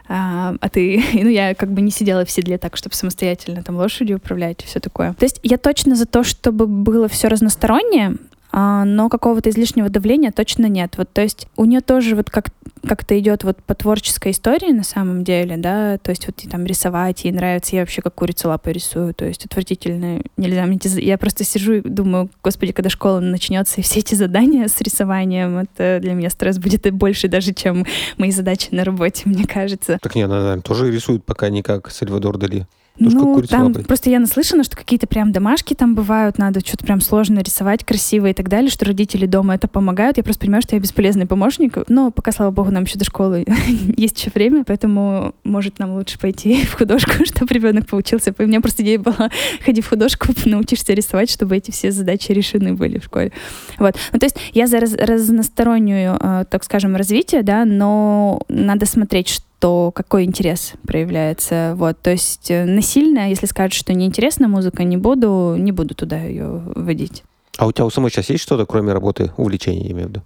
А, 0.08 0.54
а 0.60 0.68
ты, 0.70 1.04
ну, 1.12 1.28
я 1.28 1.54
как 1.54 1.70
бы 1.70 1.82
не 1.82 1.90
сидела 1.90 2.24
в 2.24 2.30
седле 2.30 2.58
так, 2.58 2.76
чтобы 2.76 2.94
самостоятельно 2.94 3.62
там 3.62 3.76
лошадью 3.76 4.16
управлять 4.16 4.62
и 4.62 4.66
все 4.66 4.80
такое. 4.80 5.12
То 5.14 5.24
есть 5.24 5.38
я 5.42 5.58
точно 5.58 5.94
за 5.94 6.06
то, 6.06 6.24
чтобы 6.24 6.66
было 6.66 7.08
все 7.08 7.28
разностороннее, 7.28 8.16
но 8.52 9.08
какого-то 9.08 9.50
излишнего 9.50 9.88
давления 9.88 10.32
точно 10.32 10.66
нет. 10.66 10.94
Вот, 10.96 11.12
то 11.12 11.22
есть 11.22 11.48
у 11.56 11.64
нее 11.64 11.80
тоже 11.80 12.16
вот 12.16 12.30
как 12.30 12.46
как-то 12.86 13.18
идет 13.18 13.44
вот 13.44 13.62
по 13.62 13.74
творческой 13.74 14.32
истории 14.32 14.72
на 14.72 14.84
самом 14.84 15.24
деле, 15.24 15.56
да, 15.56 15.98
то 15.98 16.10
есть 16.10 16.26
вот 16.26 16.40
и 16.44 16.48
там 16.48 16.64
рисовать, 16.64 17.24
ей 17.24 17.32
нравится, 17.32 17.76
я 17.76 17.82
вообще 17.82 18.02
как 18.02 18.14
курица 18.14 18.48
лапой 18.48 18.72
рисую, 18.72 19.14
то 19.14 19.24
есть 19.24 19.44
отвратительно, 19.44 20.22
нельзя, 20.36 20.64
мне 20.66 20.76
эти 20.76 20.88
я 21.00 21.18
просто 21.18 21.44
сижу 21.44 21.74
и 21.74 21.80
думаю, 21.80 22.30
господи, 22.42 22.72
когда 22.72 22.90
школа 22.90 23.20
начнется, 23.20 23.80
и 23.80 23.82
все 23.82 24.00
эти 24.00 24.14
задания 24.14 24.68
с 24.68 24.80
рисованием, 24.80 25.58
это 25.58 25.98
для 26.00 26.14
меня 26.14 26.30
стресс 26.30 26.58
будет 26.58 26.86
и 26.86 26.90
больше 26.90 27.28
даже, 27.28 27.52
чем 27.52 27.84
мои 28.16 28.30
задачи 28.30 28.68
на 28.70 28.84
работе, 28.84 29.22
мне 29.26 29.46
кажется. 29.46 29.98
Так 30.00 30.14
не, 30.14 30.22
она, 30.22 30.40
наверное, 30.40 30.62
тоже 30.62 30.90
рисует 30.90 31.24
пока 31.24 31.48
не 31.48 31.62
как 31.62 31.90
Сальвадор 31.90 32.38
Дали. 32.38 32.66
Ну, 32.98 33.42
там 33.42 33.68
лапой. 33.68 33.84
просто 33.84 34.10
я 34.10 34.18
наслышана, 34.18 34.64
что 34.64 34.76
какие-то 34.76 35.06
прям 35.06 35.32
домашки 35.32 35.74
там 35.74 35.94
бывают, 35.94 36.38
надо 36.38 36.60
что-то 36.60 36.84
прям 36.84 37.00
сложно 37.00 37.40
рисовать, 37.40 37.84
красиво 37.84 38.26
и 38.26 38.32
так 38.32 38.48
далее, 38.48 38.70
что 38.70 38.84
родители 38.84 39.26
дома 39.26 39.54
это 39.54 39.68
помогают. 39.68 40.16
Я 40.16 40.22
просто 40.24 40.40
понимаю, 40.40 40.62
что 40.62 40.76
я 40.76 40.80
бесполезный 40.80 41.26
помощник. 41.26 41.78
Но 41.88 42.10
пока, 42.10 42.32
слава 42.32 42.50
богу, 42.50 42.70
нам 42.70 42.84
еще 42.84 42.98
до 42.98 43.04
школы 43.04 43.44
есть 43.96 44.18
еще 44.18 44.30
время, 44.34 44.64
поэтому, 44.64 45.34
может, 45.44 45.78
нам 45.78 45.94
лучше 45.94 46.18
пойти 46.18 46.64
в 46.64 46.74
художку, 46.74 47.12
чтобы 47.24 47.54
ребенок 47.54 47.86
поучился. 47.86 48.34
У 48.38 48.42
меня 48.42 48.60
просто 48.60 48.82
идея 48.82 48.98
была, 48.98 49.30
ходи 49.64 49.80
в 49.80 49.88
художку, 49.88 50.28
научишься 50.44 50.92
рисовать, 50.92 51.30
чтобы 51.30 51.56
эти 51.56 51.70
все 51.70 51.90
задачи 51.90 52.32
решены 52.32 52.74
были 52.74 52.98
в 52.98 53.04
школе. 53.04 53.32
Вот. 53.78 53.96
Ну, 54.12 54.18
то 54.18 54.26
есть 54.26 54.36
я 54.52 54.66
за 54.66 54.80
раз- 54.80 54.94
разностороннюю, 54.94 56.18
э, 56.20 56.44
так 56.50 56.64
скажем, 56.64 56.96
развитие, 56.96 57.42
да, 57.42 57.64
но 57.64 58.40
надо 58.48 58.86
смотреть, 58.86 59.28
что 59.28 59.47
какой 59.94 60.24
интерес 60.24 60.74
проявляется. 60.86 61.74
Вот. 61.76 62.00
То 62.00 62.10
есть 62.10 62.50
э, 62.50 62.64
насильно, 62.64 63.28
если 63.28 63.46
скажут, 63.46 63.74
что 63.74 63.92
неинтересна 63.92 64.48
музыка, 64.48 64.84
не 64.84 64.96
буду, 64.96 65.56
не 65.58 65.72
буду 65.72 65.94
туда 65.94 66.18
ее 66.18 66.62
вводить. 66.74 67.24
А 67.56 67.66
у 67.66 67.72
тебя 67.72 67.84
у 67.84 67.90
самой 67.90 68.10
сейчас 68.10 68.30
есть 68.30 68.42
что-то, 68.42 68.66
кроме 68.66 68.92
работы, 68.92 69.32
увлечения, 69.36 69.86
я 69.86 69.90
имею 69.92 70.06
в 70.06 70.10
виду? 70.10 70.22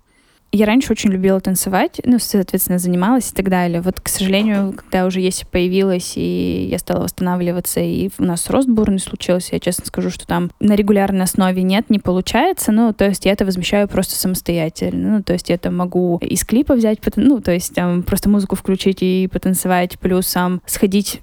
Я 0.55 0.67
раньше 0.67 0.93
очень 0.93 1.11
любила 1.11 1.41
танцевать, 1.41 1.99
ну, 2.05 2.19
соответственно, 2.19 2.79
занималась 2.79 3.31
и 3.31 3.35
так 3.35 3.49
далее. 3.49 3.81
Вот, 3.81 4.03
к 4.03 4.09
сожалению, 4.09 4.75
когда 4.75 5.07
уже 5.07 5.21
есть 5.21 5.49
появилась, 5.49 6.13
и 6.17 6.69
я 6.71 6.79
стала 6.79 7.05
восстанавливаться, 7.05 7.81
и 7.81 8.11
у 8.19 8.25
нас 8.25 8.51
рост 8.51 8.69
бурный 8.69 8.99
случился, 8.99 9.55
я 9.55 9.61
честно 9.61 9.87
скажу, 9.87 10.11
что 10.11 10.27
там 10.27 10.51
на 10.61 10.75
регулярной 10.75 11.23
основе 11.23 11.63
нет, 11.63 11.89
не 11.89 11.99
получается, 11.99 12.71
ну, 12.71 12.93
то 12.93 13.09
есть 13.09 13.25
я 13.25 13.33
это 13.33 13.47
возмещаю 13.47 13.89
просто 13.89 14.15
самостоятельно. 14.15 15.17
Ну, 15.17 15.23
то 15.23 15.33
есть 15.33 15.49
я 15.49 15.55
это 15.55 15.71
могу 15.71 16.19
из 16.19 16.45
клипа 16.45 16.75
взять, 16.75 16.99
ну, 17.17 17.41
то 17.41 17.53
есть 17.53 17.75
там 17.75 18.03
просто 18.03 18.29
музыку 18.29 18.55
включить 18.55 18.99
и 19.01 19.31
потанцевать, 19.33 19.99
плюс 19.99 20.27
сам 20.27 20.61
сходить 20.67 21.21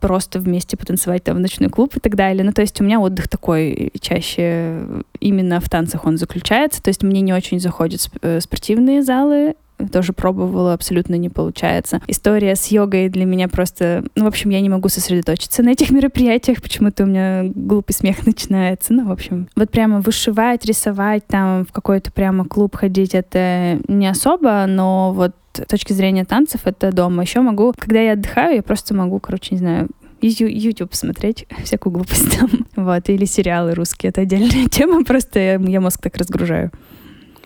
просто 0.00 0.38
вместе 0.38 0.76
потанцевать 0.76 1.24
там 1.24 1.36
в 1.36 1.40
ночной 1.40 1.68
клуб 1.68 1.96
и 1.96 2.00
так 2.00 2.14
далее. 2.14 2.44
Ну, 2.44 2.52
то 2.52 2.62
есть 2.62 2.80
у 2.80 2.84
меня 2.84 3.00
отдых 3.00 3.28
такой 3.28 3.92
чаще 4.00 4.82
именно 5.20 5.60
в 5.60 5.68
танцах 5.68 6.04
он 6.04 6.18
заключается. 6.18 6.82
То 6.82 6.88
есть 6.88 7.02
мне 7.02 7.20
не 7.20 7.32
очень 7.32 7.60
заходят 7.60 8.08
э, 8.22 8.40
спортивные 8.40 9.02
залы, 9.02 9.54
тоже 9.92 10.12
пробовала, 10.12 10.74
абсолютно 10.74 11.14
не 11.14 11.28
получается. 11.28 12.00
История 12.06 12.56
с 12.56 12.66
йогой 12.68 13.08
для 13.08 13.24
меня 13.24 13.48
просто... 13.48 14.04
Ну, 14.14 14.24
в 14.24 14.28
общем, 14.28 14.50
я 14.50 14.60
не 14.60 14.68
могу 14.68 14.88
сосредоточиться 14.88 15.62
на 15.62 15.70
этих 15.70 15.90
мероприятиях, 15.92 16.62
почему-то 16.62 17.04
у 17.04 17.06
меня 17.06 17.44
глупый 17.44 17.94
смех 17.94 18.16
начинается. 18.26 18.92
Ну, 18.92 19.08
в 19.08 19.12
общем, 19.12 19.48
вот 19.56 19.70
прямо 19.70 20.00
вышивать, 20.00 20.64
рисовать, 20.64 21.26
там 21.26 21.64
в 21.64 21.72
какой-то 21.72 22.10
прямо 22.12 22.44
клуб 22.44 22.76
ходить, 22.76 23.14
это 23.14 23.80
не 23.88 24.08
особо, 24.08 24.66
но 24.66 25.12
вот 25.12 25.32
с 25.54 25.66
точки 25.66 25.92
зрения 25.92 26.24
танцев 26.24 26.62
это 26.64 26.92
дома. 26.92 27.22
Еще 27.22 27.40
могу, 27.40 27.74
когда 27.76 28.00
я 28.00 28.12
отдыхаю, 28.12 28.56
я 28.56 28.62
просто 28.62 28.94
могу, 28.94 29.18
короче, 29.18 29.54
не 29.54 29.58
знаю, 29.58 29.88
YouTube 30.20 30.94
смотреть 30.94 31.46
всякую 31.64 31.92
глупость 31.92 32.38
там. 32.38 32.50
Вот, 32.76 33.08
или 33.08 33.24
сериалы 33.24 33.74
русские. 33.74 34.10
Это 34.10 34.22
отдельная 34.22 34.66
тема, 34.70 35.04
просто 35.04 35.38
я 35.38 35.80
мозг 35.80 36.00
так 36.00 36.16
разгружаю. 36.16 36.70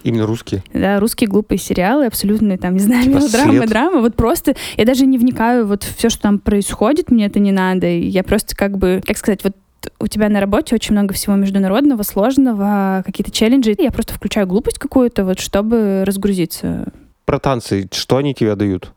Именно 0.03 0.26
русские. 0.26 0.62
Да, 0.72 0.98
русские 1.00 1.28
глупые 1.28 1.59
сериалы, 1.59 2.07
абсолютно, 2.07 2.59
там, 2.59 2.74
не 2.74 2.80
знаю, 2.80 3.05
Типа 3.05 3.16
мелодрамы, 3.16 3.53
«След». 3.53 3.68
драмы. 3.68 4.00
Вот 4.00 4.16
просто 4.16 4.55
я 4.76 4.84
даже 4.84 5.07
не 5.07 5.18
вникаю 5.18 5.66
вот 5.66 5.84
все, 5.84 6.09
что 6.09 6.22
там 6.22 6.38
происходит, 6.38 7.11
мне 7.11 7.26
это 7.26 7.38
не 7.38 7.53
надо. 7.53 7.86
Я 7.86 8.24
просто 8.24 8.57
как 8.57 8.78
бы, 8.78 9.00
как 9.07 9.16
сказать, 9.16 9.44
вот 9.44 9.55
у 9.98 10.07
тебя 10.07 10.28
на 10.28 10.40
работе 10.40 10.74
очень 10.74 10.92
много 10.92 11.14
всего 11.14 11.34
международного, 11.34 12.03
сложного, 12.03 13.03
какие-то 13.05 13.30
челленджи. 13.30 13.74
Я 13.78 13.90
просто 13.90 14.14
включаю 14.14 14.46
глупость 14.46 14.78
какую-то, 14.78 15.24
вот, 15.24 15.40
чтобы 15.40 16.05
разгрузиться. 16.07 16.92
Про 17.24 17.38
танцы, 17.38 17.88
что 17.92 18.16
они 18.16 18.34
тебе 18.34 18.55
дают? 18.55 18.92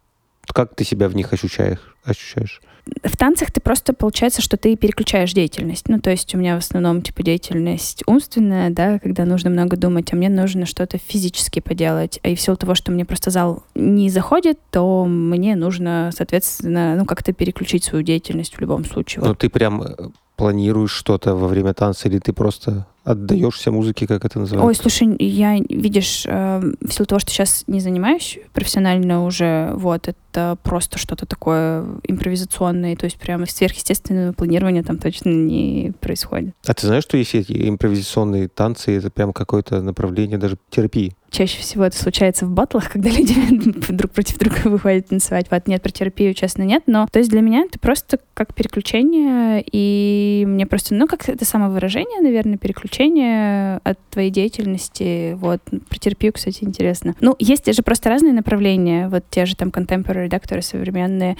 Как 0.47 0.75
ты 0.75 0.83
себя 0.83 1.07
в 1.07 1.15
них 1.15 1.33
ощущаешь? 1.33 1.79
ощущаешь? 2.03 2.61
В 3.03 3.17
танцах 3.17 3.51
ты 3.51 3.61
просто 3.61 3.93
получается, 3.93 4.41
что 4.41 4.57
ты 4.57 4.75
переключаешь 4.75 5.33
деятельность. 5.33 5.87
Ну, 5.87 5.99
то 5.99 6.11
есть 6.11 6.33
у 6.35 6.37
меня 6.37 6.55
в 6.55 6.59
основном 6.59 7.01
типа 7.01 7.23
деятельность 7.23 8.03
умственная, 8.05 8.69
да, 8.69 8.99
когда 8.99 9.25
нужно 9.25 9.49
много 9.49 9.75
думать, 9.75 10.11
а 10.13 10.15
мне 10.15 10.29
нужно 10.29 10.65
что-то 10.65 10.97
физически 10.97 11.59
поделать. 11.59 12.19
И 12.23 12.35
в 12.35 12.41
силу 12.41 12.57
того, 12.57 12.75
что 12.75 12.91
мне 12.91 13.05
просто 13.05 13.31
зал 13.31 13.63
не 13.73 14.09
заходит, 14.09 14.59
то 14.71 15.05
мне 15.05 15.55
нужно, 15.55 16.11
соответственно, 16.15 16.95
ну, 16.95 17.05
как-то 17.05 17.33
переключить 17.33 17.83
свою 17.83 18.03
деятельность 18.03 18.55
в 18.55 18.61
любом 18.61 18.85
случае. 18.85 19.21
Ну, 19.23 19.29
Вот. 19.29 19.39
ты 19.39 19.49
прям 19.49 19.81
э, 19.81 19.95
планируешь 20.35 20.91
что-то 20.91 21.35
во 21.35 21.47
время 21.47 21.73
танца, 21.73 22.07
или 22.07 22.19
ты 22.19 22.33
просто 22.33 22.85
отдаешься 23.05 23.71
музыке, 23.71 24.07
как 24.07 24.25
это 24.25 24.39
называется? 24.39 24.67
Ой, 24.67 24.75
слушай, 24.75 25.15
я, 25.19 25.57
видишь, 25.69 26.23
э, 26.25 26.61
в 26.81 26.91
силу 26.91 27.05
того, 27.05 27.19
что 27.19 27.31
сейчас 27.31 27.63
не 27.67 27.79
занимаюсь 27.79 28.39
профессионально 28.51 29.23
уже, 29.23 29.71
вот, 29.75 30.07
это 30.09 30.57
просто 30.63 30.97
что-то 30.97 31.25
такое 31.25 31.85
импровизационное, 32.03 32.95
то 32.95 33.05
есть 33.05 33.17
прямо 33.17 33.45
сверхъестественного 33.45 34.33
планирования 34.33 34.83
там 34.83 34.97
точно 34.97 35.29
не 35.29 35.93
происходит. 36.01 36.55
А 36.65 36.73
ты 36.73 36.87
знаешь, 36.87 37.03
что 37.03 37.17
есть 37.17 37.35
эти 37.35 37.69
импровизационные 37.69 38.49
танцы, 38.49 38.97
это 38.97 39.09
прям 39.09 39.31
какое-то 39.31 39.81
направление 39.81 40.37
даже 40.37 40.57
терапии? 40.69 41.15
Чаще 41.35 41.59
всего 41.59 41.83
это 41.83 41.97
случается 41.97 42.45
в 42.45 42.51
батлах, 42.51 42.89
когда 42.93 43.09
люди 43.09 43.35
друг 43.91 44.11
против 44.11 44.37
друга 44.37 44.69
выходят 44.69 45.07
танцевать. 45.09 45.47
Вот 45.51 45.67
нет, 45.67 45.81
про 45.81 45.91
терапию, 45.91 46.33
честно, 46.33 46.63
нет. 46.63 46.83
Но 46.87 47.07
то 47.11 47.19
есть 47.19 47.29
для 47.29 47.41
меня 47.41 47.63
это 47.63 47.77
просто 47.77 48.19
как 48.33 48.53
переключение, 48.53 49.61
и 49.69 50.45
мне 50.47 50.65
просто, 50.65 50.95
ну, 50.95 51.07
как 51.07 51.27
это 51.27 51.43
самовыражение, 51.43 52.21
наверное, 52.21 52.57
переключение 52.57 53.81
от 53.83 53.99
твоей 54.11 54.29
деятельности. 54.29 55.33
Вот. 55.33 55.61
Про 55.89 55.99
терапию, 55.99 56.31
кстати, 56.31 56.63
интересно. 56.63 57.15
Ну, 57.19 57.35
есть 57.37 57.69
же 57.73 57.81
просто 57.81 58.07
разные 58.07 58.31
направления. 58.31 59.09
Вот 59.09 59.25
те 59.29 59.45
же 59.45 59.57
там 59.57 59.69
contemporary 59.69 60.25
редакторы 60.25 60.61
современные. 60.61 61.35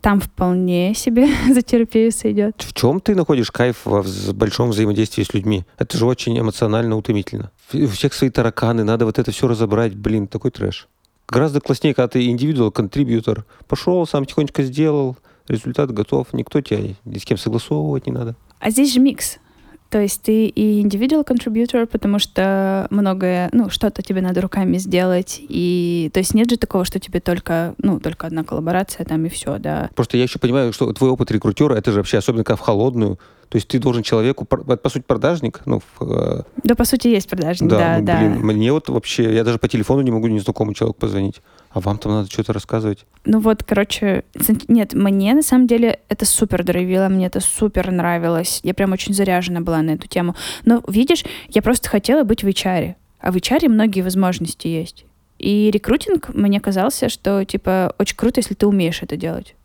Там 0.00 0.20
вполне 0.20 0.94
себе 0.94 1.26
за 1.52 1.62
терапию 1.62 2.12
сойдет. 2.12 2.62
В 2.62 2.72
чем 2.74 3.00
ты 3.00 3.16
находишь 3.16 3.50
кайф 3.50 3.80
в 3.84 4.32
большом 4.34 4.70
взаимодействии 4.70 5.24
с 5.24 5.34
людьми? 5.34 5.64
Это 5.78 5.98
же 5.98 6.06
очень 6.06 6.38
эмоционально 6.38 6.96
утомительно. 6.96 7.50
У 7.74 7.88
всех 7.88 8.14
свои 8.14 8.30
тараканы, 8.30 8.84
надо 8.84 9.04
вот 9.04 9.18
это 9.18 9.30
все 9.30 9.48
разобрать. 9.48 9.94
Блин, 9.94 10.26
такой 10.26 10.50
трэш. 10.50 10.88
Гораздо 11.28 11.60
класснее, 11.60 11.94
когда 11.94 12.08
ты 12.08 12.26
индивидуал, 12.26 12.70
контрибьютор. 12.70 13.46
Пошел, 13.66 14.06
сам 14.06 14.26
тихонечко 14.26 14.62
сделал, 14.62 15.16
результат 15.48 15.92
готов, 15.92 16.32
никто 16.32 16.60
тебя 16.60 16.94
ни 17.04 17.18
с 17.18 17.24
кем 17.24 17.38
согласовывать 17.38 18.06
не 18.06 18.12
надо. 18.12 18.36
А 18.60 18.70
здесь 18.70 18.92
же 18.92 19.00
микс. 19.00 19.38
То 19.92 20.00
есть 20.00 20.22
ты 20.22 20.46
и 20.46 20.82
individual 20.82 21.22
contributor, 21.22 21.84
потому 21.84 22.18
что 22.18 22.86
многое, 22.88 23.50
ну, 23.52 23.68
что-то 23.68 24.00
тебе 24.00 24.22
надо 24.22 24.40
руками 24.40 24.78
сделать. 24.78 25.38
И 25.40 26.10
то 26.14 26.20
есть 26.20 26.32
нет 26.32 26.48
же 26.48 26.56
такого, 26.56 26.86
что 26.86 26.98
тебе 26.98 27.20
только, 27.20 27.74
ну, 27.76 28.00
только 28.00 28.26
одна 28.26 28.42
коллаборация 28.42 29.04
там 29.04 29.26
и 29.26 29.28
все, 29.28 29.58
да. 29.58 29.90
Просто 29.94 30.16
я 30.16 30.22
еще 30.22 30.38
понимаю, 30.38 30.72
что 30.72 30.90
твой 30.94 31.10
опыт 31.10 31.30
рекрутера, 31.30 31.74
это 31.74 31.92
же 31.92 31.98
вообще 31.98 32.16
особенно 32.16 32.42
как 32.42 32.58
в 32.58 32.62
холодную, 32.62 33.18
то 33.52 33.56
есть 33.56 33.68
ты 33.68 33.78
должен 33.78 34.02
человеку, 34.02 34.46
по 34.46 34.88
сути, 34.88 35.04
продажник, 35.06 35.60
ну, 35.66 35.80
в, 35.80 36.10
э, 36.10 36.42
Да, 36.64 36.74
по 36.74 36.86
сути, 36.86 37.08
есть 37.08 37.28
продажник, 37.28 37.68
да, 37.68 37.78
да. 37.78 37.98
Ну, 37.98 38.04
да. 38.06 38.18
Блин, 38.18 38.38
мне 38.46 38.72
вот 38.72 38.88
вообще, 38.88 39.34
я 39.34 39.44
даже 39.44 39.58
по 39.58 39.68
телефону 39.68 40.00
не 40.00 40.10
могу 40.10 40.26
незнакомому 40.28 40.72
человеку 40.72 40.98
позвонить. 41.00 41.42
А 41.68 41.80
вам 41.80 41.98
там 41.98 42.12
надо 42.12 42.30
что-то 42.30 42.54
рассказывать? 42.54 43.04
Ну 43.26 43.40
вот, 43.40 43.62
короче, 43.62 44.24
нет, 44.68 44.94
мне 44.94 45.34
на 45.34 45.42
самом 45.42 45.66
деле 45.66 46.00
это 46.08 46.24
супер 46.24 46.64
драйвило, 46.64 47.08
мне 47.08 47.26
это 47.26 47.40
супер 47.40 47.90
нравилось. 47.90 48.60
Я 48.62 48.72
прям 48.72 48.92
очень 48.92 49.12
заряжена 49.12 49.60
была 49.60 49.82
на 49.82 49.90
эту 49.90 50.08
тему. 50.08 50.34
Но 50.64 50.82
видишь, 50.88 51.22
я 51.50 51.60
просто 51.60 51.90
хотела 51.90 52.24
быть 52.24 52.42
в 52.42 52.46
HR. 52.46 52.94
А 53.20 53.32
в 53.32 53.36
HR 53.36 53.68
многие 53.68 54.00
возможности 54.00 54.66
есть. 54.66 55.04
И 55.38 55.70
рекрутинг, 55.70 56.30
мне 56.30 56.58
казался, 56.58 57.10
что, 57.10 57.44
типа, 57.44 57.94
очень 57.98 58.16
круто, 58.16 58.40
если 58.40 58.54
ты 58.54 58.66
умеешь 58.66 59.02
это 59.02 59.18
делать. 59.18 59.56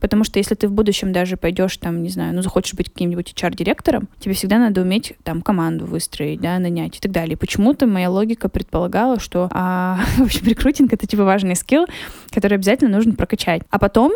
Потому 0.00 0.24
что 0.24 0.38
если 0.38 0.54
ты 0.54 0.68
в 0.68 0.72
будущем 0.72 1.12
даже 1.12 1.36
пойдешь 1.36 1.76
там, 1.76 2.02
не 2.02 2.08
знаю, 2.08 2.34
ну 2.34 2.42
захочешь 2.42 2.74
быть 2.74 2.90
каким-нибудь 2.90 3.32
HR-директором, 3.32 4.08
тебе 4.20 4.34
всегда 4.34 4.58
надо 4.58 4.82
уметь 4.82 5.14
там 5.24 5.42
команду 5.42 5.86
выстроить, 5.86 6.40
да, 6.40 6.58
нанять 6.58 6.96
и 6.96 7.00
так 7.00 7.12
далее. 7.12 7.36
почему-то 7.36 7.86
моя 7.86 8.10
логика 8.10 8.48
предполагала, 8.48 9.18
что, 9.18 9.48
а, 9.52 9.98
в 10.16 10.22
общем, 10.22 10.46
рекрутинг— 10.46 10.92
это 10.94 11.06
типа 11.06 11.24
важный 11.24 11.56
скилл, 11.56 11.86
который 12.30 12.54
обязательно 12.54 12.96
нужно 12.96 13.14
прокачать. 13.14 13.62
А 13.70 13.78
потом 13.78 14.12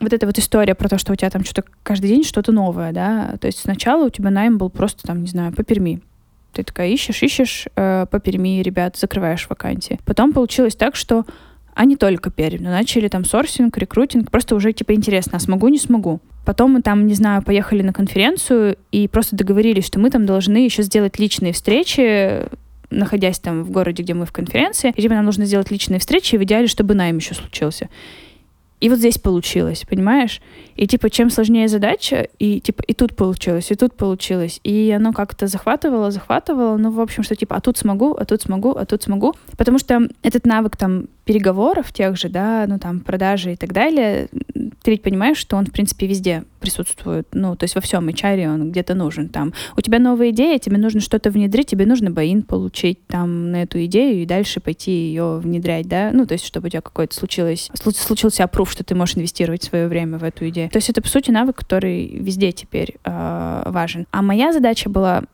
вот 0.00 0.12
эта 0.12 0.26
вот 0.26 0.38
история 0.38 0.74
про 0.74 0.88
то, 0.88 0.98
что 0.98 1.12
у 1.12 1.16
тебя 1.16 1.30
там 1.30 1.44
что-то 1.44 1.64
каждый 1.82 2.08
день 2.08 2.24
что-то 2.24 2.52
новое, 2.52 2.92
да, 2.92 3.36
то 3.40 3.46
есть 3.46 3.60
сначала 3.60 4.06
у 4.06 4.10
тебя 4.10 4.30
найм 4.30 4.58
был 4.58 4.70
просто 4.70 5.02
там, 5.04 5.22
не 5.22 5.28
знаю, 5.28 5.52
по 5.52 5.62
Перми, 5.62 6.00
ты 6.52 6.62
такая 6.62 6.88
ищешь, 6.88 7.22
ищешь 7.22 7.66
э, 7.74 8.06
по 8.10 8.20
Перми, 8.20 8.62
ребят, 8.62 8.96
закрываешь 8.96 9.48
вакансии. 9.48 9.98
Потом 10.04 10.32
получилось 10.32 10.76
так, 10.76 10.94
что 10.94 11.24
а 11.74 11.84
не 11.84 11.96
только 11.96 12.30
Пермь. 12.30 12.62
Но 12.62 12.70
начали 12.70 13.08
там 13.08 13.24
сорсинг, 13.24 13.76
рекрутинг, 13.78 14.30
просто 14.30 14.54
уже 14.54 14.72
типа 14.72 14.94
интересно, 14.94 15.36
а 15.36 15.40
смогу, 15.40 15.68
не 15.68 15.78
смогу. 15.78 16.20
Потом 16.44 16.72
мы 16.72 16.82
там, 16.82 17.06
не 17.06 17.14
знаю, 17.14 17.42
поехали 17.42 17.82
на 17.82 17.92
конференцию 17.92 18.76
и 18.92 19.08
просто 19.08 19.34
договорились, 19.36 19.86
что 19.86 19.98
мы 19.98 20.10
там 20.10 20.26
должны 20.26 20.58
еще 20.58 20.82
сделать 20.82 21.18
личные 21.18 21.52
встречи, 21.52 22.48
находясь 22.90 23.38
там 23.38 23.64
в 23.64 23.70
городе, 23.70 24.02
где 24.02 24.14
мы 24.14 24.26
в 24.26 24.32
конференции, 24.32 24.92
и 24.94 25.02
типа 25.02 25.14
нам 25.14 25.24
нужно 25.24 25.46
сделать 25.46 25.70
личные 25.70 26.00
встречи, 26.00 26.36
в 26.36 26.42
идеале, 26.44 26.66
чтобы 26.66 26.94
найм 26.94 27.16
еще 27.16 27.34
случился. 27.34 27.88
И 28.80 28.90
вот 28.90 28.98
здесь 28.98 29.18
получилось, 29.18 29.84
понимаешь? 29.88 30.42
И 30.76 30.86
типа, 30.86 31.08
чем 31.08 31.30
сложнее 31.30 31.68
задача, 31.68 32.28
и 32.38 32.60
типа, 32.60 32.82
и 32.82 32.92
тут 32.92 33.16
получилось, 33.16 33.70
и 33.70 33.76
тут 33.76 33.96
получилось. 33.96 34.60
И 34.62 34.92
оно 34.94 35.14
как-то 35.14 35.46
захватывало, 35.46 36.10
захватывало. 36.10 36.76
Ну, 36.76 36.90
в 36.90 37.00
общем, 37.00 37.22
что 37.22 37.34
типа, 37.34 37.56
а 37.56 37.60
тут 37.62 37.78
смогу, 37.78 38.12
а 38.12 38.26
тут 38.26 38.42
смогу, 38.42 38.72
а 38.72 38.84
тут 38.84 39.02
смогу. 39.02 39.34
Потому 39.56 39.78
что 39.78 40.06
этот 40.22 40.44
навык 40.44 40.76
там 40.76 41.06
переговоров 41.24 41.92
тех 41.92 42.16
же, 42.16 42.28
да, 42.28 42.66
ну 42.68 42.78
там 42.78 43.00
продажи 43.00 43.52
и 43.52 43.56
так 43.56 43.72
далее, 43.72 44.28
ты 44.82 44.90
ведь 44.90 45.02
понимаешь, 45.02 45.38
что 45.38 45.56
он, 45.56 45.66
в 45.66 45.72
принципе, 45.72 46.06
везде 46.06 46.44
присутствует, 46.60 47.26
ну, 47.32 47.56
то 47.56 47.64
есть 47.64 47.74
во 47.74 47.80
всем 47.80 48.08
HR 48.08 48.52
он 48.52 48.70
где-то 48.70 48.94
нужен 48.94 49.28
там. 49.28 49.52
У 49.76 49.80
тебя 49.80 49.98
новая 49.98 50.30
идея, 50.30 50.58
тебе 50.58 50.76
нужно 50.76 51.00
что-то 51.00 51.30
внедрить, 51.30 51.68
тебе 51.68 51.86
нужно 51.86 52.10
боин 52.10 52.42
получить 52.42 53.06
там 53.06 53.50
на 53.50 53.62
эту 53.62 53.84
идею 53.86 54.22
и 54.22 54.26
дальше 54.26 54.60
пойти 54.60 54.90
ее 54.90 55.38
внедрять, 55.38 55.88
да, 55.88 56.10
ну, 56.12 56.26
то 56.26 56.32
есть 56.32 56.44
чтобы 56.44 56.66
у 56.66 56.70
тебя 56.70 56.82
какой-то 56.82 57.14
случилось, 57.14 57.70
случился 57.96 58.44
опруф, 58.44 58.70
что 58.70 58.84
ты 58.84 58.94
можешь 58.94 59.16
инвестировать 59.16 59.62
свое 59.62 59.88
время 59.88 60.18
в 60.18 60.24
эту 60.24 60.48
идею. 60.50 60.68
То 60.70 60.76
есть 60.76 60.90
это, 60.90 61.00
по 61.00 61.08
сути, 61.08 61.30
навык, 61.30 61.56
который 61.56 62.06
везде 62.06 62.52
теперь 62.52 62.96
э, 63.04 63.62
важен. 63.66 64.06
А 64.10 64.22
моя 64.22 64.52
задача 64.52 64.90
была 64.90 65.24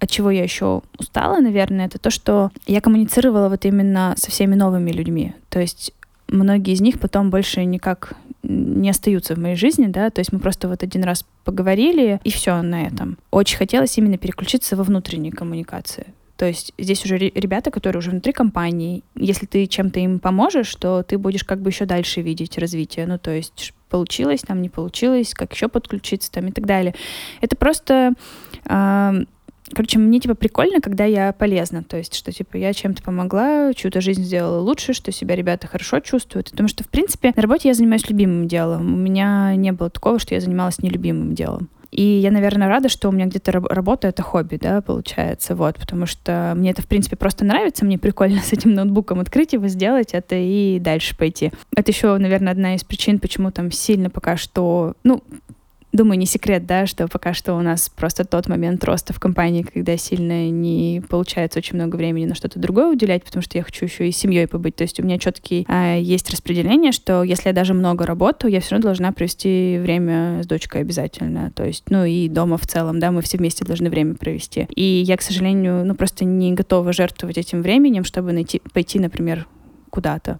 от 0.00 0.10
чего 0.10 0.30
я 0.30 0.42
еще 0.42 0.82
устала, 0.98 1.40
наверное, 1.40 1.86
это 1.86 1.98
то, 1.98 2.10
что 2.10 2.50
я 2.66 2.80
коммуницировала 2.80 3.48
вот 3.48 3.64
именно 3.64 4.14
со 4.16 4.30
всеми 4.30 4.54
новыми 4.54 4.90
людьми. 4.90 5.34
То 5.50 5.60
есть 5.60 5.92
многие 6.28 6.72
из 6.72 6.80
них 6.80 6.98
потом 6.98 7.30
больше 7.30 7.64
никак 7.64 8.14
не 8.42 8.88
остаются 8.88 9.34
в 9.34 9.38
моей 9.38 9.56
жизни, 9.56 9.86
да, 9.86 10.10
то 10.10 10.20
есть 10.20 10.32
мы 10.32 10.38
просто 10.38 10.68
вот 10.68 10.82
один 10.82 11.04
раз 11.04 11.26
поговорили, 11.44 12.20
и 12.24 12.30
все 12.30 12.62
на 12.62 12.86
этом. 12.86 13.18
Очень 13.30 13.58
хотелось 13.58 13.96
именно 13.98 14.16
переключиться 14.16 14.76
во 14.76 14.84
внутренние 14.84 15.32
коммуникации. 15.32 16.06
То 16.40 16.46
есть 16.46 16.72
здесь 16.78 17.04
уже 17.04 17.18
ребята, 17.18 17.70
которые 17.70 17.98
уже 17.98 18.10
внутри 18.10 18.32
компании, 18.32 19.02
если 19.14 19.44
ты 19.44 19.66
чем-то 19.66 20.00
им 20.00 20.18
поможешь, 20.18 20.74
то 20.74 21.02
ты 21.02 21.18
будешь 21.18 21.44
как 21.44 21.60
бы 21.60 21.68
еще 21.68 21.84
дальше 21.84 22.22
видеть 22.22 22.56
развитие. 22.56 23.06
Ну, 23.06 23.18
то 23.18 23.30
есть 23.30 23.74
получилось, 23.90 24.40
там 24.40 24.62
не 24.62 24.70
получилось, 24.70 25.34
как 25.34 25.52
еще 25.52 25.68
подключиться 25.68 26.32
там 26.32 26.46
и 26.46 26.52
так 26.52 26.64
далее. 26.64 26.94
Это 27.42 27.56
просто 27.56 28.14
э, 28.64 29.24
Короче, 29.72 29.98
мне, 29.98 30.20
типа, 30.20 30.34
прикольно, 30.34 30.80
когда 30.80 31.04
я 31.04 31.32
полезна. 31.32 31.82
То 31.82 31.96
есть, 31.96 32.14
что, 32.14 32.32
типа, 32.32 32.56
я 32.56 32.72
чем-то 32.72 33.02
помогла, 33.02 33.72
чью-то 33.74 34.00
жизнь 34.00 34.24
сделала 34.24 34.60
лучше, 34.60 34.92
что 34.92 35.12
себя 35.12 35.36
ребята 35.36 35.66
хорошо 35.66 36.00
чувствуют. 36.00 36.50
Потому 36.50 36.68
что, 36.68 36.84
в 36.84 36.88
принципе, 36.88 37.32
на 37.34 37.42
работе 37.42 37.68
я 37.68 37.74
занимаюсь 37.74 38.08
любимым 38.08 38.48
делом. 38.48 38.94
У 38.94 38.96
меня 38.96 39.54
не 39.54 39.72
было 39.72 39.90
такого, 39.90 40.18
что 40.18 40.34
я 40.34 40.40
занималась 40.40 40.78
нелюбимым 40.78 41.34
делом. 41.34 41.68
И 41.90 42.02
я, 42.02 42.30
наверное, 42.30 42.68
рада, 42.68 42.88
что 42.88 43.08
у 43.08 43.12
меня 43.12 43.26
где-то 43.26 43.52
работа— 43.52 44.08
это 44.08 44.22
хобби, 44.22 44.58
да, 44.60 44.80
получается, 44.80 45.56
вот, 45.56 45.76
потому 45.76 46.06
что 46.06 46.52
мне 46.56 46.70
это, 46.70 46.82
в 46.82 46.86
принципе, 46.86 47.16
просто 47.16 47.44
нравится, 47.44 47.84
мне 47.84 47.98
прикольно 47.98 48.40
с 48.44 48.52
этим 48.52 48.74
ноутбуком 48.74 49.18
открыть 49.18 49.52
его, 49.52 49.66
сделать 49.66 50.10
это 50.12 50.36
и 50.36 50.78
дальше 50.78 51.16
пойти. 51.16 51.50
Это 51.74 51.90
еще, 51.90 52.16
наверное, 52.16 52.52
одна 52.52 52.76
из 52.76 52.84
причин, 52.84 53.18
почему 53.18 53.50
там 53.50 53.72
сильно 53.72 54.08
пока 54.08 54.36
что, 54.36 54.94
ну, 55.02 55.22
Думаю, 55.92 56.18
не 56.18 56.26
секрет, 56.26 56.66
да, 56.66 56.86
что 56.86 57.08
пока 57.08 57.34
что 57.34 57.54
у 57.54 57.62
нас 57.62 57.88
просто 57.88 58.24
тот 58.24 58.46
момент 58.46 58.84
роста 58.84 59.12
в 59.12 59.18
компании, 59.18 59.62
когда 59.62 59.96
сильно 59.96 60.48
не 60.48 61.02
получается 61.08 61.58
очень 61.58 61.74
много 61.74 61.96
времени 61.96 62.26
на 62.26 62.36
что-то 62.36 62.60
другое 62.60 62.92
уделять, 62.92 63.24
потому 63.24 63.42
что 63.42 63.58
я 63.58 63.64
хочу 63.64 63.86
еще 63.86 64.08
и 64.08 64.12
семьей 64.12 64.46
побыть. 64.46 64.76
То 64.76 64.82
есть 64.84 65.00
у 65.00 65.02
меня 65.02 65.18
четкий 65.18 65.66
а, 65.68 65.96
есть 65.96 66.30
распределение, 66.30 66.92
что 66.92 67.24
если 67.24 67.48
я 67.48 67.52
даже 67.52 67.74
много 67.74 68.06
работаю, 68.06 68.52
я 68.52 68.60
все 68.60 68.72
равно 68.72 68.84
должна 68.84 69.10
провести 69.10 69.78
время 69.80 70.44
с 70.44 70.46
дочкой 70.46 70.82
обязательно. 70.82 71.50
То 71.50 71.64
есть, 71.64 71.90
ну 71.90 72.04
и 72.04 72.28
дома 72.28 72.56
в 72.56 72.66
целом, 72.68 73.00
да, 73.00 73.10
мы 73.10 73.20
все 73.20 73.38
вместе 73.38 73.64
должны 73.64 73.90
время 73.90 74.14
провести. 74.14 74.68
И 74.76 74.84
я, 74.84 75.16
к 75.16 75.22
сожалению, 75.22 75.84
ну 75.84 75.96
просто 75.96 76.24
не 76.24 76.52
готова 76.52 76.92
жертвовать 76.92 77.36
этим 77.36 77.62
временем, 77.62 78.04
чтобы 78.04 78.30
найти, 78.30 78.62
пойти, 78.72 79.00
например, 79.00 79.48
куда-то. 79.90 80.38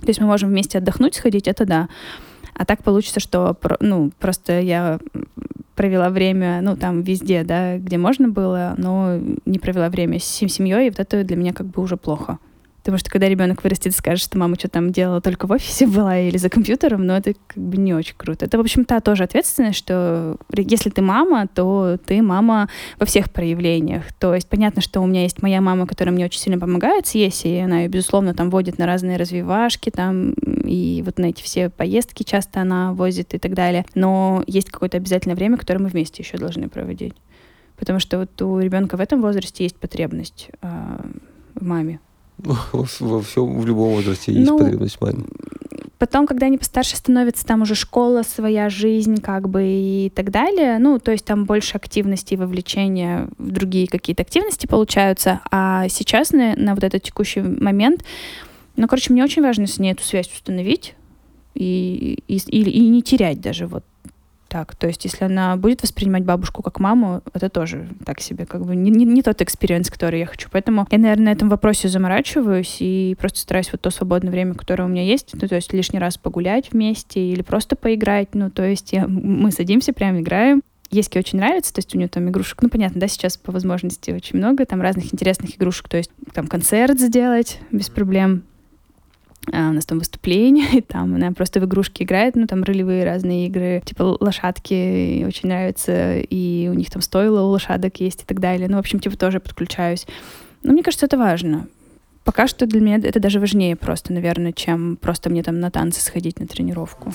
То 0.00 0.08
есть 0.08 0.20
мы 0.20 0.26
можем 0.26 0.48
вместе 0.48 0.78
отдохнуть, 0.78 1.14
сходить, 1.14 1.46
это 1.46 1.64
да. 1.64 1.88
А 2.54 2.64
так 2.64 2.82
получится, 2.82 3.20
что 3.20 3.56
ну, 3.80 4.12
просто 4.18 4.60
я 4.60 4.98
провела 5.74 6.10
время, 6.10 6.60
ну, 6.62 6.76
там 6.76 7.02
везде, 7.02 7.44
да, 7.44 7.78
где 7.78 7.96
можно 7.98 8.28
было, 8.28 8.74
но 8.76 9.18
не 9.46 9.58
провела 9.58 9.88
время 9.88 10.18
с 10.18 10.24
семьей, 10.24 10.86
и 10.86 10.90
вот 10.90 11.00
это 11.00 11.24
для 11.24 11.36
меня 11.36 11.52
как 11.52 11.66
бы 11.66 11.82
уже 11.82 11.96
плохо. 11.96 12.38
Потому 12.82 12.98
что 12.98 13.10
когда 13.10 13.28
ребенок 13.28 13.62
вырастет 13.62 13.94
скажет, 13.94 14.24
что 14.24 14.38
мама 14.38 14.56
что 14.58 14.68
там 14.68 14.90
делала, 14.90 15.20
только 15.20 15.46
в 15.46 15.52
офисе 15.52 15.86
была 15.86 16.18
или 16.18 16.36
за 16.36 16.48
компьютером, 16.48 17.06
но 17.06 17.16
это 17.16 17.34
как 17.34 17.62
бы 17.62 17.76
не 17.76 17.94
очень 17.94 18.14
круто. 18.16 18.44
Это, 18.44 18.58
в 18.58 18.60
общем, 18.60 18.84
та 18.84 19.00
тоже 19.00 19.22
ответственность, 19.22 19.78
что 19.78 20.36
если 20.50 20.90
ты 20.90 21.00
мама, 21.00 21.46
то 21.46 21.96
ты 22.04 22.22
мама 22.22 22.68
во 22.98 23.06
всех 23.06 23.30
проявлениях. 23.30 24.12
То 24.18 24.34
есть 24.34 24.48
понятно, 24.48 24.82
что 24.82 25.00
у 25.00 25.06
меня 25.06 25.22
есть 25.22 25.42
моя 25.42 25.60
мама, 25.60 25.86
которая 25.86 26.12
мне 26.12 26.24
очень 26.24 26.40
сильно 26.40 26.58
помогает 26.58 27.06
с 27.06 27.14
и 27.14 27.58
она 27.58 27.82
ее, 27.82 27.88
безусловно, 27.88 28.34
там 28.34 28.50
водит 28.50 28.78
на 28.78 28.86
разные 28.86 29.16
развивашки, 29.16 29.90
там, 29.90 30.32
и 30.32 31.02
вот 31.04 31.18
на 31.18 31.26
эти 31.26 31.42
все 31.42 31.70
поездки 31.70 32.24
часто 32.24 32.62
она 32.62 32.92
возит 32.92 33.34
и 33.34 33.38
так 33.38 33.54
далее. 33.54 33.84
Но 33.94 34.42
есть 34.46 34.70
какое-то 34.70 34.96
обязательное 34.96 35.36
время, 35.36 35.56
которое 35.56 35.80
мы 35.80 35.88
вместе 35.88 36.22
еще 36.22 36.36
должны 36.36 36.68
проводить. 36.68 37.14
Потому 37.76 37.98
что 37.98 38.18
вот 38.18 38.40
у 38.42 38.58
ребенка 38.58 38.96
в 38.96 39.00
этом 39.00 39.20
возрасте 39.20 39.64
есть 39.64 39.76
потребность 39.76 40.50
э, 40.62 40.68
в 41.54 41.64
маме. 41.64 42.00
Во, 42.72 43.20
всем, 43.22 43.58
в 43.58 43.66
любом 43.66 43.94
возрасте 43.94 44.32
есть 44.32 44.50
Ну, 44.50 44.58
потребность 44.58 45.00
маме. 45.00 45.24
Потом, 45.98 46.26
когда 46.26 46.46
они 46.46 46.58
постарше 46.58 46.96
становятся, 46.96 47.46
там 47.46 47.62
уже 47.62 47.76
школа, 47.76 48.22
своя 48.22 48.68
жизнь, 48.68 49.20
как 49.20 49.48
бы 49.48 49.62
и 49.64 50.12
так 50.12 50.32
далее. 50.32 50.78
Ну, 50.80 50.98
то 50.98 51.12
есть 51.12 51.24
там 51.24 51.44
больше 51.44 51.76
активности 51.76 52.34
и 52.34 52.36
вовлечения 52.36 53.28
в 53.38 53.50
другие 53.52 53.86
какие-то 53.86 54.22
активности 54.22 54.66
получаются. 54.66 55.40
А 55.52 55.88
сейчас 55.88 56.32
на, 56.32 56.56
на 56.56 56.74
вот 56.74 56.82
этот 56.82 57.04
текущий 57.04 57.40
момент, 57.40 58.04
ну, 58.74 58.88
короче, 58.88 59.12
мне 59.12 59.22
очень 59.22 59.42
важно 59.42 59.68
с 59.68 59.78
ней 59.78 59.92
эту 59.92 60.02
связь 60.02 60.28
установить 60.32 60.96
и, 61.54 62.18
и, 62.26 62.36
и, 62.36 62.62
и 62.62 62.88
не 62.88 63.02
терять 63.02 63.40
даже 63.40 63.66
вот 63.66 63.84
так. 64.52 64.76
То 64.76 64.86
есть, 64.86 65.02
если 65.04 65.24
она 65.24 65.56
будет 65.56 65.82
воспринимать 65.82 66.24
бабушку 66.24 66.62
как 66.62 66.78
маму, 66.78 67.22
это 67.32 67.48
тоже 67.48 67.88
так 68.04 68.20
себе, 68.20 68.44
как 68.44 68.66
бы 68.66 68.76
не, 68.76 68.90
не, 68.90 69.06
не 69.06 69.22
тот 69.22 69.40
experience, 69.40 69.90
который 69.90 70.20
я 70.20 70.26
хочу. 70.26 70.50
Поэтому 70.52 70.86
я, 70.90 70.98
наверное, 70.98 71.24
на 71.24 71.32
этом 71.32 71.48
вопросе 71.48 71.88
заморачиваюсь 71.88 72.76
и 72.80 73.16
просто 73.18 73.38
стараюсь 73.38 73.72
вот 73.72 73.80
то 73.80 73.90
свободное 73.90 74.30
время, 74.30 74.52
которое 74.52 74.84
у 74.84 74.88
меня 74.88 75.04
есть, 75.04 75.30
ну, 75.32 75.48
то 75.48 75.54
есть 75.54 75.72
лишний 75.72 75.98
раз 75.98 76.18
погулять 76.18 76.70
вместе 76.70 77.20
или 77.20 77.40
просто 77.40 77.76
поиграть. 77.76 78.34
Ну, 78.34 78.50
то 78.50 78.62
есть 78.62 78.92
я, 78.92 79.06
мы 79.08 79.52
садимся, 79.52 79.94
прям 79.94 80.20
играем. 80.20 80.60
Еске 80.90 81.20
очень 81.20 81.38
нравится, 81.38 81.72
то 81.72 81.78
есть 81.78 81.94
у 81.94 81.98
нее 81.98 82.08
там 82.08 82.28
игрушек, 82.28 82.60
ну, 82.60 82.68
понятно, 82.68 83.00
да, 83.00 83.08
сейчас 83.08 83.38
по 83.38 83.52
возможности 83.52 84.10
очень 84.10 84.36
много, 84.36 84.66
там 84.66 84.82
разных 84.82 85.14
интересных 85.14 85.56
игрушек, 85.56 85.88
то 85.88 85.96
есть 85.96 86.10
там 86.34 86.46
концерт 86.46 87.00
сделать 87.00 87.58
без 87.70 87.88
проблем, 87.88 88.42
а, 89.50 89.70
у 89.70 89.72
нас 89.72 89.86
там 89.86 89.98
выступление, 89.98 90.68
и 90.78 90.80
там 90.80 91.14
она 91.14 91.32
просто 91.32 91.60
в 91.60 91.64
игрушки 91.64 92.02
играет, 92.02 92.36
ну, 92.36 92.46
там 92.46 92.62
ролевые 92.62 93.04
разные 93.04 93.46
игры, 93.46 93.82
типа 93.84 94.16
лошадки, 94.20 95.24
очень 95.26 95.48
нравится, 95.48 96.18
и 96.18 96.68
у 96.68 96.74
них 96.74 96.90
там 96.90 97.02
стойло 97.02 97.42
у 97.42 97.50
лошадок 97.50 98.00
есть 98.00 98.22
и 98.22 98.26
так 98.26 98.40
далее. 98.40 98.68
Ну, 98.68 98.76
в 98.76 98.80
общем, 98.80 99.00
типа 99.00 99.16
тоже 99.16 99.40
подключаюсь. 99.40 100.06
Но 100.62 100.72
мне 100.72 100.82
кажется, 100.82 101.06
это 101.06 101.18
важно. 101.18 101.66
Пока 102.24 102.46
что 102.46 102.66
для 102.66 102.80
меня 102.80 102.98
это 103.02 103.18
даже 103.18 103.40
важнее 103.40 103.74
просто, 103.74 104.12
наверное, 104.12 104.52
чем 104.52 104.96
просто 104.96 105.28
мне 105.28 105.42
там 105.42 105.58
на 105.58 105.70
танцы 105.72 106.00
сходить, 106.00 106.38
на 106.38 106.46
тренировку. 106.46 107.12